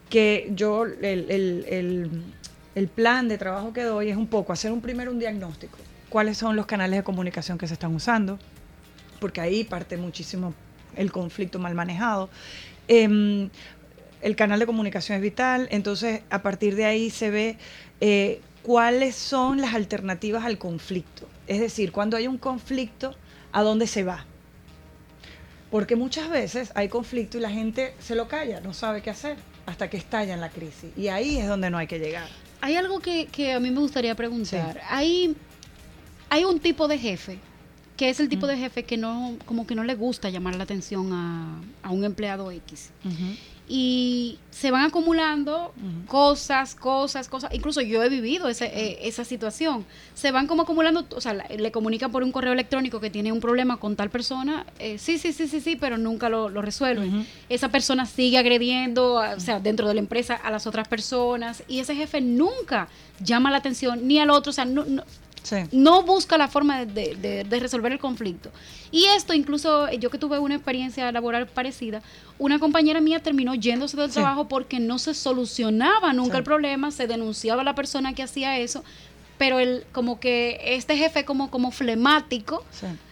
que 0.08 0.50
yo, 0.54 0.84
el, 0.84 2.10
plan 2.94 3.28
de 3.28 3.38
trabajo 3.38 3.72
que 3.72 3.82
doy 3.82 4.10
es 4.10 4.16
un 4.16 4.26
poco 4.26 4.52
hacer 4.52 4.72
un 4.72 4.80
primero 4.80 5.10
un 5.10 5.18
diagnóstico. 5.18 5.78
¿Cuáles 6.08 6.38
son 6.38 6.56
los 6.56 6.66
canales 6.66 6.98
de 6.98 7.04
comunicación 7.04 7.58
que 7.58 7.66
se 7.66 7.74
están 7.74 7.94
usando? 7.94 8.38
Porque 9.20 9.40
ahí 9.40 9.64
parte 9.64 9.96
muchísimo 9.96 10.54
el 10.94 11.12
conflicto 11.12 11.58
mal 11.58 11.74
manejado. 11.74 12.30
Em, 12.88 13.50
el 14.22 14.36
canal 14.36 14.58
de 14.58 14.66
comunicación 14.66 15.16
es 15.16 15.22
vital, 15.22 15.68
entonces 15.70 16.22
a 16.30 16.42
partir 16.42 16.74
de 16.76 16.84
ahí 16.84 17.10
se 17.10 17.30
ve 17.30 17.58
eh, 18.00 18.40
cuáles 18.62 19.14
son 19.14 19.60
las 19.60 19.74
alternativas 19.74 20.44
al 20.44 20.58
conflicto. 20.58 21.28
Es 21.46 21.60
decir, 21.60 21.92
cuando 21.92 22.16
hay 22.16 22.26
un 22.26 22.38
conflicto, 22.38 23.14
¿a 23.52 23.62
dónde 23.62 23.86
se 23.86 24.04
va? 24.04 24.24
Porque 25.70 25.96
muchas 25.96 26.30
veces 26.30 26.72
hay 26.74 26.88
conflicto 26.88 27.38
y 27.38 27.40
la 27.40 27.50
gente 27.50 27.94
se 27.98 28.14
lo 28.14 28.28
calla, 28.28 28.60
no 28.60 28.72
sabe 28.72 29.02
qué 29.02 29.10
hacer 29.10 29.36
hasta 29.66 29.90
que 29.90 29.96
estalla 29.96 30.34
en 30.34 30.40
la 30.40 30.50
crisis. 30.50 30.90
Y 30.96 31.08
ahí 31.08 31.38
es 31.38 31.48
donde 31.48 31.70
no 31.70 31.78
hay 31.78 31.86
que 31.86 31.98
llegar. 31.98 32.28
Hay 32.60 32.76
algo 32.76 33.00
que, 33.00 33.52
a 33.52 33.60
mí 33.60 33.70
me 33.70 33.80
gustaría 33.80 34.14
preguntar. 34.14 34.80
Hay, 34.88 35.36
hay 36.30 36.44
un 36.44 36.58
tipo 36.60 36.88
de 36.88 36.98
jefe 36.98 37.38
que 37.96 38.10
es 38.10 38.20
el 38.20 38.28
tipo 38.28 38.46
de 38.46 38.58
jefe 38.58 38.84
que 38.84 38.98
no, 38.98 39.36
como 39.46 39.66
que 39.66 39.74
no 39.74 39.82
le 39.82 39.94
gusta 39.94 40.28
llamar 40.28 40.54
la 40.56 40.64
atención 40.64 41.12
a, 41.12 41.60
a 41.82 41.90
un 41.90 42.04
empleado 42.04 42.50
X 42.50 42.90
y 43.68 44.38
se 44.50 44.70
van 44.70 44.84
acumulando 44.84 45.74
cosas, 46.06 46.74
cosas, 46.76 47.28
cosas. 47.28 47.52
Incluso 47.52 47.80
yo 47.80 48.02
he 48.02 48.08
vivido 48.08 48.48
ese, 48.48 48.66
eh, 48.66 48.98
esa 49.02 49.24
situación. 49.24 49.84
Se 50.14 50.30
van 50.30 50.46
como 50.46 50.62
acumulando, 50.62 51.04
o 51.10 51.20
sea, 51.20 51.34
le 51.34 51.72
comunican 51.72 52.12
por 52.12 52.22
un 52.22 52.30
correo 52.30 52.52
electrónico 52.52 53.00
que 53.00 53.10
tiene 53.10 53.32
un 53.32 53.40
problema 53.40 53.78
con 53.78 53.96
tal 53.96 54.08
persona. 54.08 54.64
Eh, 54.78 54.98
sí, 54.98 55.18
sí, 55.18 55.32
sí, 55.32 55.48
sí, 55.48 55.60
sí, 55.60 55.74
pero 55.74 55.98
nunca 55.98 56.28
lo, 56.28 56.48
lo 56.48 56.62
resuelven. 56.62 57.26
Esa 57.48 57.68
persona 57.70 58.06
sigue 58.06 58.38
agrediendo, 58.38 59.14
o 59.14 59.40
sea, 59.40 59.58
dentro 59.58 59.88
de 59.88 59.94
la 59.94 60.00
empresa 60.00 60.34
a 60.34 60.50
las 60.52 60.68
otras 60.68 60.86
personas 60.86 61.64
y 61.66 61.80
ese 61.80 61.96
jefe 61.96 62.20
nunca 62.20 62.88
llama 63.20 63.50
la 63.50 63.56
atención 63.56 64.06
ni 64.06 64.20
al 64.20 64.30
otro, 64.30 64.50
o 64.50 64.52
sea, 64.52 64.64
no 64.64 64.84
no 64.84 65.02
busca 66.02 66.38
la 66.38 66.48
forma 66.48 66.84
de, 66.84 67.46
resolver 67.48 67.92
el 67.92 67.98
conflicto. 67.98 68.50
Y 68.90 69.04
esto, 69.16 69.34
incluso 69.34 69.90
yo 69.92 70.10
que 70.10 70.18
tuve 70.18 70.38
una 70.38 70.54
experiencia 70.54 71.10
laboral 71.12 71.46
parecida, 71.46 72.02
una 72.38 72.58
compañera 72.58 73.00
mía 73.00 73.20
terminó 73.20 73.54
yéndose 73.54 73.96
del 73.96 74.10
trabajo 74.10 74.48
porque 74.48 74.80
no 74.80 74.98
se 74.98 75.14
solucionaba 75.14 76.12
nunca 76.12 76.38
el 76.38 76.44
problema, 76.44 76.90
se 76.90 77.06
denunciaba 77.06 77.62
a 77.62 77.64
la 77.64 77.74
persona 77.74 78.14
que 78.14 78.22
hacía 78.22 78.58
eso, 78.58 78.84
pero 79.38 79.58
el, 79.58 79.84
como 79.92 80.18
que 80.20 80.60
este 80.62 80.96
jefe 80.96 81.24
como, 81.24 81.50
como 81.50 81.70
flemático 81.70 82.64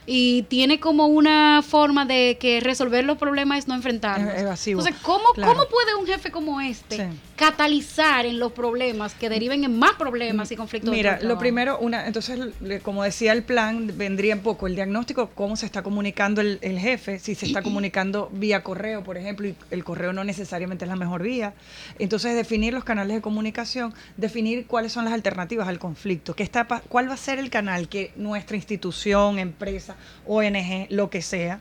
y 0.07 0.43
tiene 0.45 0.81
como 0.81 1.07
una 1.07 1.63
forma 1.63 2.05
de 2.05 2.37
que 2.39 2.61
resolver 2.61 3.05
los 3.05 3.19
problemas 3.19 3.61
es 3.61 3.69
no 3.69 3.75
enfrentarlos. 3.75 4.35
Entonces, 4.67 4.95
¿cómo, 5.03 5.25
¿cómo 5.35 5.67
puede 5.69 5.95
un 5.99 6.07
jefe 6.07 6.31
como 6.31 6.61
este 6.61 7.11
catalizar 7.37 8.27
en 8.27 8.39
los 8.39 8.53
problemas 8.53 9.15
que 9.15 9.29
deriven 9.29 9.65
en 9.65 9.79
más 9.79 9.93
problemas 9.95 10.51
y 10.53 10.57
conflictos? 10.57 10.91
Mira, 10.91 11.19
lo 11.21 11.39
primero, 11.39 11.79
una, 11.79 12.07
entonces, 12.07 12.39
como 12.83 13.03
decía 13.03 13.33
el 13.33 13.43
plan, 13.43 13.93
vendría 13.97 14.35
un 14.35 14.43
poco 14.43 14.67
el 14.67 14.75
diagnóstico, 14.75 15.31
cómo 15.35 15.57
se 15.57 15.67
está 15.67 15.83
comunicando 15.83 16.41
el, 16.41 16.79
jefe, 16.79 17.19
si 17.19 17.35
se 17.35 17.47
está 17.47 17.63
comunicando 17.63 18.31
vía 18.33 18.63
correo, 18.63 19.03
por 19.03 19.17
ejemplo, 19.17 19.49
y 19.49 19.57
el 19.71 19.85
correo 19.85 20.13
no 20.13 20.25
necesariamente 20.25 20.85
es 20.85 20.89
la 20.89 20.97
mejor 20.97 21.23
vía. 21.23 21.55
Entonces, 21.99 22.35
definir 22.35 22.73
los 22.73 22.85
canales 22.85 23.17
de 23.17 23.23
comunicación, 23.23 23.95
definir 24.17 24.67
cuáles 24.67 24.93
son 24.93 25.05
las 25.05 25.15
alternativas 25.15 25.69
al 25.69 25.79
conflicto, 25.79 26.35
qué 26.35 26.43
está, 26.43 26.67
cuál 26.89 27.09
va 27.09 27.15
a 27.15 27.19
ser 27.19 27.39
el 27.39 27.51
canal 27.51 27.89
que 27.89 28.13
nuestra 28.17 28.57
institución, 28.57 29.39
empresa, 29.39 29.94
ONG, 30.27 30.87
lo 30.91 31.11
que 31.11 31.23
sea, 31.23 31.61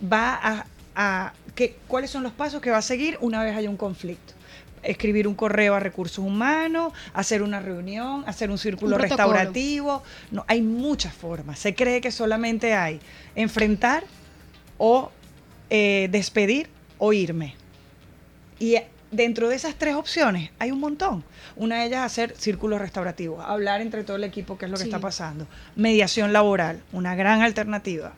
va 0.00 0.66
a, 0.94 1.32
que, 1.54 1.76
cuáles 1.88 2.10
son 2.10 2.22
los 2.22 2.32
pasos 2.32 2.60
que 2.60 2.70
va 2.70 2.78
a 2.78 2.82
seguir 2.82 3.18
una 3.20 3.42
vez 3.42 3.56
haya 3.56 3.70
un 3.70 3.76
conflicto 3.76 4.34
escribir 4.82 5.28
un 5.28 5.34
correo 5.34 5.74
a 5.74 5.80
recursos 5.80 6.24
humanos, 6.24 6.94
hacer 7.12 7.42
una 7.42 7.60
reunión, 7.60 8.24
hacer 8.26 8.50
un 8.50 8.56
círculo 8.56 8.96
restaurativo. 8.96 10.02
No, 10.30 10.44
hay 10.48 10.62
muchas 10.62 11.12
formas. 11.12 11.58
Se 11.58 11.74
cree 11.74 12.00
que 12.00 12.10
solamente 12.10 12.72
hay 12.72 12.98
enfrentar 13.34 14.04
o 14.78 15.10
eh, 15.68 16.08
despedir 16.10 16.70
o 16.96 17.12
irme. 17.12 17.54
Y 18.58 18.76
dentro 19.10 19.48
de 19.48 19.56
esas 19.56 19.74
tres 19.74 19.94
opciones 19.94 20.50
hay 20.58 20.70
un 20.70 20.80
montón. 20.80 21.24
Una 21.60 21.80
de 21.80 21.88
ellas 21.88 22.06
hacer 22.06 22.34
círculos 22.38 22.80
restaurativos, 22.80 23.44
hablar 23.46 23.82
entre 23.82 24.02
todo 24.02 24.16
el 24.16 24.24
equipo 24.24 24.56
qué 24.56 24.64
es 24.64 24.70
lo 24.70 24.78
que 24.78 24.84
está 24.84 24.98
pasando. 24.98 25.46
Mediación 25.76 26.32
laboral, 26.32 26.82
una 26.90 27.14
gran 27.14 27.42
alternativa. 27.42 28.14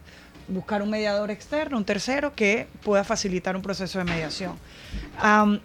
Buscar 0.47 0.81
un 0.81 0.89
mediador 0.89 1.29
externo, 1.29 1.75
un 1.75 1.83
tercero 1.83 2.33
que 2.35 2.67
pueda 2.85 3.03
facilitar 3.03 3.57
un 3.57 3.61
proceso 3.61 3.99
de 3.99 4.05
mediación. 4.05 4.55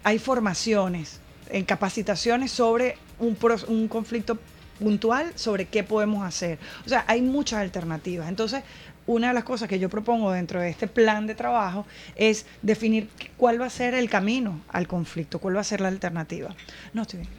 hay 0.03 0.19
formaciones, 0.19 1.21
en 1.49 1.63
capacitaciones 1.63 2.51
sobre 2.51 2.97
un, 3.17 3.37
un 3.69 3.87
conflicto 3.87 4.37
puntual 4.77 5.31
sobre 5.35 5.63
qué 5.63 5.81
podemos 5.81 6.25
hacer. 6.25 6.59
O 6.85 6.89
sea, 6.89 7.05
hay 7.07 7.21
muchas 7.21 7.61
alternativas. 7.61 8.27
Entonces, 8.27 8.61
una 9.07 9.29
de 9.29 9.33
las 9.33 9.45
cosas 9.45 9.69
que 9.69 9.79
yo 9.79 9.87
propongo 9.87 10.33
dentro 10.33 10.59
de 10.59 10.67
este 10.67 10.89
plan 10.89 11.27
de 11.27 11.33
trabajo 11.33 11.85
es 12.17 12.45
definir 12.61 13.07
cuál 13.37 13.61
va 13.61 13.67
a 13.67 13.69
ser 13.69 13.93
el 13.93 14.09
camino 14.09 14.59
al 14.67 14.85
conflicto, 14.85 15.39
cuál 15.39 15.55
va 15.55 15.61
a 15.61 15.63
ser 15.63 15.79
la 15.79 15.87
alternativa. 15.87 16.53
No 16.93 17.03
estoy 17.03 17.21
bien. 17.21 17.38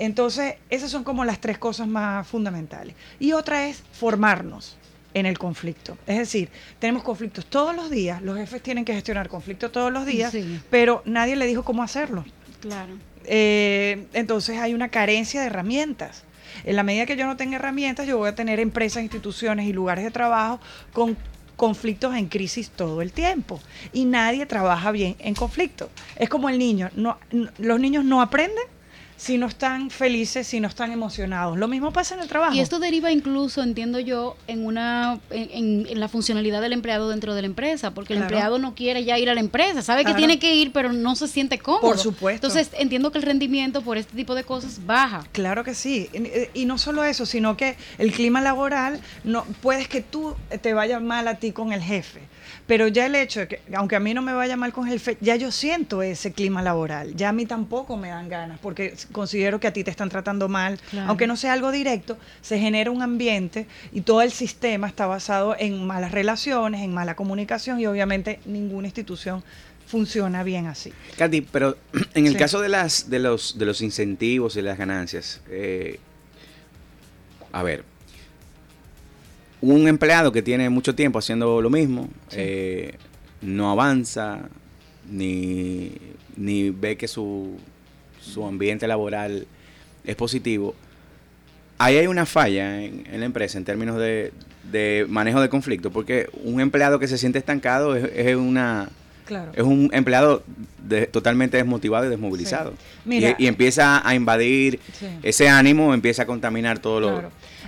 Entonces, 0.00 0.54
esas 0.70 0.90
son 0.90 1.04
como 1.04 1.26
las 1.26 1.42
tres 1.42 1.58
cosas 1.58 1.86
más 1.86 2.26
fundamentales. 2.26 2.94
Y 3.18 3.32
otra 3.32 3.68
es 3.68 3.82
formarnos 3.92 4.78
en 5.12 5.26
el 5.26 5.36
conflicto. 5.36 5.98
Es 6.06 6.16
decir, 6.16 6.48
tenemos 6.78 7.02
conflictos 7.02 7.44
todos 7.44 7.76
los 7.76 7.90
días, 7.90 8.22
los 8.22 8.38
jefes 8.38 8.62
tienen 8.62 8.86
que 8.86 8.94
gestionar 8.94 9.28
conflictos 9.28 9.70
todos 9.70 9.92
los 9.92 10.06
días, 10.06 10.34
pero 10.70 11.02
nadie 11.04 11.36
le 11.36 11.46
dijo 11.46 11.64
cómo 11.64 11.82
hacerlo. 11.82 12.24
Claro. 12.60 12.94
Eh, 13.26 14.06
entonces 14.14 14.58
hay 14.58 14.72
una 14.72 14.88
carencia 14.88 15.42
de 15.42 15.48
herramientas. 15.48 16.24
En 16.64 16.76
la 16.76 16.82
medida 16.82 17.04
que 17.04 17.16
yo 17.16 17.26
no 17.26 17.36
tenga 17.36 17.56
herramientas, 17.56 18.06
yo 18.06 18.16
voy 18.16 18.30
a 18.30 18.34
tener 18.34 18.58
empresas, 18.58 19.02
instituciones 19.02 19.66
y 19.66 19.74
lugares 19.74 20.02
de 20.02 20.10
trabajo 20.10 20.60
con 20.94 21.14
conflictos 21.56 22.14
en 22.14 22.26
crisis 22.28 22.70
todo 22.70 23.02
el 23.02 23.12
tiempo 23.12 23.60
y 23.92 24.06
nadie 24.06 24.46
trabaja 24.46 24.92
bien 24.92 25.16
en 25.18 25.34
conflicto. 25.34 25.90
Es 26.16 26.30
como 26.30 26.48
el 26.48 26.58
niño, 26.58 26.88
no, 26.96 27.18
los 27.58 27.78
niños 27.78 28.02
no 28.02 28.22
aprenden 28.22 28.64
si 29.20 29.36
no 29.36 29.48
están 29.48 29.90
felices, 29.90 30.46
si 30.46 30.60
no 30.60 30.68
están 30.68 30.92
emocionados. 30.92 31.58
Lo 31.58 31.68
mismo 31.68 31.92
pasa 31.92 32.14
en 32.14 32.22
el 32.22 32.28
trabajo. 32.28 32.54
Y 32.54 32.60
esto 32.60 32.78
deriva 32.78 33.12
incluso, 33.12 33.62
entiendo 33.62 34.00
yo, 34.00 34.34
en 34.46 34.64
una 34.64 35.20
en, 35.28 36.00
la 36.00 36.08
funcionalidad 36.08 36.62
del 36.62 36.72
empleado 36.72 37.10
dentro 37.10 37.34
de 37.34 37.42
la 37.42 37.46
empresa, 37.46 37.90
porque 37.92 38.14
el 38.14 38.22
empleado 38.22 38.58
no 38.58 38.74
quiere 38.74 39.04
ya 39.04 39.18
ir 39.18 39.28
a 39.28 39.34
la 39.34 39.40
empresa, 39.40 39.82
sabe 39.82 40.06
que 40.06 40.14
tiene 40.14 40.38
que 40.38 40.54
ir, 40.54 40.72
pero 40.72 40.94
no 40.94 41.16
se 41.16 41.28
siente 41.28 41.58
cómodo. 41.58 41.82
Por 41.82 41.98
supuesto. 41.98 42.46
Entonces, 42.46 42.72
entiendo 42.80 43.12
que 43.12 43.18
el 43.18 43.24
rendimiento 43.24 43.82
por 43.82 43.98
este 43.98 44.16
tipo 44.16 44.34
de 44.34 44.44
cosas 44.44 44.86
baja. 44.86 45.22
Claro 45.32 45.64
que 45.64 45.74
sí. 45.74 46.08
Y 46.54 46.64
no 46.64 46.78
solo 46.78 47.04
eso, 47.04 47.26
sino 47.26 47.58
que 47.58 47.76
el 47.98 48.12
clima 48.12 48.40
laboral, 48.40 49.02
no 49.24 49.44
puedes 49.60 49.86
que 49.86 50.00
tú 50.00 50.34
te 50.62 50.72
vayas 50.72 51.02
mal 51.02 51.28
a 51.28 51.34
ti 51.34 51.52
con 51.52 51.74
el 51.74 51.82
jefe 51.82 52.29
pero 52.70 52.86
ya 52.86 53.06
el 53.06 53.16
hecho 53.16 53.40
de 53.40 53.48
que, 53.48 53.60
aunque 53.74 53.96
a 53.96 54.00
mí 54.00 54.14
no 54.14 54.22
me 54.22 54.32
vaya 54.32 54.56
mal 54.56 54.72
con 54.72 54.86
el 54.86 54.92
jefe, 54.92 55.18
ya 55.20 55.34
yo 55.34 55.50
siento 55.50 56.02
ese 56.02 56.30
clima 56.30 56.62
laboral, 56.62 57.16
ya 57.16 57.30
a 57.30 57.32
mí 57.32 57.44
tampoco 57.44 57.96
me 57.96 58.10
dan 58.10 58.28
ganas, 58.28 58.60
porque 58.60 58.94
considero 59.10 59.58
que 59.58 59.66
a 59.66 59.72
ti 59.72 59.82
te 59.82 59.90
están 59.90 60.08
tratando 60.08 60.48
mal, 60.48 60.78
aunque 61.08 61.26
no 61.26 61.36
sea 61.36 61.52
algo 61.52 61.72
directo, 61.72 62.16
se 62.42 62.60
genera 62.60 62.92
un 62.92 63.02
ambiente 63.02 63.66
y 63.90 64.02
todo 64.02 64.22
el 64.22 64.30
sistema 64.30 64.86
está 64.86 65.08
basado 65.08 65.56
en 65.58 65.84
malas 65.84 66.12
relaciones, 66.12 66.82
en 66.82 66.94
mala 66.94 67.16
comunicación 67.16 67.80
y 67.80 67.86
obviamente 67.86 68.38
ninguna 68.44 68.86
institución 68.86 69.42
funciona 69.88 70.44
bien 70.44 70.68
así. 70.68 70.92
Katy, 71.18 71.40
pero 71.40 71.76
en 72.14 72.28
el 72.28 72.36
caso 72.36 72.60
de 72.60 72.68
las 72.68 73.10
de 73.10 73.18
los 73.18 73.58
de 73.58 73.66
los 73.66 73.80
incentivos 73.80 74.54
y 74.54 74.62
las 74.62 74.78
ganancias, 74.78 75.40
eh, 75.50 75.98
a 77.50 77.64
ver, 77.64 77.82
un 79.60 79.88
empleado 79.88 80.32
que 80.32 80.42
tiene 80.42 80.70
mucho 80.70 80.94
tiempo 80.94 81.18
haciendo 81.18 81.60
lo 81.60 81.70
mismo, 81.70 82.08
eh, 82.32 82.94
no 83.42 83.70
avanza, 83.70 84.48
ni, 85.10 85.92
ni 86.36 86.70
ve 86.70 86.96
que 86.96 87.08
su, 87.08 87.56
su 88.20 88.44
ambiente 88.46 88.86
laboral 88.86 89.46
es 90.04 90.16
positivo, 90.16 90.74
ahí 91.78 91.96
hay 91.96 92.06
una 92.06 92.26
falla 92.26 92.82
en, 92.82 93.04
la 93.18 93.24
empresa 93.24 93.58
en 93.58 93.64
términos 93.64 93.98
de, 93.98 94.32
de, 94.70 95.06
manejo 95.08 95.40
de 95.40 95.48
conflicto, 95.48 95.90
porque 95.90 96.28
un 96.44 96.60
empleado 96.60 96.98
que 96.98 97.08
se 97.08 97.18
siente 97.18 97.38
estancado 97.38 97.96
es, 97.96 98.36
una... 98.36 98.90
Es 99.54 99.62
un 99.62 99.90
empleado 99.92 100.42
totalmente 101.12 101.56
desmotivado 101.56 102.06
y 102.06 102.08
desmovilizado. 102.08 102.74
Y, 103.06 103.46
empieza 103.46 104.06
a 104.06 104.14
invadir 104.14 104.80
ese 105.22 105.48
ánimo, 105.48 105.94
empieza 105.94 106.22
a 106.22 106.26
contaminar 106.26 106.78
todo 106.78 107.00
lo... 107.00 107.22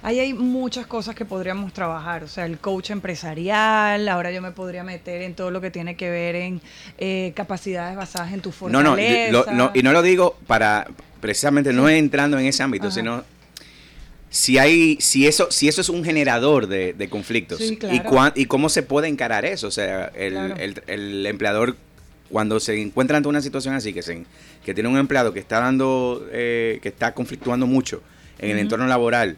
Ahí 0.04 0.18
hay 0.18 0.34
muchas 0.34 0.86
cosas 0.86 1.14
que 1.14 1.24
podríamos 1.24 1.72
trabajar, 1.72 2.24
o 2.24 2.28
sea, 2.28 2.44
el 2.44 2.58
coach 2.58 2.90
empresarial, 2.90 4.08
ahora 4.08 4.32
yo 4.32 4.42
me 4.42 4.50
podría 4.50 4.82
meter 4.82 5.22
en 5.22 5.34
todo 5.34 5.52
lo 5.52 5.60
que 5.60 5.70
tiene 5.70 5.94
que 5.94 6.10
ver 6.10 6.34
en 6.34 6.60
eh, 6.98 7.32
capacidades 7.36 7.94
basadas 7.96 8.32
en 8.32 8.40
tu 8.40 8.50
fortaleza. 8.50 9.30
No, 9.30 9.44
no, 9.52 9.70
y 9.72 9.82
no 9.84 9.92
lo 9.92 10.02
digo 10.02 10.36
para, 10.48 10.88
precisamente 11.20 11.72
no 11.72 11.88
entrando 11.88 12.36
en 12.36 12.46
ese 12.46 12.64
ámbito, 12.64 12.90
sino 12.90 13.22
si 14.32 14.56
hay 14.56 14.96
si 14.98 15.26
eso 15.26 15.48
si 15.50 15.68
eso 15.68 15.82
es 15.82 15.90
un 15.90 16.02
generador 16.02 16.66
de, 16.66 17.08
conflictos. 17.10 17.60
Y, 17.60 17.78
y 18.34 18.46
cómo 18.46 18.68
se 18.70 18.82
puede 18.82 19.06
encarar 19.06 19.44
eso. 19.44 19.68
O 19.68 19.70
sea 19.70 20.10
el, 20.16 21.26
empleador 21.26 21.76
cuando 22.30 22.58
se 22.58 22.80
encuentra 22.80 23.18
ante 23.18 23.28
una 23.28 23.42
situación 23.42 23.74
así 23.74 23.92
que 23.92 24.02
se, 24.02 24.24
que 24.64 24.72
tiene 24.72 24.88
un 24.88 24.96
empleado 24.96 25.34
que 25.34 25.38
está 25.38 25.60
dando 25.60 26.26
eh, 26.32 26.78
que 26.82 26.88
está 26.88 27.12
conflictuando 27.12 27.66
mucho 27.66 28.02
en 28.38 28.52
el 28.52 28.58
entorno 28.58 28.86
laboral 28.86 29.36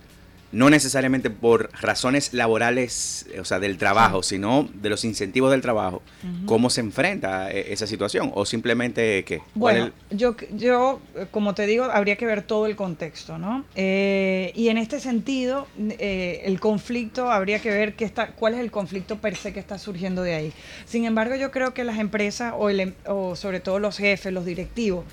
no 0.55 0.71
necesariamente 0.71 1.31
por 1.31 1.71
razones 1.81 2.33
laborales, 2.33 3.27
o 3.41 3.45
sea, 3.45 3.59
del 3.59 3.77
trabajo, 3.77 4.23
sino 4.23 4.69
de 4.73 4.89
los 4.89 5.05
incentivos 5.05 5.51
del 5.51 5.61
trabajo, 5.61 6.01
cómo 6.47 6.71
se 6.71 6.81
enfrenta 6.81 7.47
a 7.47 7.51
e, 7.51 7.73
esa 7.73 7.87
situación 7.87 8.31
o 8.35 8.47
simplemente 8.47 9.25
qué. 9.25 9.43
Bueno, 9.55 9.91
yo, 10.11 10.37
yo, 10.53 11.01
como 11.33 11.55
te 11.55 11.67
digo, 11.67 11.85
habría 11.85 12.17
que 12.17 12.25
ver 12.25 12.43
todo 12.43 12.67
el 12.67 12.77
contexto, 12.77 13.37
¿no? 13.37 13.65
Eh, 13.75 14.53
y 14.55 14.69
en 14.69 14.79
este 14.79 15.01
sentido, 15.01 15.67
eh, 15.99 16.43
el 16.45 16.61
conflicto, 16.61 17.31
habría 17.31 17.59
que 17.59 17.71
ver 17.71 17.95
qué 17.95 18.05
está, 18.05 18.29
cuál 18.29 18.55
es 18.55 18.61
el 18.61 18.71
conflicto 18.71 19.19
per 19.19 19.37
se 19.37 19.53
que 19.53 19.61
está 19.61 19.79
surgiendo 19.79 20.23
de 20.23 20.35
ahí. 20.35 20.53
Sin 20.87 21.05
embargo, 21.05 21.35
yo 21.35 21.51
creo 21.51 21.75
que 21.75 21.83
las 21.83 21.99
empresas 21.99 22.55
o, 22.57 22.71
el, 22.71 22.81
em, 22.81 22.95
o 23.07 23.35
sobre 23.35 23.59
todo 23.59 23.81
los 23.81 23.99
jefes, 23.99 24.33
los 24.33 24.45
directivos, 24.45 25.05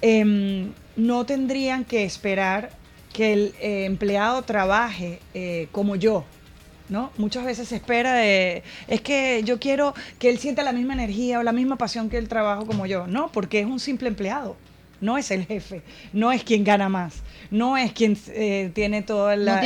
em, 0.00 0.72
no 0.96 1.24
tendrían 1.24 1.84
que 1.84 2.04
esperar 2.04 2.81
que 3.12 3.32
el 3.32 3.54
eh, 3.60 3.84
empleado 3.84 4.42
trabaje 4.42 5.20
eh, 5.34 5.68
como 5.72 5.96
yo, 5.96 6.24
¿no? 6.88 7.10
Muchas 7.16 7.44
veces 7.44 7.68
se 7.68 7.76
espera 7.76 8.14
de, 8.14 8.62
es 8.88 9.00
que 9.00 9.42
yo 9.44 9.58
quiero 9.58 9.94
que 10.18 10.30
él 10.30 10.38
sienta 10.38 10.62
la 10.62 10.72
misma 10.72 10.94
energía 10.94 11.38
o 11.38 11.42
la 11.42 11.52
misma 11.52 11.76
pasión 11.76 12.08
que 12.08 12.18
el 12.18 12.28
trabajo 12.28 12.66
como 12.66 12.86
yo, 12.86 13.06
no, 13.06 13.30
porque 13.30 13.60
es 13.60 13.66
un 13.66 13.80
simple 13.80 14.08
empleado, 14.08 14.56
no 15.00 15.18
es 15.18 15.30
el 15.30 15.44
jefe, 15.44 15.82
no 16.12 16.32
es 16.32 16.44
quien 16.44 16.64
gana 16.64 16.88
más, 16.88 17.22
no 17.50 17.76
es 17.76 17.92
quien 17.92 18.16
eh, 18.28 18.70
tiene 18.72 19.02
todo 19.02 19.30
el, 19.30 19.44
no, 19.44 19.60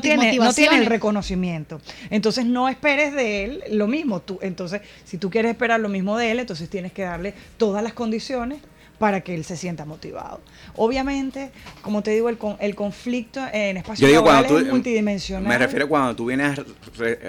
tiene, 0.00 0.36
no 0.36 0.52
tiene 0.52 0.76
el 0.76 0.86
reconocimiento. 0.86 1.80
Entonces 2.10 2.44
no 2.44 2.68
esperes 2.68 3.14
de 3.14 3.44
él 3.44 3.64
lo 3.70 3.88
mismo, 3.88 4.20
tú, 4.20 4.38
entonces 4.42 4.82
si 5.04 5.18
tú 5.18 5.30
quieres 5.30 5.52
esperar 5.52 5.80
lo 5.80 5.88
mismo 5.88 6.16
de 6.16 6.30
él, 6.30 6.38
entonces 6.38 6.68
tienes 6.68 6.92
que 6.92 7.02
darle 7.02 7.34
todas 7.56 7.82
las 7.82 7.94
condiciones 7.94 8.58
para 9.00 9.22
que 9.22 9.34
él 9.34 9.46
se 9.46 9.56
sienta 9.56 9.86
motivado. 9.86 10.42
Obviamente, 10.76 11.52
como 11.80 12.02
te 12.02 12.10
digo, 12.10 12.28
el, 12.28 12.36
el 12.58 12.74
conflicto 12.74 13.40
en 13.50 13.78
espacio 13.78 14.06
laboral 14.06 14.44
es 14.44 14.66
multidimensional. 14.66 15.48
Me 15.48 15.56
refiero 15.56 15.88
cuando 15.88 16.14
tú 16.14 16.26
vienes 16.26 16.60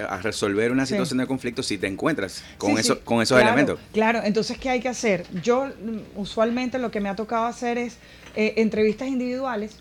a, 0.06 0.18
resolver 0.18 0.70
una 0.70 0.84
situación 0.84 1.20
de 1.20 1.26
conflicto 1.26 1.62
si 1.62 1.78
te 1.78 1.86
encuentras 1.86 2.44
con, 2.58 2.76
eso, 2.76 3.00
con 3.00 3.22
esos 3.22 3.40
elementos. 3.40 3.80
Claro, 3.94 4.20
entonces, 4.22 4.58
¿qué 4.58 4.68
hay 4.68 4.80
que 4.80 4.90
hacer? 4.90 5.24
Yo 5.42 5.64
mm, 5.64 6.20
usualmente 6.20 6.78
lo 6.78 6.90
que 6.90 7.00
me 7.00 7.08
ha 7.08 7.16
tocado 7.16 7.46
hacer 7.46 7.78
es 7.78 7.96
eh, 8.36 8.52
entrevistas 8.58 9.08
individuales 9.08 9.76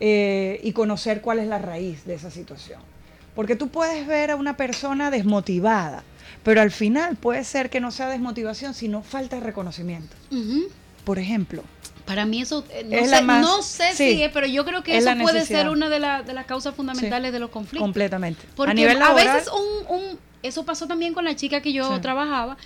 eh, 0.00 0.58
y 0.64 0.72
conocer 0.72 1.20
cuál 1.20 1.38
es 1.38 1.46
la 1.46 1.58
raíz 1.58 2.04
de 2.04 2.14
esa 2.14 2.32
situación. 2.32 2.80
Porque 3.36 3.54
tú 3.54 3.68
puedes 3.68 4.08
ver 4.08 4.32
a 4.32 4.36
una 4.36 4.56
persona 4.56 5.12
desmotivada, 5.12 6.02
pero 6.42 6.60
al 6.60 6.72
final 6.72 7.14
puede 7.14 7.44
ser 7.44 7.70
que 7.70 7.78
no 7.78 7.92
sea 7.92 8.08
desmotivación, 8.08 8.74
sino 8.74 9.02
falta 9.04 9.36
de 9.36 9.42
reconocimiento 9.42 10.16
por 11.04 11.18
ejemplo. 11.18 11.62
Para 12.04 12.26
mí 12.26 12.40
eso, 12.40 12.64
eh, 12.70 12.84
no, 12.84 13.06
sé, 13.06 13.22
no 13.22 13.62
sé 13.62 13.94
si 13.94 14.22
es, 14.22 14.32
pero 14.32 14.46
yo 14.46 14.64
creo 14.64 14.82
que 14.82 14.98
eso 14.98 15.10
puede 15.20 15.46
ser 15.46 15.68
una 15.68 15.88
de, 15.88 16.00
de 16.00 16.32
las 16.32 16.46
causas 16.46 16.74
fundamentales 16.74 17.32
de 17.32 17.38
los 17.38 17.50
conflictos. 17.50 17.84
Completamente. 17.84 18.42
Porque 18.56 18.72
a, 18.72 18.74
nivel 18.74 19.00
a 19.00 19.12
veces 19.12 19.48
un, 19.48 19.96
un, 19.96 20.18
eso 20.42 20.64
pasó 20.64 20.88
también 20.88 21.14
con 21.14 21.24
la 21.24 21.36
chica 21.36 21.60
que 21.60 21.72
yo 21.72 22.00
trabajaba. 22.00 22.56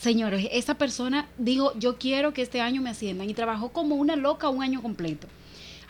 Señores, 0.00 0.48
esa 0.50 0.74
persona 0.74 1.28
dijo, 1.38 1.72
yo 1.78 1.98
quiero 1.98 2.32
que 2.32 2.42
este 2.42 2.60
año 2.60 2.80
me 2.80 2.90
asciendan 2.90 3.28
y 3.28 3.34
trabajó 3.34 3.68
como 3.68 3.96
una 3.96 4.16
loca 4.16 4.48
un 4.48 4.62
año 4.62 4.82
completo. 4.82 5.28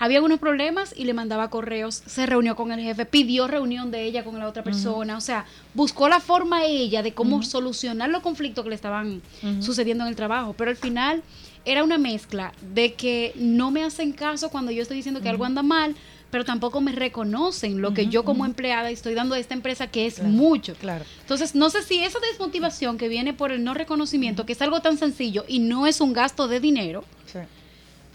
Había 0.00 0.16
algunos 0.16 0.38
problemas 0.38 0.94
y 0.96 1.04
le 1.04 1.12
mandaba 1.12 1.50
correos, 1.50 2.02
se 2.06 2.24
reunió 2.24 2.56
con 2.56 2.72
el 2.72 2.80
jefe, 2.80 3.04
pidió 3.04 3.46
reunión 3.46 3.90
de 3.90 4.04
ella 4.04 4.24
con 4.24 4.38
la 4.38 4.48
otra 4.48 4.64
persona, 4.64 5.16
o 5.16 5.20
sea, 5.20 5.44
buscó 5.74 6.08
la 6.08 6.20
forma 6.20 6.64
ella 6.64 7.02
de 7.02 7.12
cómo 7.12 7.42
solucionar 7.42 8.08
los 8.08 8.22
conflictos 8.22 8.64
que 8.64 8.70
le 8.70 8.76
estaban 8.76 9.20
sucediendo 9.60 10.04
en 10.04 10.08
el 10.08 10.16
trabajo, 10.16 10.54
pero 10.54 10.70
al 10.70 10.78
final 10.78 11.22
era 11.64 11.84
una 11.84 11.98
mezcla 11.98 12.52
de 12.60 12.94
que 12.94 13.32
no 13.36 13.70
me 13.70 13.84
hacen 13.84 14.12
caso 14.12 14.50
cuando 14.50 14.70
yo 14.70 14.82
estoy 14.82 14.96
diciendo 14.96 15.20
que 15.20 15.28
algo 15.28 15.44
anda 15.44 15.62
mal, 15.62 15.94
pero 16.30 16.44
tampoco 16.44 16.80
me 16.80 16.92
reconocen 16.92 17.82
lo 17.82 17.92
que 17.92 18.06
yo 18.06 18.24
como 18.24 18.46
empleada 18.46 18.90
estoy 18.90 19.14
dando 19.14 19.34
a 19.34 19.38
esta 19.38 19.54
empresa, 19.54 19.88
que 19.88 20.06
es 20.06 20.22
mucho. 20.22 20.74
Claro. 20.74 21.04
Entonces, 21.20 21.54
no 21.54 21.70
sé 21.70 21.82
si 21.82 22.02
esa 22.02 22.18
desmotivación 22.20 22.98
que 22.98 23.08
viene 23.08 23.34
por 23.34 23.50
el 23.52 23.64
no 23.64 23.74
reconocimiento, 23.74 24.46
que 24.46 24.52
es 24.52 24.62
algo 24.62 24.80
tan 24.80 24.96
sencillo 24.96 25.44
y 25.48 25.58
no 25.58 25.86
es 25.86 26.00
un 26.00 26.12
gasto 26.12 26.46
de 26.46 26.60
dinero, 26.60 27.04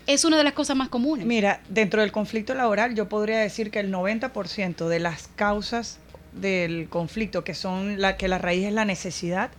es 0.07 0.23
una 0.23 0.37
de 0.37 0.43
las 0.43 0.53
cosas 0.53 0.77
más 0.77 0.89
comunes. 0.89 1.25
Mira, 1.25 1.61
dentro 1.67 2.01
del 2.01 2.11
conflicto 2.11 2.53
laboral 2.53 2.95
yo 2.95 3.09
podría 3.09 3.39
decir 3.39 3.69
que 3.69 3.79
el 3.79 3.91
90% 3.91 4.87
de 4.87 4.99
las 4.99 5.27
causas 5.35 5.99
del 6.31 6.87
conflicto, 6.89 7.43
que 7.43 7.53
son 7.53 7.99
la 7.99 8.15
que 8.15 8.27
la 8.27 8.37
raíz 8.37 8.65
es 8.65 8.73
la 8.73 8.85
necesidad, 8.85 9.49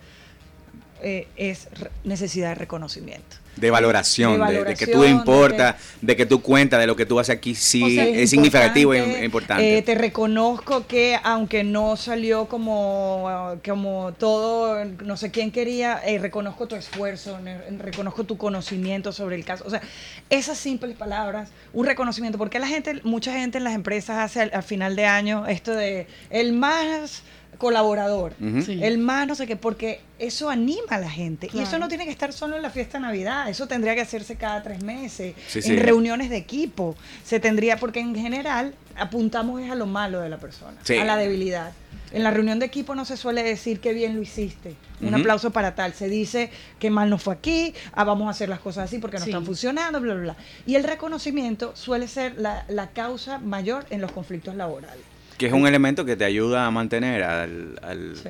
eh, 1.03 1.27
es 1.35 1.67
necesidad 2.03 2.49
de 2.49 2.55
reconocimiento 2.55 3.37
de 3.59 3.71
valoración, 3.71 4.45
de, 4.47 4.75
que 4.75 4.87
tú 4.87 5.03
importa, 5.03 5.77
de 6.01 6.15
que, 6.15 6.25
tú 6.25 6.41
cuentas 6.41 6.79
de 6.79 6.87
lo 6.87 6.95
que 6.95 7.05
tú 7.05 7.19
haces 7.19 7.35
aquí, 7.35 7.55
sí, 7.55 7.99
es, 7.99 8.29
significativo 8.29 8.93
e 8.93 9.25
importante. 9.25 9.77
Eh, 9.77 9.81
te 9.81 9.95
reconozco 9.95 10.87
que 10.87 11.19
aunque 11.23 11.63
no 11.63 11.95
salió 11.97 12.45
como, 12.45 13.57
como 13.65 14.13
todo, 14.17 14.83
no 14.85 15.17
sé 15.17 15.31
quién 15.31 15.51
quería, 15.51 16.01
eh, 16.05 16.19
reconozco 16.19 16.67
tu 16.67 16.75
esfuerzo, 16.75 17.39
reconozco 17.79 18.23
tu 18.23 18.37
conocimiento 18.37 19.11
sobre 19.11 19.35
el 19.35 19.45
caso. 19.45 19.63
O 19.65 19.69
sea, 19.69 19.81
esas 20.29 20.57
simples 20.57 20.95
palabras, 20.95 21.49
un 21.73 21.85
reconocimiento, 21.85 22.37
porque 22.37 22.59
la 22.59 22.67
gente, 22.67 23.01
mucha 23.03 23.33
gente 23.33 23.57
en 23.57 23.63
las 23.63 23.73
empresas 23.73 24.17
hace 24.17 24.41
al 24.41 24.63
final 24.63 24.95
de 24.95 25.05
año 25.05 25.45
esto 25.47 25.73
de 25.73 26.07
el 26.29 26.53
más 26.53 27.23
colaborador, 27.57 28.33
el 28.39 28.97
más 28.97 29.27
no 29.27 29.35
sé 29.35 29.47
qué, 29.47 29.55
porque 29.55 30.01
eso 30.19 30.49
anima 30.49 30.87
a 30.89 30.99
la 30.99 31.09
gente. 31.09 31.49
Y 31.53 31.59
eso 31.59 31.79
no 31.79 31.87
tiene 31.87 32.05
que 32.05 32.11
estar 32.11 32.33
solo 32.33 32.55
en 32.55 32.61
la 32.61 32.69
fiesta 32.69 32.97
de 32.97 33.03
Navidad, 33.03 33.49
eso 33.49 33.67
tendría 33.67 33.95
que 33.95 34.01
hacerse 34.01 34.35
cada 34.35 34.63
tres 34.63 34.83
meses, 34.83 35.35
en 35.55 35.79
reuniones 35.79 36.29
de 36.29 36.37
equipo. 36.37 36.95
Se 37.23 37.39
tendría, 37.39 37.77
porque 37.77 37.99
en 37.99 38.15
general 38.15 38.73
apuntamos 38.95 39.69
a 39.69 39.75
lo 39.75 39.85
malo 39.85 40.19
de 40.21 40.29
la 40.29 40.37
persona, 40.37 40.77
a 40.87 41.05
la 41.05 41.17
debilidad. 41.17 41.71
En 42.11 42.23
la 42.23 42.31
reunión 42.31 42.57
de 42.57 42.65
equipo 42.65 42.95
no 42.95 43.03
se 43.03 43.17
suele 43.17 43.43
decir 43.43 43.81
qué 43.81 43.91
bien 43.91 44.15
lo 44.15 44.21
hiciste, 44.21 44.75
un 45.01 45.13
aplauso 45.13 45.51
para 45.51 45.75
tal. 45.75 45.93
Se 45.93 46.07
dice 46.07 46.49
que 46.79 46.89
mal 46.89 47.09
no 47.09 47.17
fue 47.17 47.33
aquí, 47.33 47.73
ah, 47.91 48.05
vamos 48.05 48.27
a 48.27 48.31
hacer 48.31 48.47
las 48.47 48.59
cosas 48.59 48.85
así 48.85 48.99
porque 48.99 49.17
no 49.19 49.25
están 49.25 49.45
funcionando, 49.45 49.99
bla, 49.99 50.13
bla, 50.13 50.23
bla. 50.23 50.35
Y 50.65 50.75
el 50.75 50.83
reconocimiento 50.83 51.75
suele 51.75 52.07
ser 52.07 52.37
la, 52.37 52.65
la 52.69 52.91
causa 52.91 53.39
mayor 53.39 53.85
en 53.89 53.99
los 54.01 54.11
conflictos 54.13 54.55
laborales. 54.55 55.03
Que 55.37 55.47
es 55.47 55.53
un 55.53 55.67
elemento 55.67 56.03
que 56.03 56.15
te 56.15 56.25
ayuda 56.25 56.65
a 56.65 56.71
mantener 56.71 57.23
al, 57.23 57.79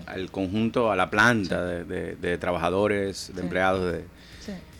al, 0.05 0.31
conjunto, 0.31 0.91
a 0.91 0.95
la 0.95 1.09
planta 1.09 1.63
de, 1.63 2.37
trabajadores, 2.37 3.31
de 3.33 3.41
empleados. 3.41 3.93
De... 3.93 4.03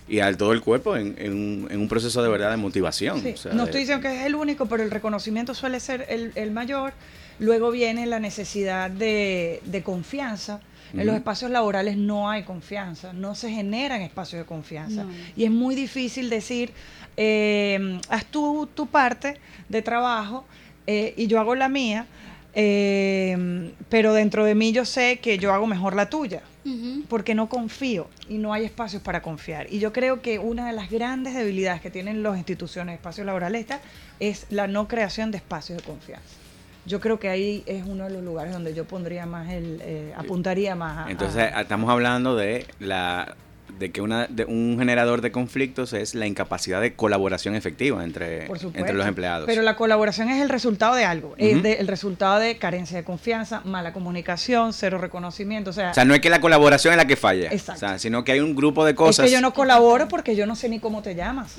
y 0.10 0.20
al 0.20 0.36
todo 0.36 0.52
el 0.52 0.62
cuerpo 0.62 0.98
en, 0.98 1.70
un, 1.72 1.88
proceso 1.88 2.22
de 2.22 2.30
verdad 2.30 2.52
de 2.52 2.58
motivación. 2.58 3.24
no 3.54 3.64
estoy 3.64 3.82
diciendo 3.82 4.02
que 4.02 4.20
es 4.20 4.26
el 4.26 4.36
único, 4.36 4.66
pero 4.66 4.84
el 4.84 4.92
reconocimiento 4.92 5.54
suele 5.54 5.80
ser 5.80 6.06
el, 6.10 6.52
mayor. 6.52 6.94
Luego 7.40 7.72
viene 7.72 8.06
la 8.06 8.20
necesidad 8.20 8.90
de, 8.90 9.82
confianza. 9.86 10.60
En 10.94 11.06
los 11.06 11.16
espacios 11.16 11.52
laborales 11.52 11.98
no 11.98 12.30
hay 12.30 12.44
confianza, 12.44 13.12
no 13.12 13.36
se 13.36 13.52
generan 13.52 14.02
espacios 14.02 14.42
de 14.42 14.46
confianza. 14.46 15.06
Y 15.36 15.46
es 15.46 15.52
muy 15.52 15.76
difícil 15.76 16.30
decir, 16.30 16.72
eh, 17.16 18.00
haz 18.10 18.26
tú 18.26 18.70
tu 18.74 18.88
parte 18.88 19.40
de 19.70 19.82
trabajo 19.82 20.46
eh, 20.86 21.14
y 21.18 21.28
yo 21.28 21.40
hago 21.40 21.54
la 21.54 21.68
mía, 21.68 22.06
eh, 22.60 23.72
pero 23.88 24.14
dentro 24.14 24.44
de 24.44 24.56
mí 24.56 24.72
yo 24.72 24.84
sé 24.84 25.20
que 25.20 25.38
yo 25.38 25.54
hago 25.54 25.68
mejor 25.68 25.96
la 25.96 26.10
tuya 26.10 26.42
porque 27.08 27.36
no 27.36 27.48
confío 27.48 28.08
y 28.28 28.40
no 28.40 28.52
hay 28.52 28.66
espacios 28.66 29.02
para 29.02 29.22
confiar. 29.22 29.68
Y 29.72 29.80
yo 29.80 29.94
creo 29.94 30.22
que 30.22 30.40
una 30.40 30.66
de 30.68 30.74
las 30.74 30.90
grandes 30.90 31.36
debilidades 31.36 31.82
que 31.82 31.92
tienen 31.92 32.24
las 32.24 32.36
instituciones 32.36 32.94
de 32.94 32.96
espacios 32.96 33.26
laborales 33.28 33.68
es 34.20 34.48
la 34.50 34.68
no 34.68 34.88
creación 34.88 35.30
de 35.30 35.38
espacios 35.38 35.78
de 35.78 35.84
confianza. 35.86 36.36
Yo 36.86 37.00
creo 37.00 37.20
que 37.20 37.30
ahí 37.30 37.64
es 37.68 37.86
uno 37.86 38.06
de 38.06 38.10
los 38.10 38.24
lugares 38.24 38.52
donde 38.52 38.74
yo 38.74 38.86
pondría 38.86 39.26
más 39.26 39.50
el, 39.52 39.80
eh, 39.84 40.14
apuntaría 40.18 40.76
más 40.76 41.06
a, 41.06 41.12
Entonces, 41.12 41.52
estamos 41.56 41.90
hablando 41.90 42.36
de 42.36 42.66
la 42.80 43.36
de 43.80 43.92
que 43.92 44.02
una, 44.02 44.28
de 44.28 44.46
un 44.46 44.78
generador 44.78 45.22
de 45.22 45.32
conflictos 45.32 45.94
es 45.94 46.16
la 46.16 46.26
incapacidad 46.26 46.82
de 46.82 46.96
colaboración 46.96 47.56
efectiva 47.56 48.04
entre, 48.04 48.46
entre 48.46 48.94
los 48.94 49.08
empleados. 49.08 49.46
Pero 49.46 49.62
la 49.62 49.76
colaboración 49.76 50.30
es 50.30 50.42
el 50.42 50.50
resultado 50.50 50.96
de 50.96 51.06
algo, 51.06 51.36
es 51.38 51.64
el 51.64 51.88
resultado 51.88 52.40
de 52.40 52.58
carencia 52.58 52.98
de 52.98 53.04
confianza, 53.04 53.62
mala 53.66 53.94
comunicación, 53.94 54.74
cero 54.74 54.98
reconocimiento. 54.98 55.70
O 55.70 55.74
sea, 55.74 55.92
o 55.92 55.94
sea, 55.94 56.06
no 56.06 56.14
es 56.14 56.22
que 56.22 56.30
la 56.30 56.42
colaboración 56.42 56.94
es 56.94 56.98
la 56.98 57.06
que 57.06 57.16
falla, 57.16 57.52
sino 57.98 58.24
que 58.24 58.32
hay 58.34 58.40
un 58.40 58.56
grupo 58.56 58.86
de 58.86 58.96
cosas. 58.96 59.26
Es 59.26 59.32
que 59.32 59.36
yo 59.36 59.42
no 59.42 59.54
colaboro 59.54 60.08
porque 60.08 60.36
yo 60.36 60.46
no 60.46 60.56
sé 60.56 60.70
ni 60.70 60.80
cómo 60.80 61.02
te 61.02 61.16
llamas. 61.16 61.56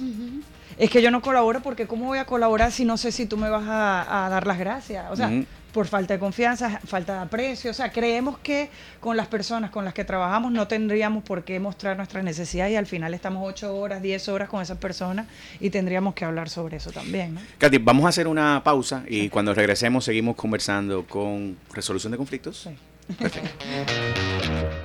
Es 0.79 0.91
que 0.91 1.03
yo 1.03 1.11
no 1.11 1.21
colaboro 1.21 1.61
porque 1.61 1.87
¿cómo 1.87 2.07
voy 2.07 2.19
a 2.19 2.25
colaborar 2.25 2.71
si 2.71 2.85
no 2.85 2.97
sé 2.97 3.11
si 3.11 3.27
tú 3.27 3.37
me 3.37 3.51
vas 3.51 3.65
a, 3.67 4.29
dar 4.31 4.47
las 4.47 4.59
gracias? 4.59 5.07
O 5.11 5.17
sea, 5.17 5.31
por 5.73 5.87
falta 5.87 6.15
de 6.15 6.21
confianza, 6.21 6.81
falta 6.87 7.15
de 7.15 7.21
aprecio. 7.21 7.71
O 7.71 7.75
sea, 7.75 7.91
creemos 7.91 8.39
que 8.39 8.71
con 9.01 9.17
las 9.17 9.27
personas 9.27 9.71
con 9.71 9.85
las 9.85 9.93
que 9.93 10.05
trabajamos 10.05 10.53
no 10.53 10.69
tendríamos 10.69 11.25
por 11.25 11.45
qué 11.45 11.59
mostrar 11.61 11.97
nuestras 11.97 12.25
necesidades 12.25 12.73
y 12.73 12.77
al 12.77 12.87
final 12.87 13.13
estamos 13.13 13.47
ocho 13.47 13.77
horas, 13.77 14.03
diez 14.03 14.29
horas 14.29 14.49
con 14.49 14.63
esas 14.63 14.79
personas 14.79 15.27
y 15.61 15.71
tendríamos 15.71 16.15
que 16.15 16.25
hablar 16.25 16.49
sobre 16.49 16.77
eso 16.77 16.93
también. 16.93 17.35
¿no? 17.35 17.41
Katy, 17.59 17.79
vamos 17.79 18.07
a 18.07 18.09
hacer 18.09 18.29
una 18.29 18.63
pausa 18.63 19.03
y 19.09 19.29
cuando 19.29 19.55
regresemos 19.55 20.05
seguimos 20.05 20.37
conversando 20.37 21.05
con 21.07 21.57
resolución 21.73 22.13
de 22.13 22.17
conflictos. 22.17 22.69
Sí. 22.69 23.15
Perfecto. 23.17 23.51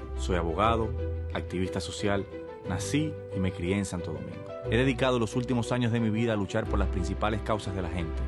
Soy 0.21 0.35
abogado, 0.35 0.91
activista 1.33 1.81
social, 1.81 2.27
nací 2.69 3.11
y 3.35 3.39
me 3.39 3.51
crié 3.51 3.75
en 3.75 3.85
Santo 3.85 4.13
Domingo. 4.13 4.45
He 4.69 4.77
dedicado 4.77 5.17
los 5.17 5.35
últimos 5.35 5.71
años 5.71 5.91
de 5.91 5.99
mi 5.99 6.11
vida 6.11 6.33
a 6.33 6.35
luchar 6.35 6.65
por 6.65 6.77
las 6.77 6.89
principales 6.89 7.41
causas 7.41 7.75
de 7.75 7.81
la 7.81 7.89
gente. 7.89 8.21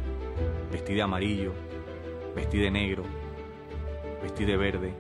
Vestí 0.72 0.96
de 0.96 1.04
amarillo, 1.04 1.54
vestí 2.36 2.58
de 2.58 2.72
negro, 2.72 3.04
vestí 4.24 4.44
de 4.44 4.58
verde, 4.58 4.92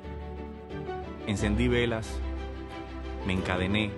encendí 1.25 1.67
velas, 1.67 2.19
me 3.25 3.33
encadené, 3.33 3.89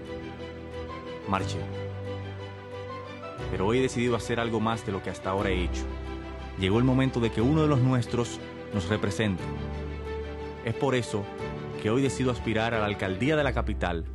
marché. 1.27 1.59
Pero 3.51 3.67
hoy 3.67 3.79
he 3.79 3.81
decidido 3.81 4.15
hacer 4.15 4.39
algo 4.39 4.61
más 4.61 4.85
de 4.85 4.93
lo 4.93 5.03
que 5.03 5.09
hasta 5.09 5.31
ahora 5.31 5.49
he 5.49 5.65
hecho. 5.65 5.83
Llegó 6.61 6.79
el 6.79 6.85
momento 6.85 7.19
de 7.19 7.29
que 7.29 7.41
uno 7.41 7.61
de 7.61 7.67
los 7.67 7.81
nuestros 7.81 8.39
nos 8.73 8.87
represente. 8.87 9.43
Es 10.63 10.73
por 10.73 10.95
eso 10.95 11.25
que 11.85 11.91
hoy 11.91 12.01
decido 12.01 12.31
aspirar 12.31 12.73
a 12.73 12.79
la 12.79 12.87
alcaldía 12.87 13.35
de 13.35 13.43
la 13.43 13.53
capital, 13.53 14.05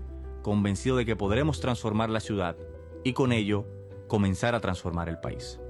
convencido 0.42 0.96
de 0.96 1.06
que 1.06 1.14
podremos 1.14 1.60
transformar 1.60 2.10
la 2.10 2.18
ciudad 2.18 2.56
y 3.04 3.12
con 3.12 3.30
ello 3.30 3.64
comenzar 4.08 4.56
a 4.56 4.60
transformar 4.60 5.08
el 5.08 5.20
país. 5.20 5.60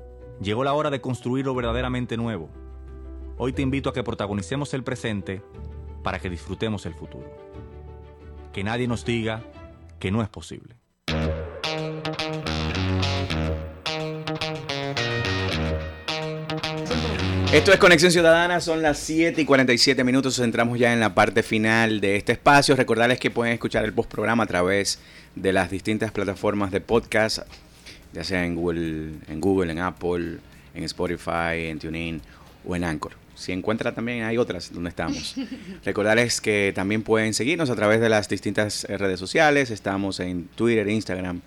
Llegó 0.41 0.65
la 0.65 0.73
hora 0.73 0.89
de 0.89 1.03
construir 1.03 1.45
lo 1.45 1.55
verdaderamente 1.55 2.17
nuevo. 2.17 2.49
Hoy 3.37 3.53
te 3.53 3.61
invito 3.61 3.91
a 3.91 3.93
que 3.93 4.03
protagonicemos 4.03 4.73
el 4.73 4.83
presente 4.83 5.43
para 6.03 6.19
que 6.21 6.31
disfrutemos 6.31 6.87
el 6.87 6.95
futuro. 6.95 7.31
Que 8.55 8.65
nadie 8.65 8.89
nos 8.89 9.05
diga 9.05 9.43
que 9.99 10.11
no 10.11 10.23
es 10.23 10.31
posible. 10.31 10.80
Esto 17.53 17.73
es 17.73 17.79
Conexión 17.81 18.13
Ciudadana, 18.13 18.61
son 18.61 18.81
las 18.81 19.01
7 19.01 19.41
y 19.41 19.45
47 19.45 20.05
minutos, 20.05 20.39
entramos 20.39 20.79
ya 20.79 20.93
en 20.93 21.01
la 21.01 21.17
parte 21.17 21.43
final 21.43 22.01
de 22.01 22.15
este 22.15 22.31
espacio. 22.31 22.77
Recordarles 22.77 23.19
que 23.19 23.33
pueden 23.33 23.53
escuchar 23.53 23.85
el 23.85 23.93
postprograma 23.93 24.45
a 24.45 24.47
través 24.47 25.01
de 25.35 25.53
las 25.53 25.69
distintas 25.69 26.13
plataformas 26.13 26.71
de 26.71 26.81
podcast, 26.81 27.41
ya 28.13 28.23
sea 28.23 28.47
en 28.47 28.55
Google, 28.55 29.15
en, 29.27 29.41
Google, 29.41 29.73
en 29.73 29.81
Apple, 29.81 30.37
en 30.75 30.85
Spotify, 30.85 31.67
en 31.67 31.81
TuneIn 31.81 32.23
o 32.65 32.77
en 32.77 32.85
Anchor. 32.85 33.15
Si 33.35 33.51
encuentra 33.51 33.93
también 33.93 34.23
hay 34.23 34.39
otras 34.39 34.73
donde 34.73 34.91
estamos. 34.91 35.35
Recordarles 35.85 36.41
que 36.41 36.73
también 36.73 37.03
pueden 37.03 37.35
seguirnos 37.35 37.69
a 37.69 37.75
través 37.75 38.01
de 38.01 38.09
las 38.09 38.29
distintas 38.29 38.85
redes 38.85 39.19
sociales. 39.19 39.73
Estamos 39.73 40.21
en 40.21 40.45
Twitter, 40.55 40.89
Instagram, 40.89 41.41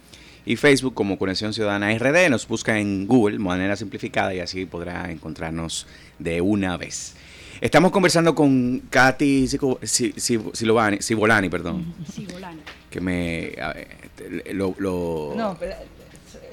y 0.45 0.55
Facebook 0.55 0.93
como 0.93 1.17
Conexión 1.17 1.53
Ciudadana 1.53 1.97
RD. 1.97 2.29
Nos 2.29 2.47
busca 2.47 2.79
en 2.79 3.07
Google 3.07 3.37
de 3.37 3.43
manera 3.43 3.75
simplificada 3.75 4.33
y 4.33 4.39
así 4.39 4.65
podrá 4.65 5.09
encontrarnos 5.11 5.87
de 6.19 6.41
una 6.41 6.77
vez. 6.77 7.15
Estamos 7.61 7.91
conversando 7.91 8.35
con 8.35 8.81
Katy 8.89 9.47
Sibolani, 9.47 11.49
perdón. 11.49 11.93
Sibolani. 12.13 12.61
Que 12.89 12.99
me... 12.99 13.53
Lo, 14.51 15.33
No, 15.35 15.57
pero 15.59 15.73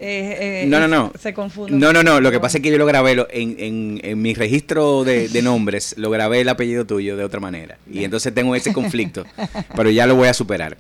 eh, 0.03 0.63
eh, 0.63 0.65
no, 0.67 0.81
no, 0.81 0.89
no. 0.89 1.13
Se 1.19 1.35
confunde. 1.35 1.77
No, 1.77 1.93
no, 1.93 2.03
no. 2.03 2.21
Lo 2.21 2.31
que 2.31 2.41
pasa 2.41 2.57
es 2.57 2.63
que 2.63 2.71
yo 2.71 2.79
lo 2.79 2.87
grabé 2.87 3.27
en, 3.31 3.57
en, 3.59 4.01
en, 4.03 4.23
mi 4.23 4.33
registro 4.33 5.05
de, 5.05 5.29
de, 5.29 5.43
nombres, 5.43 5.95
lo 5.99 6.11
grabé 6.11 6.41
el 6.41 6.49
apellido 6.49 6.87
tuyo 6.87 7.19
de 7.19 7.25
otra 7.25 7.39
manera. 7.39 7.77
Y 7.91 8.05
entonces 8.05 8.33
tengo 8.33 8.55
ese 8.55 8.73
conflicto. 8.73 9.27
pero 9.77 9.91
ya 9.91 10.07
lo 10.07 10.17
voy 10.17 10.29
a 10.29 10.35
superar. 10.35 10.79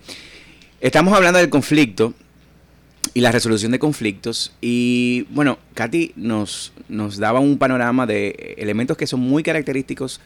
Estamos 0.81 1.13
hablando 1.13 1.39
del 1.39 1.51
conflicto 1.51 2.15
y 3.15 3.21
la 3.21 3.33
resolución 3.33 3.73
de 3.73 3.79
conflictos. 3.79 4.53
Y 4.61 5.27
bueno, 5.31 5.59
Katy 5.75 6.13
nos, 6.17 6.73
nos 6.89 7.19
daba 7.19 7.41
un 7.41 7.59
panorama 7.59 8.07
de 8.07 8.55
elementos 8.59 8.97
que 8.97 9.07
son 9.07 9.21
muy 9.21 9.43
característicos 9.43 10.21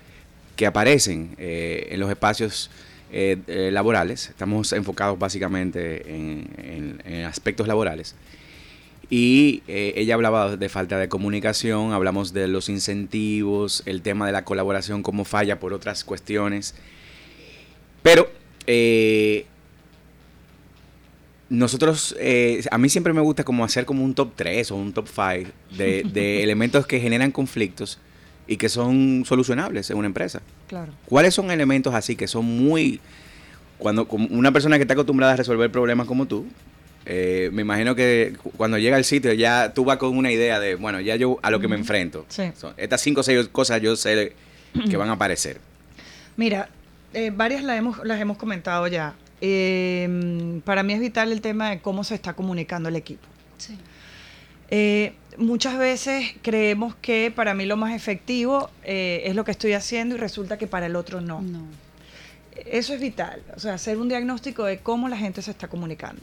que 0.56 0.66
aparecen 0.66 1.34
eh, 1.38 1.88
en 1.90 2.00
los 2.00 2.10
espacios 2.10 2.70
eh, 3.12 3.38
eh, 3.46 3.70
laborales. 3.72 4.28
Estamos 4.28 4.72
enfocados 4.72 5.18
básicamente 5.18 6.14
en, 6.14 7.00
en, 7.04 7.24
aspectos 7.24 7.66
laborales. 7.66 8.14
Y 9.10 9.62
ella 9.68 10.14
hablaba 10.14 10.56
de 10.56 10.68
falta 10.68 10.98
de 10.98 11.08
comunicación, 11.08 11.92
hablamos 11.92 12.32
de 12.32 12.48
los 12.48 12.68
incentivos, 12.68 13.82
el 13.86 14.00
tema 14.02 14.26
de 14.26 14.32
la 14.32 14.44
colaboración, 14.44 15.02
cómo 15.02 15.24
falla 15.24 15.60
por 15.60 15.72
otras 15.72 16.04
cuestiones. 16.04 16.74
Pero 18.02 18.28
nosotros, 21.48 22.16
eh, 22.18 22.64
a 22.70 22.78
mí 22.78 22.88
siempre 22.88 23.12
me 23.12 23.20
gusta 23.20 23.44
como 23.44 23.64
hacer 23.64 23.84
como 23.84 24.02
un 24.04 24.14
top 24.14 24.32
3 24.36 24.70
o 24.70 24.76
un 24.76 24.92
top 24.92 25.08
5 25.08 25.50
de, 25.76 26.42
elementos 26.42 26.86
que 26.86 27.00
generan 27.00 27.30
conflictos 27.30 27.98
y 28.46 28.56
que 28.56 28.68
son 28.68 29.24
solucionables 29.26 29.90
en 29.90 29.96
una 29.96 30.06
empresa. 30.06 30.42
Claro. 30.68 30.92
¿Cuáles 31.06 31.34
son 31.34 31.50
elementos 31.50 31.94
así 31.94 32.16
que 32.16 32.26
son 32.26 32.44
muy... 32.44 33.00
Cuando 33.78 34.06
una 34.30 34.52
persona 34.52 34.76
que 34.76 34.82
está 34.82 34.94
acostumbrada 34.94 35.32
a 35.34 35.36
resolver 35.36 35.70
problemas 35.70 36.06
como 36.06 36.26
tú, 36.26 36.46
eh, 37.06 37.50
me 37.52 37.62
imagino 37.62 37.94
que 37.94 38.34
cuando 38.56 38.78
llega 38.78 38.96
al 38.96 39.04
sitio 39.04 39.32
ya 39.34 39.74
tú 39.74 39.84
vas 39.84 39.98
con 39.98 40.16
una 40.16 40.30
idea 40.30 40.58
de, 40.58 40.76
bueno, 40.76 41.00
ya 41.00 41.16
yo 41.16 41.38
a 41.42 41.50
lo 41.50 41.60
que 41.60 41.68
me 41.68 41.76
enfrento. 41.76 42.24
Sí. 42.28 42.44
estas 42.76 43.00
cinco 43.00 43.20
o 43.20 43.22
seis 43.22 43.48
cosas 43.48 43.82
yo 43.82 43.96
sé 43.96 44.34
que 44.90 44.96
van 44.96 45.10
a 45.10 45.12
aparecer. 45.12 45.60
Mira, 46.36 46.68
eh, 47.12 47.30
varias 47.34 47.62
las 47.62 47.78
hemos, 47.78 48.04
las 48.04 48.20
hemos 48.20 48.38
comentado 48.38 48.86
ya. 48.88 49.14
Eh, 49.46 50.62
para 50.64 50.82
mí 50.82 50.94
es 50.94 51.00
vital 51.00 51.30
el 51.30 51.42
tema 51.42 51.68
de 51.68 51.80
cómo 51.80 52.02
se 52.02 52.14
está 52.14 52.32
comunicando 52.32 52.88
el 52.88 52.96
equipo. 52.96 53.26
Sí. 53.58 53.76
Eh, 54.70 55.12
muchas 55.36 55.76
veces 55.76 56.34
creemos 56.40 56.94
que 56.94 57.30
para 57.30 57.52
mí 57.52 57.66
lo 57.66 57.76
más 57.76 57.94
efectivo 57.94 58.70
eh, 58.84 59.20
es 59.26 59.34
lo 59.34 59.44
que 59.44 59.50
estoy 59.50 59.74
haciendo 59.74 60.14
y 60.14 60.18
resulta 60.18 60.56
que 60.56 60.66
para 60.66 60.86
el 60.86 60.96
otro 60.96 61.20
no. 61.20 61.42
No. 61.42 61.60
Eso 62.64 62.94
es 62.94 63.00
vital, 63.02 63.42
o 63.54 63.60
sea, 63.60 63.74
hacer 63.74 63.98
un 63.98 64.08
diagnóstico 64.08 64.64
de 64.64 64.78
cómo 64.78 65.10
la 65.10 65.18
gente 65.18 65.42
se 65.42 65.50
está 65.50 65.68
comunicando. 65.68 66.22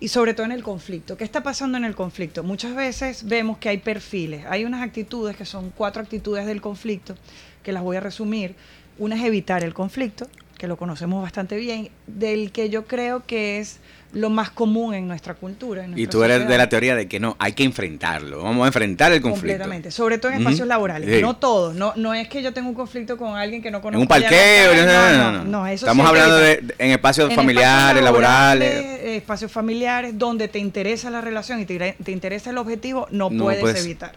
Y 0.00 0.08
sobre 0.08 0.32
todo 0.32 0.46
en 0.46 0.52
el 0.52 0.62
conflicto. 0.62 1.18
¿Qué 1.18 1.24
está 1.24 1.42
pasando 1.42 1.76
en 1.76 1.84
el 1.84 1.94
conflicto? 1.94 2.42
Muchas 2.42 2.74
veces 2.74 3.24
vemos 3.24 3.58
que 3.58 3.68
hay 3.68 3.78
perfiles, 3.78 4.46
hay 4.48 4.64
unas 4.64 4.80
actitudes 4.80 5.36
que 5.36 5.44
son 5.44 5.70
cuatro 5.76 6.00
actitudes 6.00 6.46
del 6.46 6.62
conflicto, 6.62 7.16
que 7.62 7.72
las 7.72 7.82
voy 7.82 7.98
a 7.98 8.00
resumir. 8.00 8.54
Una 8.96 9.16
es 9.16 9.24
evitar 9.24 9.62
el 9.62 9.74
conflicto, 9.74 10.26
que 10.64 10.68
lo 10.68 10.76
conocemos 10.78 11.22
bastante 11.22 11.56
bien, 11.56 11.90
del 12.06 12.50
que 12.50 12.70
yo 12.70 12.86
creo 12.86 13.22
que 13.26 13.58
es 13.58 13.80
lo 14.14 14.30
más 14.30 14.48
común 14.48 14.94
en 14.94 15.06
nuestra 15.06 15.34
cultura. 15.34 15.84
en 15.84 15.98
Y 15.98 16.06
tú 16.06 16.22
eres 16.24 16.48
de 16.48 16.56
la 16.56 16.68
teoría 16.70 16.94
de 16.94 17.06
que 17.06 17.20
no, 17.20 17.36
hay 17.38 17.52
que 17.52 17.64
enfrentarlo. 17.64 18.42
Vamos 18.42 18.64
a 18.64 18.68
enfrentar 18.68 19.12
el 19.12 19.20
conflicto. 19.20 19.48
Completamente, 19.48 19.90
sobre 19.90 20.16
todo 20.18 20.32
en 20.32 20.38
espacios 20.38 20.66
laborales, 20.66 21.14
Sí. 21.16 21.20
no 21.20 21.36
todos, 21.36 21.74
no, 21.74 21.92
no 21.96 22.14
es 22.14 22.28
que 22.28 22.40
yo 22.42 22.54
tenga 22.54 22.68
un 22.68 22.74
conflicto 22.74 23.18
con 23.18 23.36
alguien 23.36 23.60
que 23.60 23.70
no 23.70 23.82
conozco. 23.82 23.98
En 23.98 24.02
un 24.02 24.08
parqueo, 24.08 24.70
cara, 24.86 25.12
no, 25.16 25.32
no, 25.32 25.44
no. 25.44 25.66
eso 25.66 25.84
Estamos 25.84 26.06
sí 26.06 26.08
hablando 26.08 26.36
de, 26.36 26.74
en 26.78 26.90
espacios 26.92 27.28
En 27.28 27.36
familiares, 27.36 27.74
espacios 27.98 28.04
laborales. 28.04 28.84
espacios 29.04 29.52
familiares 29.52 30.16
donde 30.16 30.48
te 30.48 30.60
interesa 30.60 31.10
la 31.10 31.20
relación 31.20 31.60
y 31.60 31.66
te, 31.66 31.96
te 32.02 32.10
interesa 32.12 32.48
el 32.50 32.56
objetivo, 32.58 33.06
no, 33.10 33.28
No 33.30 33.44
puedes, 33.44 33.60
puedes- 33.60 33.84
evitar. 33.84 34.12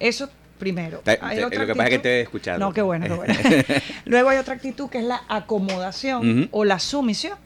Eso 0.00 0.28
primero. 0.58 0.98
Te- 0.98 1.18
Hay 1.20 1.36
te- 1.38 1.44
otra 1.44 1.60
lo 1.60 1.66
que 1.66 1.74
pasa 1.74 1.88
es 1.88 1.90
que 1.90 1.98
te 1.98 2.08
he 2.18 2.20
escuchado. 2.22 2.58
No, 2.58 2.72
qué 2.72 2.82
bueno, 2.82 3.06
qué 3.06 3.12
bueno. 3.12 3.34
Luego 4.04 4.28
hay 4.30 4.38
otra 4.38 4.54
actitud 4.54 4.88
que 4.88 4.98
es 4.98 5.04
la 5.04 5.22
acomodación 5.28 6.48
o 6.52 6.64
la 6.64 6.78
sumisión, 6.78 7.38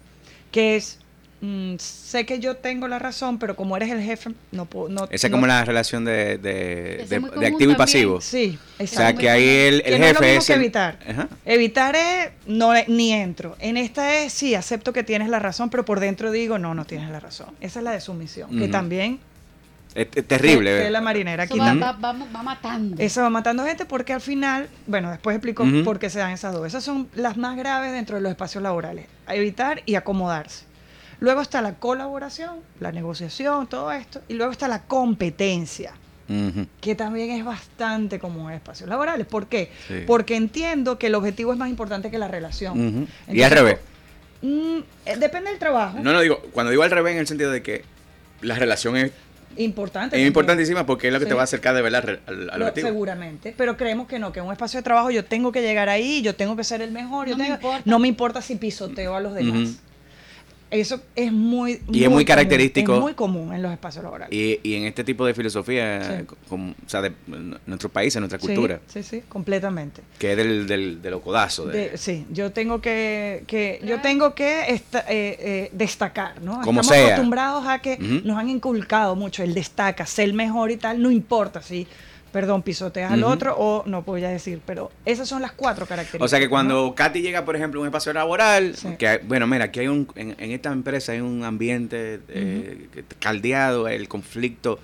que 0.50 0.76
es 0.76 0.98
mm, 1.42 1.76
sé 1.78 2.26
que 2.26 2.38
yo 2.38 2.56
tengo 2.56 2.86
la 2.88 2.98
razón, 2.98 3.38
pero 3.38 3.56
como 3.56 3.76
eres 3.76 3.90
el 3.90 4.02
jefe, 4.02 4.30
no 4.52 4.66
puedo. 4.66 4.88
No, 4.88 5.04
Esa 5.10 5.26
es 5.26 5.30
no- 5.30 5.36
como 5.38 5.46
la 5.46 5.64
relación 5.64 6.04
de, 6.04 6.36
de, 6.38 7.46
activo 7.46 7.72
y 7.72 7.76
pasivo. 7.76 8.20
Sí, 8.20 8.58
O 8.78 8.82
exacto. 8.82 8.96
sea, 8.96 9.14
que 9.14 9.30
ahí 9.30 9.48
el, 9.48 9.82
Que 9.82 9.94
el 9.94 10.00
no 10.00 10.06
es 10.06 10.12
lo 10.14 10.18
jefe 10.20 10.26
mismo 10.26 10.40
es 10.40 10.46
que 10.46 10.52
el- 10.52 10.60
evitar. 10.60 10.98
Ajá. 11.08 11.28
Evitar 11.46 11.96
es 11.96 12.28
no 12.46 12.72
ni 12.88 13.12
entro. 13.12 13.56
En 13.60 13.76
esta 13.76 14.16
es 14.22 14.32
sí, 14.32 14.54
acepto 14.54 14.92
que 14.92 15.02
tienes 15.02 15.28
la 15.28 15.38
razón, 15.38 15.70
pero 15.70 15.84
por 15.84 15.98
dentro 16.00 16.30
digo 16.30 16.58
no, 16.58 16.74
no 16.74 16.84
tienes 16.84 17.10
la 17.10 17.20
razón. 17.20 17.48
Esa 17.60 17.78
es 17.80 17.84
la 17.84 17.92
de 17.92 18.00
sumisión, 18.00 18.58
que 18.58 18.68
también 18.68 19.18
Es, 19.94 20.06
es 20.14 20.24
terrible. 20.26 20.88
la 20.90 21.00
marinera 21.00 21.44
Eso 21.44 21.54
aquí 21.54 21.60
va, 21.60 21.74
va, 21.74 22.12
va- 22.12 22.26
va 22.36 22.42
matando. 22.42 22.96
Eso 23.02 23.22
va 23.22 23.30
matando 23.30 23.64
gente 23.64 23.84
porque 23.86 24.12
al 24.12 24.20
final, 24.20 24.68
bueno, 24.86 25.10
después 25.10 25.34
explico 25.34 25.64
por 25.84 25.98
qué 25.98 26.08
se 26.10 26.18
dan 26.20 26.30
esas 26.30 26.52
dos. 26.52 26.66
Esas 26.66 26.84
son 26.84 27.08
las 27.14 27.36
más 27.36 27.56
graves 27.56 27.92
dentro 27.92 28.16
de 28.16 28.22
los 28.22 28.30
espacios 28.30 28.62
laborales. 28.62 29.06
Evitar 29.28 29.82
y 29.86 29.96
acomodarse. 29.96 30.64
Luego 31.18 31.40
está 31.42 31.60
la 31.60 31.74
colaboración, 31.74 32.56
la 32.78 32.92
negociación, 32.92 33.66
todo 33.66 33.90
esto. 33.92 34.22
Y 34.28 34.34
luego 34.34 34.52
está 34.52 34.68
la 34.68 34.82
competencia, 34.84 35.92
que 36.80 36.94
también 36.94 37.30
es 37.32 37.44
bastante 37.44 38.18
común 38.20 38.50
en 38.50 38.56
espacios 38.56 38.88
laborales. 38.88 39.26
¿Por 39.26 39.48
qué? 39.48 39.70
Sí. 39.88 40.04
Porque 40.06 40.36
entiendo 40.36 40.98
que 40.98 41.08
el 41.08 41.14
objetivo 41.16 41.52
es 41.52 41.58
más 41.58 41.68
importante 41.68 42.10
que 42.10 42.18
la 42.18 42.28
relación. 42.28 42.78
Y 42.78 43.32
Entonces, 43.32 43.44
al 43.44 43.50
revés. 43.50 43.78
mm, 44.42 44.78
eh, 45.06 45.16
depende 45.18 45.50
del 45.50 45.58
trabajo. 45.58 45.98
No, 46.00 46.12
no 46.12 46.20
digo, 46.20 46.40
cuando 46.52 46.70
digo 46.70 46.84
al 46.84 46.90
revés 46.92 47.14
en 47.14 47.18
el 47.18 47.26
sentido 47.26 47.50
de 47.50 47.62
que 47.62 47.84
la 48.40 48.54
relación 48.54 48.96
es, 48.96 49.10
Importante. 49.56 50.06
es 50.06 50.10
también. 50.12 50.26
importantísima 50.28 50.86
porque 50.86 51.08
es 51.08 51.12
lo 51.12 51.18
que 51.20 51.26
te 51.26 51.34
va 51.34 51.40
a 51.42 51.44
acercar 51.44 51.74
de 51.74 51.82
verdad 51.82 52.04
al, 52.08 52.20
al- 52.26 52.50
al 52.50 52.58
Lo- 52.60 52.66
objetivo. 52.66 52.88
seguramente, 52.88 53.54
pero 53.56 53.76
creemos 53.76 54.06
que 54.06 54.18
no, 54.18 54.32
que 54.32 54.40
en 54.40 54.46
un 54.46 54.52
espacio 54.52 54.78
de 54.78 54.84
trabajo 54.84 55.10
yo 55.10 55.24
tengo 55.24 55.52
que 55.52 55.60
llegar 55.62 55.88
ahí, 55.88 56.22
yo 56.22 56.34
tengo 56.34 56.56
que 56.56 56.64
ser 56.64 56.80
el 56.82 56.92
mejor, 56.92 57.26
yo 57.28 57.32
No 57.32 57.38
me 57.38 57.44
tengo- 57.44 57.56
importa. 57.56 57.82
no 57.84 57.98
me 57.98 58.08
importa 58.08 58.42
si 58.42 58.54
pisoteo 58.56 59.14
a 59.14 59.20
los 59.20 59.34
demás. 59.34 59.80
Eso 60.70 61.00
es 61.16 61.32
muy, 61.32 61.72
Y 61.90 62.04
es 62.04 62.08
muy 62.08 62.08
común, 62.08 62.24
característico. 62.24 62.94
es 62.94 63.00
muy 63.00 63.14
común 63.14 63.52
en 63.52 63.60
los 63.60 63.72
espacios 63.72 64.04
laborales. 64.04 64.32
Y, 64.32 64.60
y 64.62 64.74
en 64.74 64.84
este 64.84 65.02
tipo 65.02 65.26
de 65.26 65.34
filosofía, 65.34 66.18
Sí. 66.20 66.26
como, 66.48 66.70
o 66.70 66.88
sea, 66.88 67.02
de 67.02 67.12
n- 67.26 67.56
nuestro 67.66 67.88
país, 67.88 68.14
de 68.14 68.20
nuestra 68.20 68.38
Sí, 68.38 68.46
cultura, 68.46 68.80
Sí, 68.86 69.02
sí, 69.02 69.22
completamente. 69.28 70.02
que 70.18 70.30
es 70.30 70.36
del, 70.36 70.66
del, 70.68 71.02
de 71.02 71.10
lo 71.10 71.20
codazo. 71.22 71.66
De, 71.66 71.90
De- 71.90 71.98
sí, 71.98 72.24
yo 72.30 72.52
tengo 72.52 72.80
que, 72.80 73.42
que 73.48 73.80
yo 73.84 74.00
tengo 74.00 74.34
que 74.36 74.66
esta- 74.72 75.00
eh, 75.08 75.36
eh, 75.40 75.70
destacar, 75.72 76.40
¿no? 76.40 76.60
Como 76.62 76.82
Estamos 76.82 76.86
sea. 76.86 77.06
acostumbrados 77.06 77.66
a 77.66 77.80
que 77.80 77.98
nos 77.98 78.38
han 78.38 78.48
inculcado 78.48 79.16
mucho 79.16 79.42
el 79.42 79.54
destaca, 79.54 80.06
ser 80.06 80.32
mejor 80.34 80.70
y 80.70 80.76
tal, 80.76 81.02
no 81.02 81.10
importa 81.10 81.62
si, 81.62 81.86
perdón, 82.32 82.62
pisoteas 82.62 83.10
al 83.12 83.24
otro 83.24 83.54
o 83.58 83.82
no 83.86 84.02
voy 84.02 84.24
a 84.24 84.28
decir, 84.30 84.60
pero 84.64 84.90
esas 85.04 85.28
son 85.28 85.42
las 85.42 85.52
cuatro 85.52 85.86
características. 85.86 86.24
O 86.24 86.28
sea 86.28 86.38
que 86.38 86.46
¿no? 86.46 86.50
cuando 86.50 86.94
Katy 86.94 87.22
llega, 87.22 87.44
por 87.44 87.56
ejemplo, 87.56 87.80
a 87.80 87.82
un 87.82 87.86
espacio 87.88 88.12
laboral, 88.12 88.76
Sí. 88.76 88.88
que 88.98 89.08
hay- 89.08 89.18
bueno, 89.24 89.46
mira, 89.46 89.64
aquí 89.66 89.80
hay 89.80 89.88
un, 89.88 90.08
en, 90.14 90.36
en 90.38 90.50
esta 90.52 90.70
empresa 90.72 91.12
hay 91.12 91.20
un 91.20 91.44
ambiente 91.44 92.20
eh, 92.28 92.88
que- 92.92 93.04
caldeado, 93.18 93.88
el 93.88 94.08
conflicto 94.08 94.78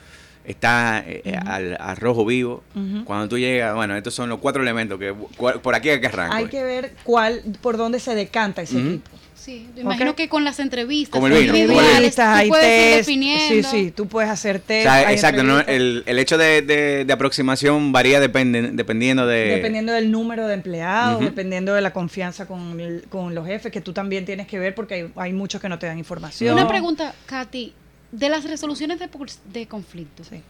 está 0.45 1.03
eh, 1.07 1.23
eh, 1.25 1.37
al, 1.45 1.77
al 1.81 1.97
rojo 1.97 2.25
vivo. 2.25 2.63
Cuando 3.05 3.29
tú 3.29 3.37
llegas, 3.39 3.75
bueno, 3.75 3.97
estos 3.97 4.15
son 4.15 4.29
los 4.29 4.39
cuatro 4.39 4.63
elementos 4.63 4.99
que 4.99 5.13
por 5.15 5.75
aquí 5.75 5.89
hay 5.91 6.01
que 6.01 6.07
arrancar. 6.07 6.37
Hay 6.39 6.47
que 6.47 6.63
ver 6.63 6.93
cuál, 7.03 7.43
por 7.63 7.77
dónde 7.77 7.99
se 8.01 8.15
decanta 8.15 8.63
ese 8.63 8.79
equipo. 8.79 9.11
Sí, 9.47 9.65
yo 9.77 9.83
imagino 9.83 10.17
que 10.17 10.29
con 10.29 10.43
las 10.43 10.59
entrevistas 10.59 11.13
Como 11.13 11.29
el 11.29 11.35
vino, 11.35 11.47
como 11.53 11.55
el 11.57 11.69
vino. 11.69 11.73
individuales, 11.73 12.19
Entrevistas, 12.19 12.33
tú 12.35 12.39
hay 12.41 12.49
puedes 12.49 13.09
ir. 13.09 13.39
Sí, 13.39 13.63
sí, 13.63 13.91
tú 13.95 14.09
puedes 14.09 14.29
hacer 14.29 14.57
O 14.57 14.61
test. 14.61 14.83
sea, 14.83 14.95
hay 14.95 15.15
exacto, 15.15 15.43
el, 15.69 16.03
el 16.05 16.19
hecho 16.19 16.37
de, 16.37 16.63
de- 16.63 17.05
de 17.05 17.13
aproximación 17.13 17.93
varía 17.93 18.19
depende, 18.19 18.71
dependiendo 18.73 19.25
de... 19.25 19.45
Dependiendo 19.55 19.93
del 19.93 20.11
número 20.11 20.49
de 20.49 20.55
empleados, 20.55 21.21
dependiendo 21.21 21.75
de 21.75 21.81
la 21.81 21.93
confianza 21.93 22.47
con, 22.47 22.81
el- 22.81 23.05
con 23.09 23.37
los 23.37 23.47
jefes, 23.47 23.71
que 23.71 23.81
tú 23.81 23.93
también 23.93 24.25
tienes 24.25 24.49
que 24.49 24.59
ver 24.59 24.75
porque 24.75 24.95
hay, 24.95 25.13
hay 25.15 25.33
muchos 25.33 25.61
que 25.61 25.69
no 25.69 25.79
te 25.79 25.87
dan 25.87 25.97
información. 25.97 26.53
Una 26.53 26.67
pregunta, 26.67 27.15
Katy, 27.27 27.73
de 28.11 28.29
las 28.29 28.43
resoluciones 28.45 28.99
de, 28.99 29.07
por- 29.07 29.31
de 29.31 29.67
conflictos, 29.69 30.27
Sí. 30.27 30.43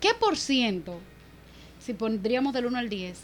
¿qué 0.00 0.08
por 0.18 0.36
ciento, 0.36 0.98
si 1.78 1.92
pondríamos 1.92 2.54
del 2.54 2.66
1 2.66 2.76
al 2.76 2.88
10, 2.88 3.18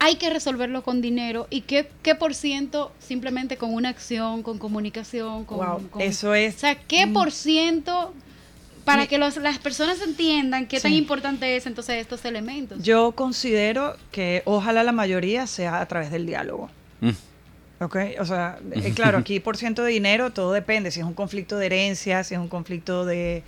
hay 0.00 0.16
que 0.16 0.30
resolverlo 0.30 0.82
con 0.82 1.00
dinero 1.00 1.46
y 1.50 1.62
qué, 1.62 1.90
qué 2.02 2.14
por 2.14 2.34
ciento 2.34 2.92
simplemente 3.00 3.56
con 3.56 3.74
una 3.74 3.88
acción, 3.88 4.42
con 4.42 4.58
comunicación, 4.58 5.44
con... 5.44 5.58
Wow, 5.58 5.88
con- 5.90 6.02
eso 6.02 6.34
es. 6.34 6.56
O 6.56 6.58
sea, 6.60 6.76
¿qué 6.76 7.06
por 7.08 7.32
ciento 7.32 8.14
para 8.84 9.06
que 9.06 9.18
los- 9.18 9.36
las 9.38 9.58
personas 9.58 10.00
entiendan 10.00 10.66
qué 10.66 10.80
tan 10.80 10.92
importante 10.94 11.56
es 11.56 11.66
entonces 11.66 11.96
estos 11.96 12.24
elementos? 12.24 12.82
Yo 12.82 13.12
considero 13.12 13.96
que 14.12 14.42
ojalá 14.46 14.82
la 14.84 14.92
mayoría 14.92 15.46
sea 15.46 15.80
a 15.80 15.86
través 15.86 16.10
del 16.10 16.26
diálogo. 16.26 16.70
Mm. 17.00 17.10
¿Ok? 17.80 17.96
O 18.18 18.24
sea, 18.24 18.58
eh, 18.72 18.92
claro, 18.94 19.18
aquí 19.18 19.38
por 19.40 19.56
ciento 19.56 19.84
de 19.84 19.92
dinero 19.92 20.30
todo 20.32 20.52
depende. 20.52 20.90
Si 20.90 20.98
es 21.00 21.06
un 21.06 21.14
conflicto 21.14 21.56
de 21.58 21.66
herencia, 21.66 22.24
si 22.24 22.34
es 22.34 22.40
un 22.40 22.48
conflicto 22.48 23.04
de 23.04 23.42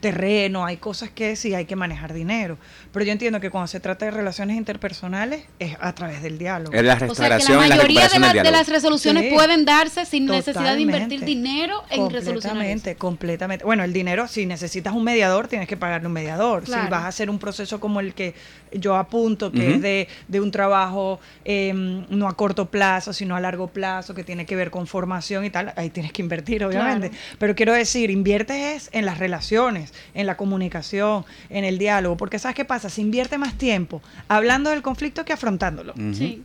terreno, 0.00 0.64
hay 0.64 0.76
cosas 0.76 1.10
que 1.10 1.36
sí 1.36 1.54
hay 1.54 1.64
que 1.64 1.76
manejar 1.76 2.12
dinero. 2.12 2.58
Pero 2.92 3.04
yo 3.04 3.12
entiendo 3.12 3.40
que 3.40 3.50
cuando 3.50 3.66
se 3.68 3.80
trata 3.80 4.04
de 4.06 4.10
relaciones 4.10 4.56
interpersonales 4.56 5.44
es 5.58 5.76
a 5.80 5.94
través 5.94 6.22
del 6.22 6.38
diálogo. 6.38 6.74
Es 6.74 6.82
la 6.84 6.94
o 6.94 6.98
sea, 6.98 7.06
que 7.06 7.08
restauración 7.08 7.68
la 7.68 7.76
mayoría 7.76 8.08
de, 8.08 8.18
la- 8.18 8.32
de 8.42 8.50
las 8.50 8.68
resoluciones 8.68 9.24
Sí. 9.24 9.30
pueden 9.34 9.64
darse 9.64 10.04
sin 10.06 10.26
necesidad 10.26 10.74
de 10.74 10.80
invertir 10.82 11.24
dinero 11.24 11.82
en 11.90 12.10
resoluciones. 12.10 12.42
Completamente, 12.42 12.96
completamente. 12.96 13.64
Bueno, 13.64 13.84
el 13.84 13.92
dinero, 13.92 14.28
si 14.28 14.46
necesitas 14.46 14.94
un 14.94 15.04
mediador, 15.04 15.48
tienes 15.48 15.68
que 15.68 15.76
pagarle 15.76 16.06
un 16.06 16.12
mediador. 16.12 16.62
Claro. 16.64 16.84
Si 16.84 16.90
vas 16.90 17.02
a 17.04 17.08
hacer 17.08 17.30
un 17.30 17.38
proceso 17.38 17.80
como 17.80 18.00
el 18.00 18.14
que 18.14 18.34
yo 18.72 18.96
apunto, 18.96 19.50
que 19.52 19.74
es 19.74 19.82
de, 19.82 20.08
de 20.28 20.40
un 20.40 20.50
trabajo 20.50 21.20
eh, 21.44 21.72
no 21.74 22.28
a 22.28 22.36
corto 22.36 22.66
plazo, 22.66 23.12
sino 23.12 23.36
a 23.36 23.40
largo 23.40 23.68
plazo, 23.68 24.14
que 24.14 24.24
tiene 24.24 24.44
que 24.44 24.56
ver 24.56 24.70
con 24.70 24.86
formación 24.86 25.44
y 25.44 25.50
tal, 25.50 25.72
ahí 25.76 25.90
tienes 25.90 26.12
que 26.12 26.20
invertir, 26.22 26.64
obviamente. 26.64 27.10
Claro. 27.10 27.24
Pero 27.38 27.54
quiero 27.54 27.72
decir, 27.72 28.10
inviertes 28.10 28.56
es 28.84 28.88
en 28.92 29.06
las 29.06 29.18
relaciones, 29.18 29.85
en 30.14 30.26
la 30.26 30.36
comunicación, 30.36 31.24
en 31.50 31.64
el 31.64 31.78
diálogo, 31.78 32.16
porque 32.16 32.38
¿sabes 32.38 32.54
qué 32.54 32.64
pasa? 32.64 32.88
Se 32.90 33.00
invierte 33.00 33.38
más 33.38 33.54
tiempo 33.54 34.02
hablando 34.28 34.70
del 34.70 34.82
conflicto 34.82 35.24
que 35.24 35.32
afrontándolo. 35.32 35.94
Sí. 36.14 36.42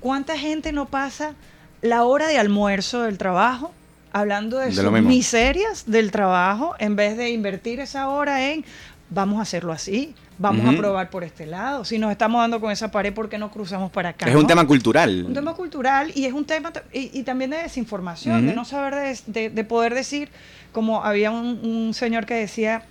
¿Cuánta 0.00 0.36
gente 0.38 0.72
no 0.72 0.86
pasa 0.86 1.34
la 1.80 2.04
hora 2.04 2.26
de 2.26 2.38
almuerzo 2.38 3.02
del 3.02 3.18
trabajo 3.18 3.72
hablando 4.12 4.58
de, 4.58 4.66
De 4.66 4.72
sus 4.72 4.82
miserias 5.08 5.84
del 5.86 6.10
trabajo 6.10 6.74
en 6.78 6.96
vez 6.96 7.16
de 7.16 7.30
invertir 7.30 7.80
esa 7.80 8.08
hora 8.08 8.50
en 8.52 8.64
vamos 9.10 9.38
a 9.38 9.42
hacerlo 9.42 9.72
así, 9.72 10.14
vamos 10.38 10.66
a 10.74 10.76
probar 10.76 11.10
por 11.10 11.22
este 11.22 11.44
lado? 11.46 11.84
Si 11.84 11.98
nos 11.98 12.10
estamos 12.10 12.40
dando 12.40 12.60
con 12.60 12.70
esa 12.72 12.90
pared, 12.90 13.12
¿por 13.12 13.28
qué 13.28 13.36
no 13.38 13.50
cruzamos 13.50 13.90
para 13.92 14.08
acá? 14.10 14.26
Es 14.26 14.34
un 14.34 14.46
tema 14.46 14.66
cultural. 14.66 15.24
Un 15.26 15.34
tema 15.34 15.54
cultural 15.54 16.10
y 16.14 16.24
es 16.24 16.32
un 16.32 16.44
tema 16.46 16.72
y, 16.92 17.10
y 17.18 17.22
también 17.22 17.50
de 17.50 17.58
desinformación, 17.58 18.46
de 18.46 18.54
no 18.54 18.64
saber 18.64 18.94
de, 18.94 19.18
de- 19.26 19.50
de 19.50 19.64
poder 19.64 19.94
decir, 19.94 20.30
como 20.72 21.04
había 21.04 21.30
un, 21.30 21.60
un 21.64 21.94
señor 21.94 22.26
que 22.26 22.34
decía 22.34 22.84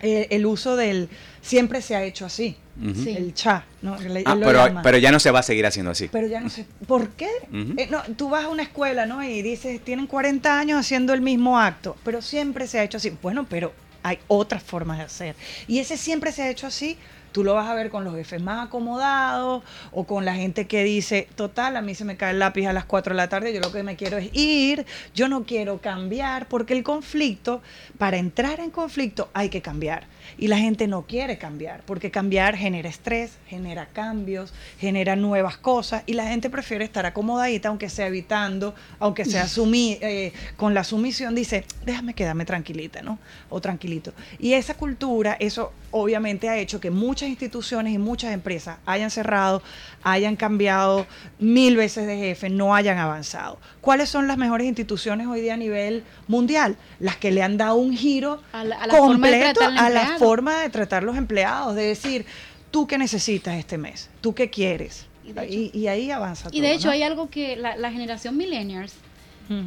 eh, 0.00 0.28
el 0.30 0.44
uso 0.44 0.76
del 0.76 1.08
siempre 1.40 1.80
se 1.80 1.96
ha 1.96 2.04
hecho 2.04 2.26
así. 2.26 2.56
Sí. 2.96 3.14
el 3.16 3.32
cha, 3.34 3.64
¿no? 3.82 3.94
Ah, 4.24 4.36
pero, 4.40 4.66
llama. 4.66 4.82
pero 4.82 4.98
ya 4.98 5.12
no 5.12 5.20
se 5.20 5.30
va 5.30 5.38
a 5.38 5.42
seguir 5.44 5.64
haciendo 5.64 5.92
así. 5.92 6.08
Pero 6.10 6.26
ya 6.26 6.40
no 6.40 6.50
sé, 6.50 6.66
¿por 6.88 7.10
qué? 7.10 7.28
Eh, 7.76 7.86
no, 7.88 8.02
tú 8.16 8.28
vas 8.28 8.44
a 8.44 8.48
una 8.48 8.64
escuela, 8.64 9.06
¿no? 9.06 9.22
Y 9.22 9.42
dices, 9.42 9.80
tienen 9.80 10.08
40 10.08 10.58
años 10.58 10.80
haciendo 10.80 11.14
el 11.14 11.20
mismo 11.20 11.58
acto, 11.58 11.96
pero 12.04 12.20
siempre 12.20 12.66
se 12.66 12.80
ha 12.80 12.82
hecho 12.82 12.96
así. 12.96 13.16
Bueno, 13.22 13.46
pero 13.48 13.72
hay 14.02 14.18
otras 14.26 14.62
formas 14.62 14.98
de 14.98 15.04
hacer. 15.04 15.36
Y 15.68 15.78
ese 15.78 15.96
siempre 15.96 16.32
se 16.32 16.42
ha 16.42 16.50
hecho 16.50 16.66
así, 16.66 16.98
Tú 17.34 17.42
lo 17.42 17.54
vas 17.54 17.68
a 17.68 17.74
ver 17.74 17.90
con 17.90 18.04
los 18.04 18.14
jefes 18.14 18.40
más 18.40 18.68
acomodados 18.68 19.64
o 19.90 20.04
con 20.04 20.24
la 20.24 20.36
gente 20.36 20.68
que 20.68 20.84
dice, 20.84 21.26
total, 21.34 21.76
a 21.76 21.82
mí 21.82 21.96
se 21.96 22.04
me 22.04 22.16
cae 22.16 22.30
el 22.30 22.38
lápiz 22.38 22.66
a 22.66 22.72
las 22.72 22.84
4 22.84 23.12
de 23.12 23.16
la 23.16 23.28
tarde, 23.28 23.52
yo 23.52 23.58
lo 23.58 23.72
que 23.72 23.82
me 23.82 23.96
quiero 23.96 24.18
es 24.18 24.30
ir, 24.34 24.86
yo 25.16 25.26
no 25.26 25.42
quiero 25.42 25.80
cambiar, 25.80 26.46
porque 26.46 26.74
el 26.74 26.84
conflicto, 26.84 27.60
para 27.98 28.18
entrar 28.18 28.60
en 28.60 28.70
conflicto 28.70 29.30
hay 29.34 29.48
que 29.48 29.62
cambiar. 29.62 30.06
Y 30.38 30.46
la 30.46 30.58
gente 30.58 30.86
no 30.86 31.02
quiere 31.02 31.36
cambiar, 31.36 31.82
porque 31.84 32.12
cambiar 32.12 32.56
genera 32.56 32.88
estrés, 32.88 33.32
genera 33.48 33.86
cambios, 33.86 34.54
genera 34.78 35.16
nuevas 35.16 35.58
cosas, 35.58 36.04
y 36.06 36.12
la 36.12 36.28
gente 36.28 36.50
prefiere 36.50 36.84
estar 36.84 37.04
acomodadita, 37.04 37.68
aunque 37.68 37.90
sea 37.90 38.06
evitando, 38.06 38.76
aunque 39.00 39.24
sea 39.24 39.48
sumi 39.48 39.98
eh, 40.00 40.32
con 40.56 40.72
la 40.72 40.84
sumisión, 40.84 41.34
dice, 41.34 41.64
déjame 41.84 42.14
quedarme 42.14 42.44
tranquilita, 42.44 43.02
¿no? 43.02 43.18
O 43.50 43.60
tranquilito. 43.60 44.12
Y 44.38 44.52
esa 44.52 44.74
cultura, 44.74 45.36
eso 45.40 45.72
obviamente 45.90 46.48
ha 46.48 46.58
hecho 46.58 46.80
que 46.80 46.90
muchas 46.90 47.23
instituciones 47.28 47.92
y 47.92 47.98
muchas 47.98 48.32
empresas 48.32 48.78
hayan 48.86 49.10
cerrado, 49.10 49.62
hayan 50.02 50.36
cambiado 50.36 51.06
mil 51.38 51.76
veces 51.76 52.06
de 52.06 52.16
jefe, 52.16 52.50
no 52.50 52.74
hayan 52.74 52.98
avanzado. 52.98 53.58
¿Cuáles 53.80 54.08
son 54.08 54.26
las 54.28 54.36
mejores 54.36 54.66
instituciones 54.66 55.26
hoy 55.26 55.40
día 55.40 55.54
a 55.54 55.56
nivel 55.56 56.04
mundial? 56.28 56.76
Las 56.98 57.16
que 57.16 57.30
le 57.30 57.42
han 57.42 57.56
dado 57.56 57.76
un 57.76 57.96
giro 57.96 58.42
a 58.52 58.64
la, 58.64 58.88
completo 58.88 59.60
a 59.64 59.90
la 59.90 60.18
forma 60.18 60.60
de 60.60 60.70
tratar 60.70 61.02
los 61.02 61.16
empleados, 61.16 61.74
de 61.74 61.84
decir, 61.84 62.26
tú 62.70 62.86
qué 62.86 62.98
necesitas 62.98 63.54
este 63.54 63.78
mes, 63.78 64.10
tú 64.20 64.34
qué 64.34 64.50
quieres. 64.50 65.06
Y, 65.48 65.86
ahí 65.86 66.10
avanza. 66.10 66.48
Y 66.52 66.60
de 66.60 66.72
hecho 66.72 66.90
hay 66.90 67.02
algo 67.02 67.30
que 67.30 67.56
la, 67.56 67.90
generación 67.90 68.36
millennials 68.36 68.94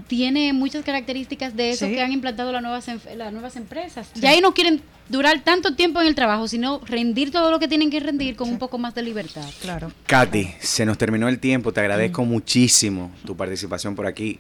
tiene 0.08 0.54
muchas 0.54 0.84
características 0.84 1.56
de 1.56 1.72
eso 1.72 1.88
que 1.88 2.02
han 2.02 2.12
implantado 2.12 2.52
las 2.52 2.62
nuevas, 2.62 2.88
las 3.16 3.32
nuevas 3.34 3.56
empresas. 3.56 4.10
Ya 4.16 4.32
ahí 4.32 4.42
no 4.42 4.54
quieren 4.54 4.82
durar 5.10 5.42
tanto 5.44 5.76
tiempo 5.76 6.02
en 6.02 6.08
el 6.08 6.16
trabajo, 6.16 6.48
sino 6.48 6.82
rendir 6.86 7.32
todo 7.32 7.52
lo 7.52 7.60
que 7.60 7.68
tienen 7.68 7.90
que 7.90 8.00
rendir 8.00 8.36
con 8.36 8.50
un 8.50 8.58
poco 8.58 8.78
más 8.78 8.96
de 8.96 9.04
libertad. 9.04 9.46
Claro. 9.62 9.92
Katy, 10.06 10.50
se 10.60 10.86
nos 10.86 10.98
terminó 10.98 11.28
el 11.28 11.40
tiempo. 11.40 11.72
Te 11.72 11.80
agradezco 11.80 12.26
muchísimo 12.26 13.12
tu 13.26 13.36
participación 13.36 13.96
por 13.96 14.08
aquí. 14.08 14.40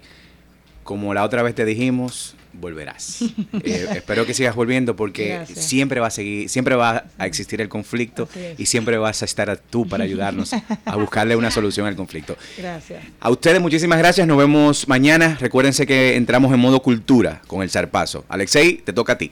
Como 0.87 1.13
la 1.13 1.25
otra 1.25 1.43
vez 1.43 1.53
te 1.53 1.65
dijimos, 1.65 2.33
volverás. 2.53 3.19
Eh, 3.63 3.87
espero 3.95 4.25
que 4.25 4.33
sigas 4.33 4.55
volviendo 4.55 4.95
porque 4.95 5.41
siempre 5.53 5.99
va 5.99 6.07
a 6.07 6.11
seguir, 6.11 6.47
siempre 6.47 6.75
va 6.75 7.05
a 7.17 7.25
existir 7.25 7.59
el 7.59 7.67
conflicto 7.67 8.29
y 8.57 8.67
siempre 8.67 8.97
vas 8.97 9.21
a 9.21 9.25
estar 9.25 9.57
tú 9.57 9.85
para 9.87 10.05
ayudarnos 10.05 10.53
a 10.53 10.95
buscarle 10.95 11.35
una 11.35 11.51
solución 11.51 11.87
al 11.87 11.97
conflicto. 11.97 12.37
Gracias. 12.57 13.03
A 13.19 13.29
ustedes 13.29 13.59
muchísimas 13.59 13.97
gracias. 13.97 14.25
Nos 14.27 14.37
vemos 14.37 14.87
mañana. 14.87 15.37
Recuérdense 15.41 15.85
que 15.85 16.15
entramos 16.15 16.53
en 16.53 16.59
modo 16.59 16.81
cultura 16.81 17.41
con 17.47 17.61
el 17.63 17.69
zarpazo. 17.69 18.23
Alexei, 18.29 18.77
te 18.77 18.93
toca 18.93 19.13
a 19.13 19.17
ti. 19.17 19.31